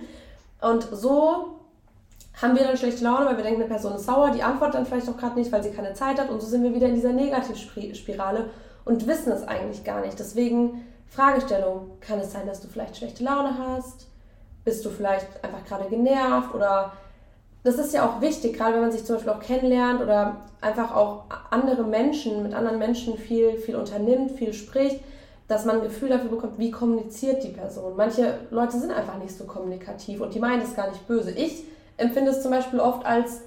Und 0.60 0.82
so 0.92 1.60
haben 2.42 2.54
wir 2.54 2.64
dann 2.64 2.76
schlechte 2.76 3.02
Laune, 3.02 3.24
weil 3.24 3.38
wir 3.38 3.44
denken, 3.44 3.62
eine 3.62 3.70
Person 3.70 3.94
ist 3.94 4.04
sauer, 4.04 4.30
die 4.32 4.42
antwortet 4.42 4.74
dann 4.74 4.84
vielleicht 4.84 5.08
auch 5.08 5.16
gerade 5.16 5.38
nicht, 5.38 5.50
weil 5.52 5.62
sie 5.62 5.70
keine 5.70 5.94
Zeit 5.94 6.20
hat 6.20 6.28
und 6.28 6.42
so 6.42 6.46
sind 6.46 6.64
wir 6.64 6.74
wieder 6.74 6.88
in 6.88 6.96
dieser 6.96 7.14
Negativspirale 7.14 8.50
und 8.84 9.06
wissen 9.06 9.32
es 9.32 9.48
eigentlich 9.48 9.84
gar 9.84 10.02
nicht. 10.02 10.18
Deswegen 10.18 10.84
Fragestellung, 11.08 11.92
kann 12.02 12.18
es 12.18 12.30
sein, 12.30 12.46
dass 12.46 12.60
du 12.60 12.68
vielleicht 12.68 12.98
schlechte 12.98 13.24
Laune 13.24 13.56
hast? 13.56 14.08
Bist 14.66 14.84
du 14.84 14.90
vielleicht 14.90 15.42
einfach 15.42 15.64
gerade 15.64 15.88
genervt 15.88 16.54
oder 16.54 16.92
das 17.64 17.76
ist 17.76 17.92
ja 17.92 18.06
auch 18.06 18.20
wichtig, 18.20 18.56
gerade 18.56 18.74
wenn 18.74 18.82
man 18.82 18.92
sich 18.92 19.04
zum 19.04 19.16
Beispiel 19.16 19.32
auch 19.32 19.40
kennenlernt 19.40 20.00
oder 20.00 20.36
einfach 20.60 20.94
auch 20.94 21.24
andere 21.50 21.82
Menschen, 21.82 22.42
mit 22.42 22.54
anderen 22.54 22.78
Menschen 22.78 23.18
viel, 23.18 23.54
viel 23.58 23.76
unternimmt, 23.76 24.32
viel 24.32 24.52
spricht. 24.52 25.00
dass 25.48 25.64
man 25.64 25.76
ein 25.76 25.82
Gefühl 25.82 26.08
dafür 26.08 26.30
bekommt, 26.30 26.58
wie 26.58 26.70
kommuniziert 26.70 27.44
die 27.44 27.48
Person. 27.50 27.96
Manche 27.96 28.38
Leute 28.50 28.78
sind 28.78 28.90
einfach 28.90 29.18
nicht 29.18 29.36
so 29.36 29.44
kommunikativ 29.44 30.20
und 30.20 30.34
die 30.34 30.38
meinen 30.38 30.60
das 30.60 30.74
gar 30.74 30.88
nicht 30.88 31.06
böse. 31.06 31.32
Ich 31.32 31.64
empfinde 31.96 32.30
es 32.30 32.42
zum 32.42 32.50
Beispiel 32.50 32.80
oft 32.80 33.04
als, 33.04 33.42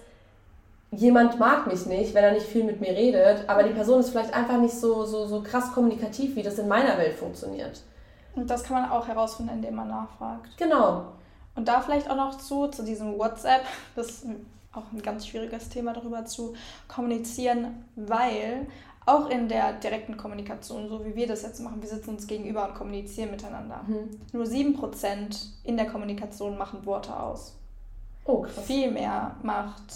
jemand 0.91 1.39
mag 1.39 1.67
mich 1.67 1.85
nicht, 1.85 2.13
wenn 2.13 2.23
er 2.23 2.31
nicht 2.33 2.45
viel 2.45 2.63
mit 2.63 2.79
mir 2.79 2.91
redet, 2.91 3.49
aber 3.49 3.63
die 3.63 3.73
Person 3.73 3.99
ist 3.99 4.11
vielleicht 4.11 4.33
einfach 4.33 4.59
nicht 4.59 4.75
so, 4.75 5.05
so, 5.05 5.25
so 5.25 5.41
krass 5.41 5.73
kommunikativ, 5.73 6.35
wie 6.35 6.43
das 6.43 6.59
in 6.59 6.67
meiner 6.67 6.97
Welt 6.97 7.15
funktioniert. 7.15 7.81
Und 8.35 8.49
das 8.49 8.63
kann 8.63 8.81
man 8.81 8.91
auch 8.91 9.07
herausfinden, 9.07 9.53
indem 9.55 9.75
man 9.75 9.87
nachfragt. 9.87 10.55
Genau. 10.57 11.05
Und 11.57 11.67
da 11.67 11.81
vielleicht 11.81 12.09
auch 12.09 12.15
noch 12.15 12.37
zu, 12.37 12.67
zu 12.67 12.83
diesem 12.83 13.17
WhatsApp, 13.17 13.65
das 13.95 14.07
ist 14.07 14.25
auch 14.71 14.91
ein 14.93 15.01
ganz 15.01 15.27
schwieriges 15.27 15.69
Thema 15.69 15.91
darüber 15.91 16.23
zu 16.23 16.53
kommunizieren, 16.87 17.83
weil 17.95 18.67
auch 19.07 19.29
in 19.29 19.49
der 19.49 19.73
direkten 19.73 20.17
Kommunikation, 20.17 20.87
so 20.87 21.03
wie 21.03 21.15
wir 21.15 21.27
das 21.27 21.41
jetzt 21.41 21.59
machen, 21.61 21.81
wir 21.81 21.89
sitzen 21.89 22.11
uns 22.11 22.27
gegenüber 22.27 22.67
und 22.67 22.75
kommunizieren 22.75 23.31
miteinander. 23.31 23.83
Mhm. 23.87 24.19
Nur 24.33 24.45
7% 24.45 25.47
in 25.63 25.77
der 25.77 25.87
Kommunikation 25.87 26.57
machen 26.57 26.85
Worte 26.85 27.17
aus. 27.17 27.57
Oh, 28.25 28.41
krass. 28.41 28.65
Viel 28.65 28.91
mehr 28.91 29.35
macht 29.41 29.93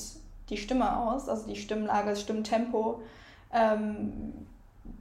die 0.49 0.57
Stimme 0.57 0.97
aus, 0.97 1.29
also 1.29 1.45
die 1.47 1.57
Stimmlage, 1.57 2.09
das 2.11 2.21
Stimmtempo. 2.21 3.01
Ähm, 3.53 4.47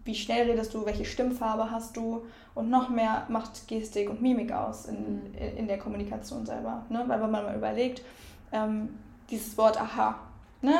wie 0.04 0.14
schnell 0.14 0.50
redest 0.50 0.74
du, 0.74 0.84
welche 0.84 1.04
Stimmfarbe 1.04 1.70
hast 1.70 1.96
du 1.96 2.24
und 2.54 2.70
noch 2.70 2.88
mehr 2.88 3.26
macht 3.28 3.68
Gestik 3.68 4.10
und 4.10 4.20
Mimik 4.20 4.52
aus 4.52 4.86
in, 4.86 5.30
mhm. 5.32 5.34
in 5.56 5.68
der 5.68 5.78
Kommunikation 5.78 6.44
selber. 6.46 6.84
Ne? 6.88 7.04
Weil 7.06 7.20
wenn 7.20 7.30
man 7.30 7.44
mal 7.44 7.56
überlegt, 7.56 8.02
ähm, 8.52 8.98
dieses 9.30 9.56
Wort 9.56 9.80
aha, 9.80 10.16
ne? 10.62 10.74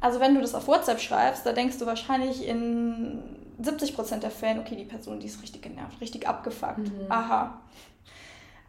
Also 0.00 0.20
wenn 0.20 0.34
du 0.34 0.40
das 0.40 0.54
auf 0.54 0.68
WhatsApp 0.68 1.00
schreibst, 1.00 1.46
da 1.46 1.52
denkst 1.52 1.78
du 1.78 1.86
wahrscheinlich 1.86 2.46
in 2.46 3.22
70% 3.62 4.18
der 4.18 4.30
Fällen, 4.30 4.60
okay, 4.60 4.76
die 4.76 4.84
Person, 4.84 5.20
die 5.20 5.26
ist 5.26 5.42
richtig 5.42 5.62
genervt, 5.62 6.00
richtig 6.00 6.28
abgefuckt. 6.28 6.78
Mhm. 6.78 7.06
Aha. 7.08 7.58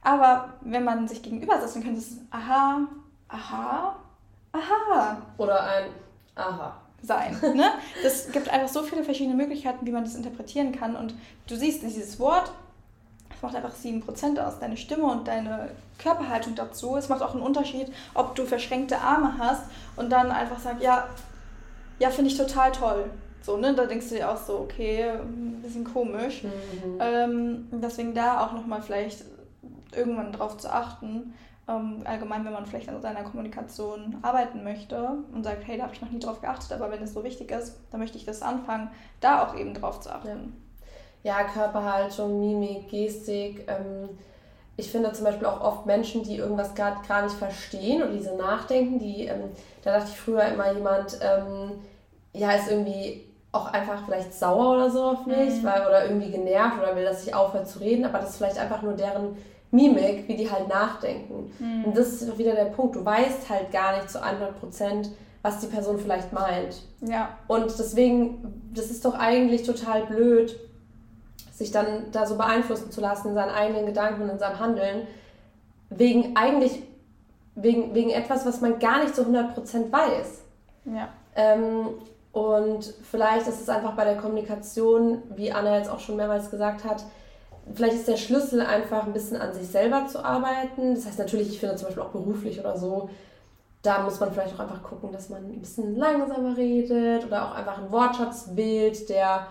Aber 0.01 0.53
wenn 0.61 0.85
man 0.85 1.07
sich 1.07 1.21
gegenüber 1.21 1.59
setzt, 1.59 1.75
dann 1.75 1.83
könnte 1.83 1.99
es 1.99 2.17
aha, 2.31 2.87
aha, 3.27 3.95
aha. 4.53 5.21
Oder 5.37 5.63
ein 5.63 5.89
aha 6.35 6.86
sein. 7.01 7.37
Ne? 7.55 7.71
Das 8.03 8.31
gibt 8.31 8.49
einfach 8.49 8.67
so 8.67 8.83
viele 8.83 9.03
verschiedene 9.03 9.35
Möglichkeiten, 9.35 9.85
wie 9.85 9.91
man 9.91 10.03
das 10.03 10.15
interpretieren 10.15 10.71
kann. 10.71 10.95
Und 10.95 11.13
du 11.47 11.55
siehst 11.55 11.83
dieses 11.83 12.19
Wort, 12.19 12.51
es 13.35 13.41
macht 13.41 13.55
einfach 13.55 13.73
7% 13.73 14.39
aus, 14.39 14.59
deine 14.59 14.77
Stimme 14.77 15.05
und 15.05 15.27
deine 15.27 15.69
Körperhaltung 15.99 16.55
dazu. 16.55 16.95
Es 16.95 17.09
macht 17.09 17.21
auch 17.21 17.33
einen 17.33 17.43
Unterschied, 17.43 17.91
ob 18.13 18.35
du 18.35 18.45
verschränkte 18.45 18.99
Arme 18.99 19.37
hast 19.37 19.63
und 19.95 20.09
dann 20.09 20.31
einfach 20.31 20.59
sagst, 20.59 20.81
ja, 20.81 21.07
ja, 21.99 22.09
finde 22.09 22.31
ich 22.31 22.37
total 22.37 22.71
toll. 22.71 23.05
So, 23.41 23.57
ne? 23.57 23.73
Da 23.73 23.85
denkst 23.85 24.09
du 24.09 24.15
dir 24.15 24.29
auch 24.29 24.37
so, 24.37 24.59
okay, 24.59 25.09
ein 25.09 25.61
bisschen 25.61 25.83
komisch. 25.83 26.43
Mhm. 26.43 26.97
Ähm, 26.99 27.67
deswegen 27.71 28.13
da 28.13 28.45
auch 28.45 28.53
nochmal 28.53 28.81
vielleicht 28.81 29.23
irgendwann 29.95 30.31
drauf 30.31 30.57
zu 30.57 30.71
achten. 30.71 31.33
Ähm, 31.69 32.01
allgemein, 32.05 32.45
wenn 32.45 32.53
man 32.53 32.65
vielleicht 32.65 32.87
an 32.87 33.01
seiner 33.01 33.23
Kommunikation 33.23 34.17
arbeiten 34.21 34.63
möchte 34.63 35.17
und 35.33 35.43
sagt, 35.43 35.67
hey, 35.67 35.77
da 35.77 35.83
habe 35.83 35.93
ich 35.93 36.01
noch 36.01 36.09
nie 36.09 36.19
drauf 36.19 36.39
geachtet, 36.39 36.71
aber 36.71 36.89
wenn 36.91 37.03
es 37.03 37.13
so 37.13 37.23
wichtig 37.25 37.51
ist, 37.51 37.75
dann 37.91 37.99
möchte 37.99 38.17
ich 38.17 38.25
das 38.25 38.41
anfangen, 38.41 38.89
da 39.19 39.45
auch 39.45 39.55
eben 39.55 39.73
drauf 39.73 39.99
zu 39.99 40.09
achten. 40.09 40.55
Ja, 41.23 41.41
ja 41.41 41.47
Körperhaltung, 41.47 42.39
Mimik, 42.39 42.89
Gestik. 42.89 43.67
Ähm, 43.67 44.09
ich 44.77 44.91
finde 44.91 45.11
zum 45.11 45.25
Beispiel 45.25 45.47
auch 45.47 45.59
oft 45.59 45.85
Menschen, 45.85 46.23
die 46.23 46.37
irgendwas 46.37 46.73
gar, 46.73 47.01
gar 47.05 47.23
nicht 47.23 47.35
verstehen 47.35 48.01
oder 48.01 48.11
diese 48.11 48.35
nachdenken, 48.35 48.99
die, 48.99 49.25
ähm, 49.25 49.49
da 49.83 49.97
dachte 49.97 50.11
ich 50.11 50.19
früher 50.19 50.45
immer 50.45 50.71
jemand, 50.71 51.19
ähm, 51.21 51.79
ja, 52.31 52.51
ist 52.51 52.69
irgendwie 52.69 53.25
auch 53.51 53.73
einfach 53.73 54.05
vielleicht 54.05 54.33
sauer 54.33 54.75
oder 54.75 54.89
so 54.89 55.03
auf 55.03 55.25
mich, 55.25 55.61
mhm. 55.61 55.63
weil, 55.63 55.81
oder 55.81 56.05
irgendwie 56.05 56.31
genervt 56.31 56.77
oder 56.79 56.95
will, 56.95 57.05
dass 57.05 57.25
ich 57.25 57.33
aufhöre 57.33 57.65
zu 57.65 57.79
reden, 57.79 58.05
aber 58.05 58.19
das 58.19 58.31
ist 58.31 58.37
vielleicht 58.37 58.59
einfach 58.59 58.83
nur 58.83 58.93
deren 58.93 59.35
Mimik, 59.71 60.27
wie 60.27 60.35
die 60.35 60.49
halt 60.49 60.67
nachdenken. 60.67 61.51
Mhm. 61.59 61.85
Und 61.85 61.97
das 61.97 62.21
ist 62.21 62.37
wieder 62.37 62.55
der 62.55 62.65
Punkt. 62.65 62.95
Du 62.95 63.03
weißt 63.03 63.49
halt 63.49 63.71
gar 63.71 63.97
nicht 63.97 64.09
zu 64.09 64.21
100 64.21 64.59
Prozent, 64.59 65.09
was 65.41 65.59
die 65.59 65.67
Person 65.67 65.99
vielleicht 65.99 66.33
meint. 66.33 66.81
Ja. 67.01 67.37
Und 67.47 67.77
deswegen, 67.77 68.71
das 68.73 68.89
ist 68.89 69.03
doch 69.05 69.15
eigentlich 69.15 69.63
total 69.63 70.05
blöd, 70.05 70.57
sich 71.51 71.71
dann 71.71 72.11
da 72.11 72.25
so 72.25 72.37
beeinflussen 72.37 72.91
zu 72.91 73.01
lassen 73.01 73.29
in 73.29 73.33
seinen 73.33 73.51
eigenen 73.51 73.85
Gedanken 73.85 74.23
und 74.23 74.29
in 74.29 74.39
seinem 74.39 74.59
Handeln, 74.59 75.07
wegen 75.89 76.35
eigentlich, 76.35 76.83
wegen, 77.55 77.95
wegen 77.95 78.09
etwas, 78.09 78.45
was 78.45 78.61
man 78.61 78.79
gar 78.79 79.01
nicht 79.01 79.15
zu 79.15 79.21
100 79.21 79.53
Prozent 79.53 79.91
weiß. 79.91 80.41
Ja. 80.85 81.09
Ähm, 81.35 81.87
und 82.31 82.93
vielleicht 83.09 83.47
ist 83.47 83.61
es 83.61 83.69
einfach 83.69 83.95
bei 83.95 84.03
der 84.03 84.17
Kommunikation, 84.17 85.23
wie 85.35 85.51
Anna 85.51 85.77
jetzt 85.77 85.89
auch 85.89 85.99
schon 85.99 86.17
mehrmals 86.17 86.51
gesagt 86.51 86.83
hat, 86.83 87.03
vielleicht 87.73 87.95
ist 87.95 88.07
der 88.07 88.17
Schlüssel 88.17 88.61
einfach 88.61 89.05
ein 89.05 89.13
bisschen 89.13 89.37
an 89.37 89.53
sich 89.53 89.67
selber 89.67 90.07
zu 90.07 90.23
arbeiten. 90.23 90.95
Das 90.95 91.05
heißt 91.05 91.19
natürlich, 91.19 91.49
ich 91.49 91.59
finde 91.59 91.75
zum 91.75 91.87
Beispiel 91.87 92.03
auch 92.03 92.09
beruflich 92.09 92.59
oder 92.59 92.77
so, 92.77 93.09
da 93.81 94.03
muss 94.03 94.19
man 94.19 94.31
vielleicht 94.31 94.55
auch 94.55 94.59
einfach 94.59 94.83
gucken, 94.83 95.11
dass 95.11 95.29
man 95.29 95.45
ein 95.45 95.59
bisschen 95.59 95.95
langsamer 95.95 96.57
redet 96.57 97.25
oder 97.25 97.45
auch 97.45 97.55
einfach 97.55 97.77
einen 97.77 97.91
Wortschatz 97.91 98.49
wählt, 98.53 99.09
der 99.09 99.47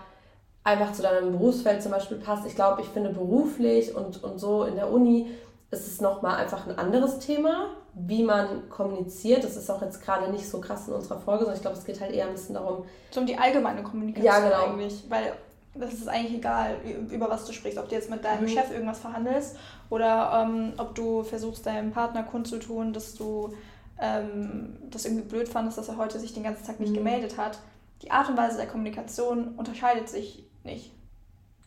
einfach 0.63 0.91
zu 0.91 1.01
deinem 1.01 1.31
Berufsfeld 1.31 1.81
zum 1.81 1.91
Beispiel 1.91 2.17
passt. 2.17 2.45
Ich 2.45 2.55
glaube, 2.55 2.81
ich 2.81 2.87
finde 2.89 3.09
beruflich 3.09 3.95
und, 3.95 4.23
und 4.23 4.37
so 4.37 4.63
in 4.63 4.75
der 4.75 4.91
Uni 4.91 5.31
ist 5.71 5.87
es 5.87 6.01
nochmal 6.01 6.37
einfach 6.37 6.67
ein 6.67 6.77
anderes 6.77 7.19
Thema, 7.19 7.71
wie 7.93 8.23
man 8.23 8.69
kommuniziert. 8.69 9.43
Das 9.43 9.57
ist 9.57 9.69
auch 9.69 9.81
jetzt 9.81 10.03
gerade 10.03 10.31
nicht 10.31 10.47
so 10.47 10.59
krass 10.59 10.87
in 10.87 10.93
unserer 10.93 11.19
Folge, 11.19 11.39
sondern 11.39 11.55
ich 11.55 11.61
glaube, 11.61 11.77
es 11.77 11.85
geht 11.85 11.99
halt 11.99 12.11
eher 12.11 12.25
ein 12.25 12.33
bisschen 12.33 12.55
darum. 12.55 12.85
So 13.11 13.21
um 13.21 13.25
die 13.25 13.37
allgemeine 13.37 13.81
Kommunikation 13.81 14.25
ja, 14.25 14.39
genau. 14.39 14.71
eigentlich. 14.71 15.03
Weil 15.09 15.33
das 15.79 15.93
ist 15.93 16.07
eigentlich 16.07 16.35
egal, 16.35 16.77
über 17.09 17.29
was 17.29 17.45
du 17.45 17.53
sprichst. 17.53 17.77
Ob 17.77 17.89
du 17.89 17.95
jetzt 17.95 18.09
mit 18.09 18.23
deinem 18.23 18.43
mhm. 18.43 18.49
Chef 18.49 18.71
irgendwas 18.71 18.99
verhandelst 18.99 19.57
oder 19.89 20.43
ähm, 20.45 20.73
ob 20.77 20.95
du 20.95 21.23
versuchst, 21.23 21.65
deinem 21.65 21.91
Partner 21.91 22.23
kundzutun, 22.23 22.93
dass 22.93 23.15
du 23.15 23.53
ähm, 23.99 24.77
das 24.89 25.05
irgendwie 25.05 25.27
blöd 25.27 25.49
fandest, 25.49 25.77
dass 25.77 25.89
er 25.89 25.97
heute 25.97 26.19
sich 26.19 26.33
den 26.33 26.43
ganzen 26.43 26.65
Tag 26.65 26.79
nicht 26.79 26.91
mhm. 26.91 26.97
gemeldet 26.97 27.37
hat. 27.37 27.59
Die 28.01 28.11
Art 28.11 28.29
und 28.29 28.37
Weise 28.37 28.57
der 28.57 28.67
Kommunikation 28.67 29.55
unterscheidet 29.55 30.09
sich 30.09 30.43
nicht. 30.63 30.91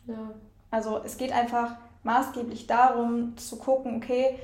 Ja. 0.07 0.31
Also 0.69 1.01
es 1.03 1.17
geht 1.17 1.33
einfach 1.33 1.75
maßgeblich 2.03 2.67
darum 2.67 3.37
zu 3.37 3.57
gucken, 3.57 3.97
okay, 3.97 4.39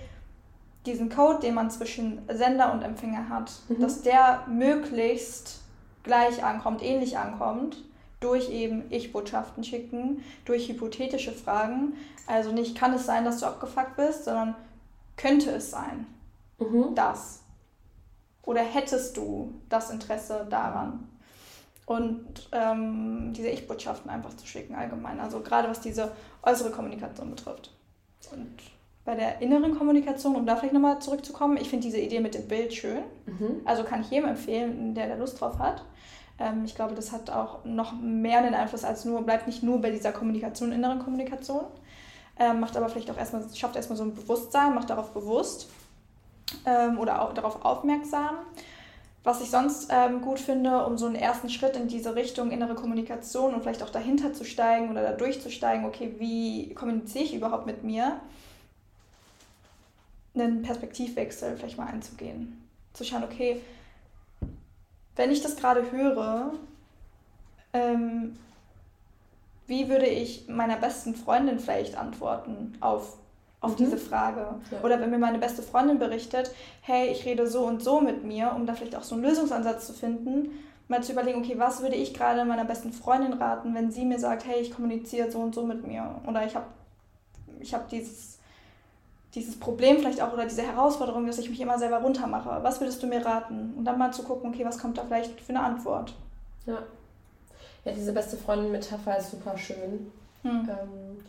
diesen 0.86 1.10
Code, 1.10 1.39
den 1.39 1.53
man 1.53 1.69
zwischen 1.69 2.21
Sender 2.30 2.71
und 2.71 2.82
Empfänger 2.82 3.30
hat, 3.30 3.51
mhm. 3.69 3.80
dass 3.80 4.01
der 4.01 4.43
möglichst 4.47 5.62
gleich 6.03 6.43
ankommt, 6.43 6.82
ähnlich 6.84 7.17
ankommt 7.17 7.77
durch 8.19 8.49
eben 8.49 8.84
Ich-Botschaften 8.89 9.63
schicken, 9.63 10.23
durch 10.45 10.69
hypothetische 10.69 11.32
Fragen. 11.32 11.93
Also 12.25 12.51
nicht 12.51 12.77
kann 12.77 12.93
es 12.93 13.06
sein, 13.06 13.25
dass 13.25 13.39
du 13.39 13.45
abgefuckt 13.45 13.95
bist, 13.95 14.25
sondern 14.25 14.56
könnte 15.15 15.51
es 15.51 15.71
sein, 15.71 16.06
mhm. 16.60 16.95
das. 16.95 17.41
Oder 18.43 18.62
hättest 18.62 19.17
du 19.17 19.53
das 19.69 19.89
Interesse 19.89 20.47
daran? 20.49 21.10
Und 21.86 22.49
ähm, 22.51 23.34
diese 23.34 23.49
Ich-Botschaften 23.49 24.10
einfach 24.10 24.36
zu 24.36 24.45
schicken 24.45 24.75
allgemein. 24.75 25.19
Also 25.19 25.39
gerade 25.39 25.69
was 25.69 25.80
diese 25.80 26.12
äußere 26.43 26.71
Kommunikation 26.71 27.30
betrifft. 27.30 27.71
Und 28.32 28.58
bei 29.06 29.15
der 29.15 29.41
inneren 29.41 29.77
Kommunikation, 29.77 30.36
um 30.36 30.45
da 30.45 30.58
vielleicht 30.58 30.73
nochmal 30.73 30.99
zurückzukommen, 30.99 31.56
ich 31.56 31.69
finde 31.69 31.86
diese 31.86 31.99
Idee 31.99 32.19
mit 32.19 32.36
dem 32.36 32.47
Bild 32.47 32.73
schön. 32.73 33.03
Mhm. 33.25 33.62
Also 33.63 33.86
kann 33.86 34.01
ich 34.01 34.12
jedem 34.12 34.27
empfehlen, 34.27 34.95
der 34.95 35.08
da 35.08 35.15
Lust 35.15 35.39
drauf 35.39 35.60
hat. 35.60 35.86
Ähm, 36.39 36.63
ich 36.65 36.76
glaube, 36.76 36.95
das 36.95 37.12
hat 37.12 37.30
auch 37.30 37.63
noch 37.65 37.93
mehr 37.93 38.39
einen 38.39 38.54
Einfluss 38.54 38.84
als 38.84 39.06
nur, 39.06 39.23
bleibt 39.23 39.47
nicht 39.47 39.63
nur 39.63 39.82
bei 39.82 39.91
dieser 39.91 40.12
Kommunikation, 40.12 40.71
inneren 40.71 41.00
Kommunikation, 41.00 41.65
ähm, 42.39 42.60
macht 42.60 42.78
aber 42.78 42.89
vielleicht 42.89 43.10
auch 43.12 43.17
erstmal, 43.17 43.43
schafft 43.56 43.76
erstmal 43.76 43.97
so 43.97 44.04
ein 44.04 44.13
Bewusstsein, 44.13 44.76
macht 44.76 44.89
darauf 44.89 45.12
bewusst 45.12 45.69
ähm, 46.65 47.00
oder 47.00 47.21
auch 47.21 47.34
darauf 47.34 47.65
aufmerksam. 47.65 48.36
Was 49.23 49.41
ich 49.41 49.50
sonst 49.50 49.89
ähm, 49.91 50.21
gut 50.21 50.39
finde, 50.39 50.86
um 50.86 50.97
so 50.97 51.06
einen 51.06 51.15
ersten 51.15 51.50
Schritt 51.50 51.76
in 51.76 51.89
diese 51.89 52.15
Richtung 52.15 52.50
innere 52.50 52.76
Kommunikation 52.76 53.54
und 53.54 53.62
vielleicht 53.62 53.84
auch 53.84 53.89
dahinter 53.89 54.34
zu 54.34 54.45
steigen 54.45 54.89
oder 54.89 55.02
da 55.02 55.12
durchzusteigen, 55.12 55.86
okay, 55.86 56.15
wie 56.17 56.73
kommuniziere 56.73 57.26
ich 57.26 57.36
überhaupt 57.36 57.65
mit 57.65 57.84
mir, 57.84 58.21
einen 60.34 60.61
Perspektivwechsel 60.61 61.57
vielleicht 61.57 61.78
mal 61.78 61.88
einzugehen. 61.88 62.66
Zu 62.93 63.03
schauen, 63.03 63.24
okay, 63.24 63.59
wenn 65.18 65.32
ich 65.32 65.41
das 65.41 65.57
gerade 65.57 65.91
höre, 65.91 66.53
ähm, 67.74 68.38
wie 69.65 69.89
würde 69.89 70.05
ich 70.05 70.47
meiner 70.47 70.78
besten 70.78 71.13
Freundin 71.13 71.59
vielleicht 71.59 71.97
antworten 71.97 72.78
auf, 72.80 73.18
auf 73.59 73.72
mhm. 73.72 73.78
diese 73.78 73.97
Frage? 73.97 74.55
Ja. 74.72 74.82
Oder 74.84 75.01
wenn 75.01 75.09
mir 75.09 75.18
meine 75.18 75.39
beste 75.39 75.61
Freundin 75.61 75.99
berichtet, 75.99 76.51
hey, 76.82 77.09
ich 77.09 77.26
rede 77.26 77.47
so 77.47 77.65
und 77.65 77.84
so 77.84 77.99
mit 77.99 78.24
mir, 78.24 78.53
um 78.55 78.65
da 78.65 78.74
vielleicht 78.74 78.95
auch 78.95 79.03
so 79.03 79.15
einen 79.15 79.26
Lösungsansatz 79.26 79.88
zu 79.88 79.93
finden, 79.93 80.51
mal 80.88 81.03
zu 81.03 81.11
überlegen, 81.11 81.39
okay, 81.39 81.55
was 81.57 81.82
würde 81.82 81.95
ich 81.95 82.13
gerade 82.13 82.45
meiner 82.45 82.63
besten 82.63 82.93
Freundin 82.93 83.34
raten, 83.34 83.76
wenn 83.76 83.91
sie 83.91 84.05
mir 84.05 84.20
sagt, 84.20 84.45
hey, 84.45 84.61
ich 84.61 84.74
kommuniziere 84.74 85.30
so 85.30 85.39
und 85.39 85.53
so 85.53 85.65
mit 85.65 85.86
mir 85.86 86.22
oder 86.26 86.45
ich 86.45 86.55
habe 86.55 86.68
ich 87.59 87.74
hab 87.74 87.89
dieses 87.89 88.36
dieses 89.38 89.59
Problem 89.59 89.99
vielleicht 89.99 90.21
auch 90.21 90.33
oder 90.33 90.45
diese 90.45 90.63
Herausforderung, 90.63 91.27
dass 91.27 91.38
ich 91.38 91.49
mich 91.49 91.61
immer 91.61 91.77
selber 91.77 91.97
runtermache. 91.97 92.59
Was 92.63 92.81
würdest 92.81 93.01
du 93.03 93.07
mir 93.07 93.23
raten? 93.25 93.73
Und 93.77 93.85
dann 93.85 93.97
mal 93.97 94.11
zu 94.11 94.23
gucken, 94.23 94.49
okay, 94.49 94.65
was 94.65 94.79
kommt 94.79 94.97
da 94.97 95.03
vielleicht 95.03 95.39
für 95.39 95.49
eine 95.49 95.63
Antwort? 95.63 96.13
Ja. 96.65 96.79
Ja, 97.85 97.91
diese 97.91 98.11
beste 98.11 98.35
Freundin-Metapher 98.35 99.17
ist 99.17 99.31
super 99.31 99.57
schön. 99.57 100.11
Hm. 100.41 100.69
Ähm, 100.69 101.23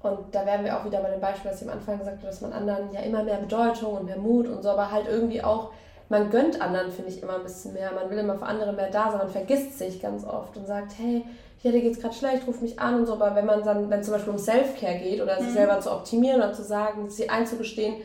und 0.00 0.34
da 0.34 0.46
wären 0.46 0.64
wir 0.64 0.76
auch 0.76 0.84
wieder 0.84 1.00
bei 1.00 1.10
dem 1.10 1.20
Beispiel, 1.20 1.50
was 1.50 1.60
ich 1.60 1.68
am 1.68 1.74
Anfang 1.74 1.98
gesagt 1.98 2.18
habe, 2.18 2.26
dass 2.26 2.40
man 2.40 2.52
anderen 2.52 2.92
ja 2.92 3.00
immer 3.00 3.22
mehr 3.22 3.36
Bedeutung 3.36 3.96
und 3.96 4.06
mehr 4.06 4.16
Mut 4.16 4.48
und 4.48 4.62
so, 4.62 4.70
aber 4.70 4.90
halt 4.90 5.06
irgendwie 5.06 5.42
auch, 5.42 5.72
man 6.08 6.30
gönnt 6.30 6.60
anderen, 6.60 6.90
finde 6.90 7.10
ich, 7.10 7.22
immer 7.22 7.34
ein 7.34 7.42
bisschen 7.42 7.74
mehr. 7.74 7.92
Man 7.92 8.08
will 8.08 8.18
immer 8.18 8.38
für 8.38 8.46
andere 8.46 8.72
mehr 8.72 8.90
da 8.90 9.10
sein, 9.10 9.18
man 9.18 9.28
vergisst 9.28 9.78
sich 9.78 10.00
ganz 10.00 10.24
oft 10.24 10.56
und 10.56 10.66
sagt, 10.66 10.92
hey, 10.98 11.24
hier, 11.58 11.72
dir 11.72 11.80
geht's 11.80 12.00
gerade 12.00 12.14
schlecht, 12.14 12.46
ruf 12.46 12.60
mich 12.60 12.78
an 12.78 12.94
und 12.94 13.06
so, 13.06 13.14
aber 13.14 13.34
wenn 13.34 13.46
man 13.46 13.62
dann, 13.64 13.90
wenn 13.90 14.00
es 14.00 14.06
zum 14.06 14.14
Beispiel 14.14 14.32
um 14.32 14.38
Self-Care 14.38 14.98
geht 14.98 15.20
oder 15.20 15.40
mhm. 15.40 15.44
sich 15.44 15.54
selber 15.54 15.80
zu 15.80 15.92
optimieren 15.92 16.40
oder 16.40 16.52
zu 16.52 16.62
sagen, 16.62 17.10
sich 17.10 17.30
einzugestehen, 17.30 17.96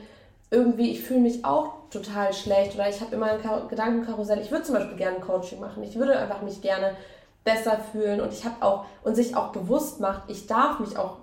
irgendwie, 0.50 0.92
ich 0.92 1.02
fühle 1.02 1.22
mich 1.22 1.46
auch 1.46 1.74
total 1.90 2.34
schlecht 2.34 2.76
oder 2.76 2.90
ich 2.90 3.02
habe 3.02 3.16
immer 3.16 3.28
ein 3.28 3.68
Gedankenkarussell, 3.70 4.40
ich 4.40 4.52
würde 4.52 4.64
zum 4.64 4.76
Beispiel 4.76 4.98
gerne 4.98 5.20
Coaching 5.20 5.60
machen, 5.60 5.84
ich 5.84 5.96
würde 5.96 6.18
einfach 6.18 6.42
mich 6.42 6.62
gerne 6.62 6.96
besser 7.44 7.78
fühlen 7.92 8.22
und 8.22 8.34
ich 8.34 8.46
habe 8.46 8.56
auch, 8.62 8.86
und 9.04 9.16
sich 9.16 9.36
auch 9.36 9.52
bewusst 9.52 10.00
macht, 10.00 10.30
ich 10.30 10.48
darf 10.48 10.80
mich 10.80 10.98
auch 10.98 11.18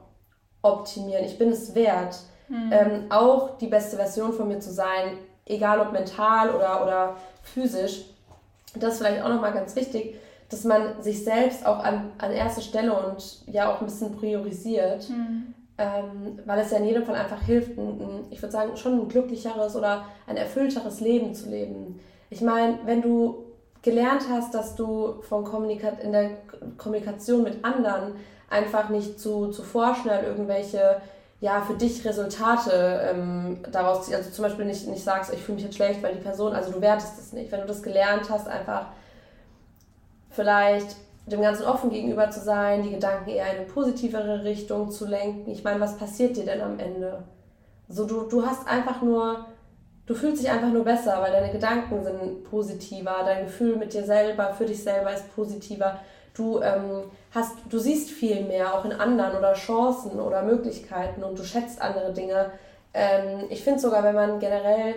optimieren. 0.62 1.24
Ich 1.24 1.38
bin 1.38 1.50
es 1.50 1.74
wert, 1.74 2.18
mhm. 2.48 2.70
ähm, 2.72 3.04
auch 3.08 3.58
die 3.58 3.66
beste 3.66 3.96
Version 3.96 4.32
von 4.32 4.48
mir 4.48 4.60
zu 4.60 4.70
sein, 4.70 5.16
egal 5.46 5.80
ob 5.80 5.92
mental 5.92 6.54
oder, 6.54 6.82
oder 6.82 7.16
physisch. 7.42 8.04
Das 8.74 8.94
ist 8.94 8.98
vielleicht 8.98 9.22
auch 9.24 9.28
nochmal 9.28 9.52
ganz 9.52 9.74
wichtig, 9.74 10.16
dass 10.50 10.64
man 10.64 11.00
sich 11.00 11.24
selbst 11.24 11.64
auch 11.64 11.78
an, 11.78 12.10
an 12.18 12.32
erste 12.32 12.60
Stelle 12.60 12.92
und 12.92 13.42
ja 13.46 13.72
auch 13.72 13.80
ein 13.80 13.86
bisschen 13.86 14.16
priorisiert, 14.16 15.08
mhm. 15.08 15.54
ähm, 15.78 16.38
weil 16.44 16.58
es 16.58 16.72
ja 16.72 16.78
in 16.78 16.86
jedem 16.86 17.04
Fall 17.04 17.14
einfach 17.14 17.40
hilft, 17.40 17.78
ein, 17.78 18.26
ich 18.30 18.42
würde 18.42 18.52
sagen, 18.52 18.76
schon 18.76 19.00
ein 19.00 19.08
glücklicheres 19.08 19.76
oder 19.76 20.04
ein 20.26 20.36
erfüllteres 20.36 21.00
Leben 21.00 21.34
zu 21.34 21.48
leben. 21.48 22.00
Ich 22.30 22.40
meine, 22.40 22.80
wenn 22.84 23.00
du 23.00 23.44
gelernt 23.82 24.24
hast, 24.30 24.52
dass 24.54 24.74
du 24.74 25.22
von 25.22 25.44
Kommunikat 25.44 26.02
in 26.02 26.12
der 26.12 26.30
Kommunikation 26.76 27.44
mit 27.44 27.64
anderen 27.64 28.14
einfach 28.50 28.88
nicht 28.88 29.20
zu, 29.20 29.48
zu 29.48 29.62
vorschnell 29.62 30.24
irgendwelche 30.24 31.00
ja, 31.40 31.62
für 31.62 31.74
dich 31.74 32.04
Resultate 32.04 33.10
ähm, 33.10 33.60
daraus 33.72 34.04
ziehst. 34.04 34.16
Also 34.16 34.30
zum 34.30 34.42
Beispiel 34.42 34.66
nicht, 34.66 34.86
nicht 34.88 35.02
sagst, 35.02 35.32
ich 35.32 35.40
fühle 35.40 35.56
mich 35.56 35.64
jetzt 35.64 35.76
schlecht, 35.76 36.02
weil 36.02 36.14
die 36.14 36.20
Person, 36.20 36.52
also 36.52 36.70
du 36.70 36.80
wertest 36.82 37.18
es 37.18 37.32
nicht. 37.32 37.50
Wenn 37.50 37.60
du 37.60 37.66
das 37.66 37.82
gelernt 37.82 38.28
hast, 38.28 38.46
einfach 38.46 38.86
vielleicht 40.40 40.96
dem 41.26 41.42
Ganzen 41.42 41.66
offen 41.66 41.90
gegenüber 41.90 42.30
zu 42.30 42.40
sein, 42.40 42.82
die 42.82 42.90
Gedanken 42.90 43.28
eher 43.28 43.50
in 43.52 43.58
eine 43.58 43.66
positivere 43.66 44.42
Richtung 44.42 44.90
zu 44.90 45.06
lenken. 45.06 45.50
Ich 45.50 45.62
meine, 45.62 45.80
was 45.80 45.98
passiert 45.98 46.36
dir 46.36 46.46
denn 46.46 46.62
am 46.62 46.78
Ende? 46.78 47.24
So, 47.88 48.06
du, 48.06 48.22
du 48.22 48.46
hast 48.46 48.66
einfach 48.66 49.02
nur, 49.02 49.44
du 50.06 50.14
fühlst 50.14 50.42
dich 50.42 50.50
einfach 50.50 50.70
nur 50.70 50.84
besser, 50.84 51.20
weil 51.20 51.32
deine 51.32 51.52
Gedanken 51.52 52.02
sind 52.02 52.44
positiver, 52.44 53.16
dein 53.22 53.44
Gefühl 53.44 53.76
mit 53.76 53.92
dir 53.92 54.04
selber, 54.04 54.54
für 54.54 54.64
dich 54.64 54.82
selber 54.82 55.12
ist 55.12 55.34
positiver. 55.36 56.00
Du 56.32 56.62
ähm, 56.62 57.02
hast, 57.34 57.52
du 57.68 57.78
siehst 57.78 58.10
viel 58.10 58.42
mehr 58.44 58.74
auch 58.74 58.86
in 58.86 58.92
anderen 58.92 59.36
oder 59.36 59.52
Chancen 59.52 60.18
oder 60.18 60.42
Möglichkeiten 60.42 61.22
und 61.22 61.38
du 61.38 61.44
schätzt 61.44 61.82
andere 61.82 62.14
Dinge. 62.14 62.50
Ähm, 62.94 63.44
ich 63.50 63.62
finde 63.62 63.78
sogar, 63.78 64.02
wenn 64.04 64.14
man 64.14 64.40
generell, 64.40 64.94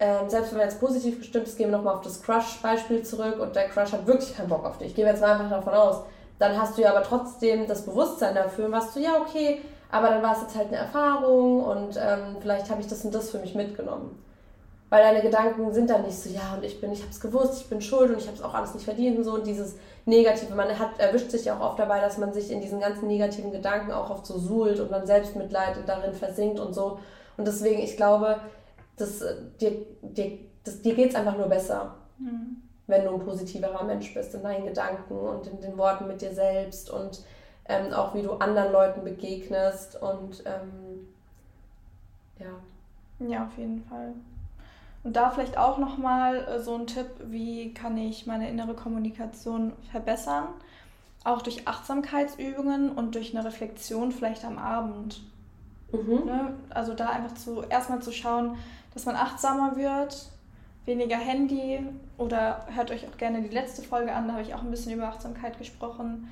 ähm, 0.00 0.30
selbst 0.30 0.50
wenn 0.50 0.58
man 0.58 0.66
jetzt 0.66 0.80
positiv 0.80 1.18
gestimmt 1.18 1.46
ist, 1.46 1.58
gehen 1.58 1.70
wir 1.70 1.76
nochmal 1.76 1.96
auf 1.96 2.00
das 2.00 2.22
Crush-Beispiel 2.22 3.02
zurück 3.02 3.38
und 3.38 3.54
der 3.54 3.68
Crush 3.68 3.92
hat 3.92 4.06
wirklich 4.06 4.34
keinen 4.34 4.48
Bock 4.48 4.64
auf 4.64 4.78
dich. 4.78 4.88
Ich 4.88 4.94
gehe 4.94 5.04
jetzt 5.04 5.20
mal 5.20 5.32
einfach 5.32 5.50
davon 5.50 5.74
aus. 5.74 6.02
Dann 6.38 6.58
hast 6.58 6.78
du 6.78 6.82
ja 6.82 6.90
aber 6.90 7.02
trotzdem 7.02 7.66
das 7.66 7.84
Bewusstsein 7.84 8.34
dafür 8.34 8.64
und 8.64 8.72
warst 8.72 8.96
du, 8.96 9.00
ja, 9.00 9.20
okay, 9.20 9.60
aber 9.90 10.08
dann 10.08 10.22
war 10.22 10.34
es 10.34 10.42
jetzt 10.42 10.56
halt 10.56 10.68
eine 10.68 10.78
Erfahrung 10.78 11.62
und 11.64 11.96
ähm, 11.96 12.36
vielleicht 12.40 12.70
habe 12.70 12.80
ich 12.80 12.86
das 12.86 13.04
und 13.04 13.14
das 13.14 13.30
für 13.30 13.38
mich 13.40 13.54
mitgenommen. 13.54 14.18
Weil 14.88 15.02
deine 15.02 15.20
Gedanken 15.20 15.72
sind 15.72 15.90
dann 15.90 16.02
nicht 16.02 16.18
so, 16.18 16.30
ja, 16.30 16.54
und 16.56 16.64
ich 16.64 16.80
bin, 16.80 16.90
ich 16.92 17.00
habe 17.00 17.10
es 17.10 17.20
gewusst, 17.20 17.60
ich 17.60 17.68
bin 17.68 17.82
schuld 17.82 18.10
und 18.10 18.18
ich 18.18 18.26
habe 18.26 18.36
es 18.36 18.42
auch 18.42 18.54
alles 18.54 18.72
nicht 18.72 18.84
verdient 18.84 19.18
und 19.18 19.24
so. 19.24 19.34
Und 19.34 19.46
dieses 19.46 19.76
Negative, 20.06 20.54
man 20.54 20.76
hat, 20.78 20.98
erwischt 20.98 21.30
sich 21.30 21.44
ja 21.44 21.56
auch 21.56 21.60
oft 21.60 21.78
dabei, 21.78 22.00
dass 22.00 22.16
man 22.16 22.32
sich 22.32 22.50
in 22.50 22.60
diesen 22.60 22.80
ganzen 22.80 23.06
negativen 23.06 23.52
Gedanken 23.52 23.92
auch 23.92 24.10
oft 24.10 24.26
so 24.26 24.38
suhlt 24.38 24.80
und 24.80 24.90
dann 24.90 25.06
Selbstmitleid 25.06 25.76
darin 25.86 26.14
versinkt 26.14 26.58
und 26.58 26.74
so. 26.74 26.98
Und 27.36 27.46
deswegen, 27.46 27.80
ich 27.80 27.96
glaube, 27.96 28.40
das, 29.00 29.22
äh, 29.22 29.36
dir, 29.60 29.86
dir, 30.02 30.38
das, 30.64 30.82
dir 30.82 30.94
geht 30.94 31.10
es 31.10 31.14
einfach 31.14 31.36
nur 31.36 31.48
besser, 31.48 31.94
mhm. 32.18 32.62
wenn 32.86 33.04
du 33.04 33.14
ein 33.14 33.20
positiverer 33.20 33.84
Mensch 33.84 34.12
bist 34.14 34.34
in 34.34 34.42
deinen 34.42 34.66
Gedanken 34.66 35.14
und 35.14 35.46
in 35.46 35.60
den 35.60 35.76
Worten 35.78 36.06
mit 36.06 36.20
dir 36.20 36.32
selbst 36.32 36.90
und 36.90 37.24
ähm, 37.66 37.92
auch 37.92 38.14
wie 38.14 38.22
du 38.22 38.32
anderen 38.34 38.72
Leuten 38.72 39.04
begegnest 39.04 40.00
und 40.00 40.42
ähm, 40.44 41.08
ja. 42.38 43.28
Ja, 43.28 43.46
auf 43.46 43.58
jeden 43.58 43.84
Fall. 43.84 44.14
Und 45.02 45.16
da 45.16 45.30
vielleicht 45.30 45.56
auch 45.56 45.78
nochmal 45.78 46.46
äh, 46.46 46.60
so 46.60 46.74
ein 46.74 46.86
Tipp, 46.86 47.06
wie 47.26 47.72
kann 47.72 47.96
ich 47.96 48.26
meine 48.26 48.48
innere 48.48 48.74
Kommunikation 48.74 49.72
verbessern? 49.90 50.48
Auch 51.24 51.42
durch 51.42 51.68
Achtsamkeitsübungen 51.68 52.90
und 52.90 53.14
durch 53.14 53.36
eine 53.36 53.44
Reflexion 53.44 54.12
vielleicht 54.12 54.44
am 54.44 54.58
Abend. 54.58 55.22
Mhm. 55.92 56.24
Ne? 56.24 56.54
Also 56.70 56.94
da 56.94 57.10
einfach 57.10 57.34
zu 57.34 57.62
erstmal 57.62 58.00
zu 58.00 58.12
schauen, 58.12 58.56
dass 58.94 59.06
man 59.06 59.16
achtsamer 59.16 59.76
wird, 59.76 60.30
weniger 60.84 61.16
Handy 61.16 61.80
oder 62.18 62.66
hört 62.74 62.90
euch 62.90 63.06
auch 63.06 63.16
gerne 63.16 63.42
die 63.42 63.54
letzte 63.54 63.82
Folge 63.82 64.12
an, 64.12 64.26
da 64.26 64.34
habe 64.34 64.42
ich 64.42 64.54
auch 64.54 64.62
ein 64.62 64.70
bisschen 64.70 64.92
über 64.92 65.08
Achtsamkeit 65.08 65.58
gesprochen, 65.58 66.28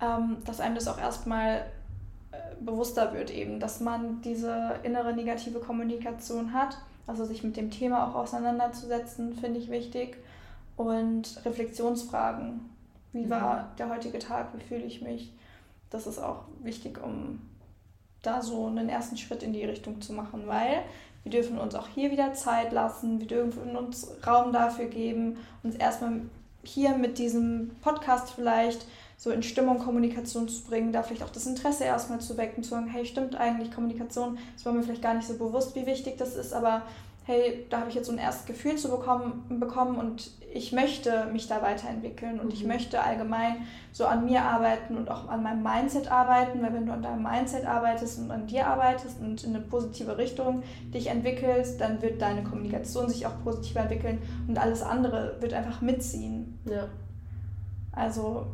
ähm, 0.00 0.38
dass 0.44 0.60
einem 0.60 0.74
das 0.74 0.88
auch 0.88 0.98
erstmal 0.98 1.66
äh, 2.32 2.36
bewusster 2.60 3.12
wird 3.12 3.30
eben, 3.30 3.60
dass 3.60 3.80
man 3.80 4.22
diese 4.22 4.76
innere 4.82 5.12
negative 5.12 5.58
Kommunikation 5.58 6.52
hat 6.52 6.78
also 7.08 7.24
sich 7.24 7.42
mit 7.42 7.56
dem 7.56 7.70
Thema 7.70 8.06
auch 8.06 8.14
auseinanderzusetzen, 8.14 9.32
finde 9.32 9.58
ich 9.58 9.70
wichtig. 9.70 10.18
Und 10.76 11.40
Reflexionsfragen. 11.44 12.60
Wie 13.12 13.24
mhm. 13.24 13.30
war 13.30 13.72
der 13.78 13.88
heutige 13.88 14.20
Tag? 14.20 14.48
Wie 14.54 14.62
fühle 14.62 14.84
ich 14.84 15.00
mich? 15.00 15.32
Das 15.90 16.06
ist 16.06 16.18
auch 16.18 16.44
wichtig, 16.62 17.02
um 17.02 17.40
da 18.22 18.42
so 18.42 18.66
einen 18.66 18.90
ersten 18.90 19.16
Schritt 19.16 19.42
in 19.42 19.54
die 19.54 19.64
Richtung 19.64 20.00
zu 20.02 20.12
machen, 20.12 20.46
weil 20.46 20.82
wir 21.22 21.32
dürfen 21.32 21.58
uns 21.58 21.74
auch 21.74 21.88
hier 21.94 22.10
wieder 22.10 22.34
Zeit 22.34 22.72
lassen, 22.72 23.20
wir 23.20 23.26
dürfen 23.26 23.76
uns 23.76 24.08
Raum 24.26 24.52
dafür 24.52 24.86
geben, 24.86 25.36
uns 25.62 25.76
erstmal 25.76 26.20
hier 26.62 26.96
mit 26.96 27.18
diesem 27.18 27.70
Podcast 27.82 28.30
vielleicht 28.30 28.86
so 29.16 29.30
in 29.30 29.42
Stimmung 29.42 29.80
Kommunikation 29.80 30.48
zu 30.48 30.62
bringen, 30.62 30.92
da 30.92 31.02
vielleicht 31.02 31.24
auch 31.24 31.30
das 31.30 31.46
Interesse 31.46 31.84
erstmal 31.84 32.20
zu 32.20 32.36
wecken, 32.36 32.62
zu 32.62 32.70
sagen, 32.70 32.86
hey, 32.86 33.04
stimmt 33.04 33.34
eigentlich 33.34 33.72
Kommunikation, 33.72 34.38
das 34.54 34.64
war 34.64 34.72
mir 34.72 34.82
vielleicht 34.82 35.02
gar 35.02 35.14
nicht 35.14 35.26
so 35.26 35.34
bewusst, 35.34 35.74
wie 35.74 35.86
wichtig 35.86 36.18
das 36.18 36.36
ist, 36.36 36.52
aber 36.52 36.82
hey, 37.28 37.66
da 37.68 37.80
habe 37.80 37.90
ich 37.90 37.94
jetzt 37.94 38.06
so 38.06 38.12
ein 38.12 38.18
erstes 38.18 38.46
Gefühl 38.46 38.76
zu 38.76 38.88
bekommen, 38.88 39.44
bekommen 39.60 39.98
und 39.98 40.30
ich 40.54 40.72
möchte 40.72 41.26
mich 41.26 41.46
da 41.46 41.60
weiterentwickeln 41.60 42.40
und 42.40 42.46
mhm. 42.46 42.52
ich 42.54 42.64
möchte 42.64 43.02
allgemein 43.02 43.66
so 43.92 44.06
an 44.06 44.24
mir 44.24 44.40
arbeiten 44.40 44.96
und 44.96 45.10
auch 45.10 45.28
an 45.28 45.42
meinem 45.42 45.62
Mindset 45.62 46.10
arbeiten, 46.10 46.62
weil 46.62 46.72
wenn 46.72 46.86
du 46.86 46.92
an 46.94 47.02
deinem 47.02 47.22
Mindset 47.22 47.66
arbeitest 47.66 48.18
und 48.20 48.30
an 48.30 48.46
dir 48.46 48.66
arbeitest 48.66 49.20
und 49.20 49.44
in 49.44 49.54
eine 49.54 49.62
positive 49.62 50.16
Richtung 50.16 50.62
dich 50.94 51.08
entwickelst, 51.08 51.78
dann 51.82 52.00
wird 52.00 52.22
deine 52.22 52.44
Kommunikation 52.44 53.10
sich 53.10 53.26
auch 53.26 53.44
positiv 53.44 53.76
entwickeln 53.76 54.22
und 54.48 54.56
alles 54.56 54.82
andere 54.82 55.36
wird 55.40 55.52
einfach 55.52 55.82
mitziehen. 55.82 56.58
Ja. 56.64 56.86
Also 57.92 58.46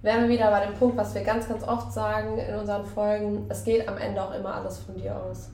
wären 0.00 0.22
wir 0.22 0.30
wieder 0.30 0.50
bei 0.50 0.64
dem 0.64 0.74
Punkt, 0.74 0.96
was 0.96 1.14
wir 1.14 1.22
ganz, 1.22 1.46
ganz 1.46 1.64
oft 1.64 1.92
sagen 1.92 2.38
in 2.38 2.54
unseren 2.54 2.86
Folgen, 2.86 3.44
es 3.50 3.62
geht 3.62 3.86
am 3.86 3.98
Ende 3.98 4.24
auch 4.24 4.32
immer 4.32 4.54
alles 4.54 4.78
von 4.78 4.94
dir 4.94 5.14
aus. 5.14 5.50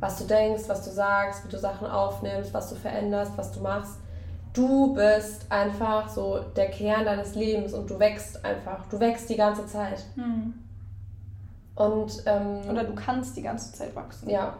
Was 0.00 0.18
du 0.18 0.24
denkst, 0.24 0.64
was 0.68 0.84
du 0.84 0.90
sagst, 0.90 1.44
wie 1.44 1.48
du 1.48 1.58
Sachen 1.58 1.86
aufnimmst, 1.86 2.54
was 2.54 2.68
du 2.70 2.76
veränderst, 2.76 3.32
was 3.36 3.50
du 3.52 3.60
machst. 3.60 3.98
Du 4.52 4.94
bist 4.94 5.50
einfach 5.50 6.08
so 6.08 6.40
der 6.56 6.70
Kern 6.70 7.04
deines 7.04 7.34
Lebens 7.34 7.74
und 7.74 7.88
du 7.90 7.98
wächst 7.98 8.44
einfach. 8.44 8.86
Du 8.88 8.98
wächst 8.98 9.28
die 9.28 9.36
ganze 9.36 9.66
Zeit. 9.66 10.04
Hm. 10.14 10.54
Und, 11.74 12.22
ähm, 12.26 12.60
Oder 12.68 12.84
du 12.84 12.94
kannst 12.94 13.36
die 13.36 13.42
ganze 13.42 13.72
Zeit 13.72 13.94
wachsen. 13.94 14.28
Ja, 14.28 14.56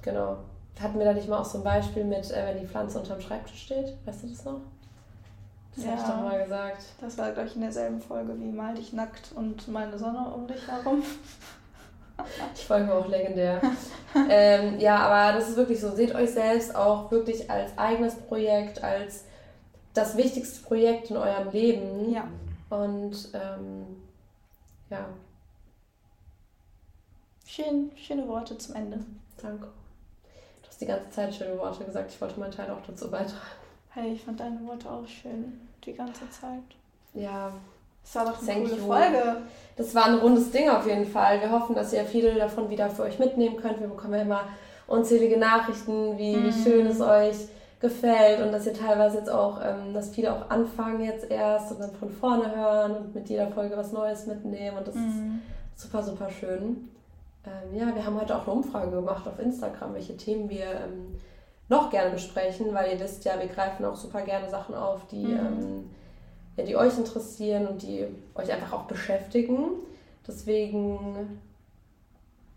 genau. 0.00 0.38
Hatten 0.80 0.98
wir 0.98 1.06
da 1.06 1.12
nicht 1.12 1.28
mal 1.28 1.38
auch 1.38 1.44
so 1.44 1.58
ein 1.58 1.64
Beispiel 1.64 2.04
mit, 2.04 2.30
äh, 2.30 2.46
wenn 2.46 2.60
die 2.60 2.66
Pflanze 2.66 2.98
unterm 2.98 3.20
Schreibtisch 3.20 3.62
steht? 3.64 3.94
Weißt 4.06 4.22
du 4.22 4.28
das 4.28 4.44
noch? 4.44 4.60
Das 5.74 5.84
ja, 5.84 5.90
habe 5.90 6.00
ich 6.00 6.06
doch 6.06 6.22
mal 6.22 6.42
gesagt. 6.42 6.82
Das 7.00 7.18
war, 7.18 7.32
glaube 7.32 7.48
ich, 7.48 7.56
in 7.56 7.60
derselben 7.60 8.00
Folge 8.00 8.38
wie 8.40 8.50
Mal 8.50 8.74
dich 8.74 8.94
nackt 8.94 9.32
und 9.34 9.68
meine 9.68 9.98
Sonne 9.98 10.32
um 10.34 10.46
dich 10.46 10.66
herum. 10.66 11.02
Die 12.58 12.64
Folge 12.64 12.94
auch 12.94 13.06
legendär. 13.08 13.60
ähm, 14.30 14.78
ja, 14.78 14.96
aber 14.98 15.38
das 15.38 15.50
ist 15.50 15.56
wirklich 15.56 15.80
so. 15.80 15.94
Seht 15.94 16.14
euch 16.14 16.30
selbst 16.30 16.74
auch 16.74 17.10
wirklich 17.10 17.50
als 17.50 17.76
eigenes 17.76 18.14
Projekt, 18.16 18.82
als 18.82 19.24
das 19.94 20.16
wichtigste 20.16 20.62
Projekt 20.62 21.10
in 21.10 21.16
eurem 21.16 21.50
Leben. 21.50 22.12
Ja. 22.12 22.28
Und 22.70 23.28
ähm, 23.34 24.02
ja. 24.90 25.06
Schön, 27.46 27.90
schöne 27.96 28.26
Worte 28.28 28.58
zum 28.58 28.74
Ende. 28.74 29.00
Danke. 29.40 29.66
Du 30.62 30.68
hast 30.68 30.80
die 30.80 30.86
ganze 30.86 31.10
Zeit 31.10 31.34
schöne 31.34 31.58
Worte 31.58 31.84
gesagt. 31.84 32.12
Ich 32.12 32.20
wollte 32.20 32.40
meinen 32.40 32.52
Teil 32.52 32.70
auch 32.70 32.82
dazu 32.86 33.10
beitragen. 33.10 33.40
Hey, 33.90 34.12
ich 34.12 34.22
fand 34.22 34.40
deine 34.40 34.66
Worte 34.66 34.90
auch 34.90 35.06
schön 35.06 35.68
die 35.84 35.94
ganze 35.94 36.28
Zeit. 36.30 36.62
Ja. 37.14 37.52
Das 38.06 38.14
war 38.14 38.32
doch 38.32 38.38
eine 38.38 38.46
Thank 38.46 38.68
coole 38.68 38.80
you. 38.80 38.86
Folge. 38.86 39.36
Das 39.76 39.94
war 39.94 40.06
ein 40.06 40.14
rundes 40.14 40.50
Ding 40.52 40.70
auf 40.70 40.86
jeden 40.86 41.06
Fall. 41.06 41.40
Wir 41.40 41.50
hoffen, 41.50 41.74
dass 41.74 41.92
ihr 41.92 42.04
viele 42.04 42.34
davon 42.34 42.70
wieder 42.70 42.88
für 42.88 43.02
euch 43.02 43.18
mitnehmen 43.18 43.56
könnt. 43.56 43.80
Wir 43.80 43.88
bekommen 43.88 44.14
ja 44.14 44.22
immer 44.22 44.40
unzählige 44.86 45.36
Nachrichten, 45.36 46.16
wie, 46.16 46.36
mhm. 46.36 46.52
schön 46.52 46.86
es 46.86 47.00
euch 47.00 47.36
gefällt 47.80 48.40
und 48.40 48.52
dass 48.52 48.66
ihr 48.66 48.72
teilweise 48.72 49.18
jetzt 49.18 49.28
auch, 49.28 49.60
ähm, 49.62 49.92
dass 49.92 50.10
viele 50.10 50.32
auch 50.32 50.48
anfangen 50.48 51.04
jetzt 51.04 51.30
erst 51.30 51.72
und 51.72 51.80
dann 51.80 51.94
von 51.94 52.08
vorne 52.08 52.56
hören 52.56 52.96
und 52.96 53.14
mit 53.14 53.28
jeder 53.28 53.48
Folge 53.48 53.76
was 53.76 53.92
Neues 53.92 54.26
mitnehmen 54.26 54.78
und 54.78 54.88
das 54.88 54.94
mhm. 54.94 55.08
ist 55.08 55.46
Super, 55.76 56.02
super 56.02 56.30
schön. 56.30 56.88
Ähm, 57.44 57.78
ja, 57.78 57.94
wir 57.94 58.04
haben 58.04 58.18
heute 58.18 58.34
auch 58.34 58.44
eine 58.44 58.52
Umfrage 58.52 58.90
gemacht 58.90 59.28
auf 59.28 59.38
Instagram, 59.38 59.92
welche 59.92 60.16
Themen 60.16 60.48
wir 60.48 60.64
ähm, 60.64 61.18
noch 61.68 61.90
gerne 61.90 62.12
besprechen, 62.12 62.72
weil 62.72 62.94
ihr 62.94 63.00
wisst 63.00 63.26
ja, 63.26 63.38
wir 63.38 63.48
greifen 63.48 63.84
auch 63.84 63.94
super 63.94 64.22
gerne 64.22 64.48
Sachen 64.48 64.74
auf, 64.74 65.06
die, 65.08 65.26
mhm. 65.26 65.90
Die 66.64 66.76
euch 66.76 66.96
interessieren 66.96 67.66
und 67.66 67.82
die 67.82 68.06
euch 68.34 68.50
einfach 68.50 68.72
auch 68.72 68.84
beschäftigen. 68.84 69.68
Deswegen 70.26 71.40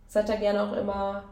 seid 0.08 0.30
da 0.30 0.36
gerne 0.36 0.64
auch 0.64 0.74
immer 0.74 1.24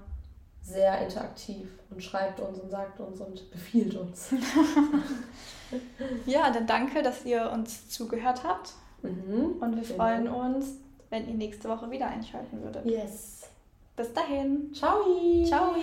sehr 0.62 1.02
interaktiv 1.02 1.70
und 1.90 2.04
schreibt 2.04 2.40
uns 2.40 2.60
und 2.60 2.70
sagt 2.70 3.00
uns 3.00 3.22
und 3.22 3.50
befiehlt 3.52 3.96
uns. 3.96 4.32
ja, 6.26 6.52
dann 6.52 6.68
danke, 6.68 7.02
dass 7.02 7.26
ihr 7.26 7.50
uns 7.52 7.90
zugehört 7.90 8.44
habt. 8.44 8.74
Mhm, 9.02 9.56
und 9.60 9.76
wir 9.76 9.84
freuen 9.84 10.28
uns, 10.28 10.76
wenn 11.10 11.28
ihr 11.28 11.36
nächste 11.36 11.70
Woche 11.70 11.90
wieder 11.90 12.08
einschalten 12.08 12.62
würdet. 12.62 12.86
Yes. 12.86 13.50
Bis 13.96 14.14
dahin. 14.14 14.74
Ciao. 14.74 15.04
Ciao. 15.46 15.74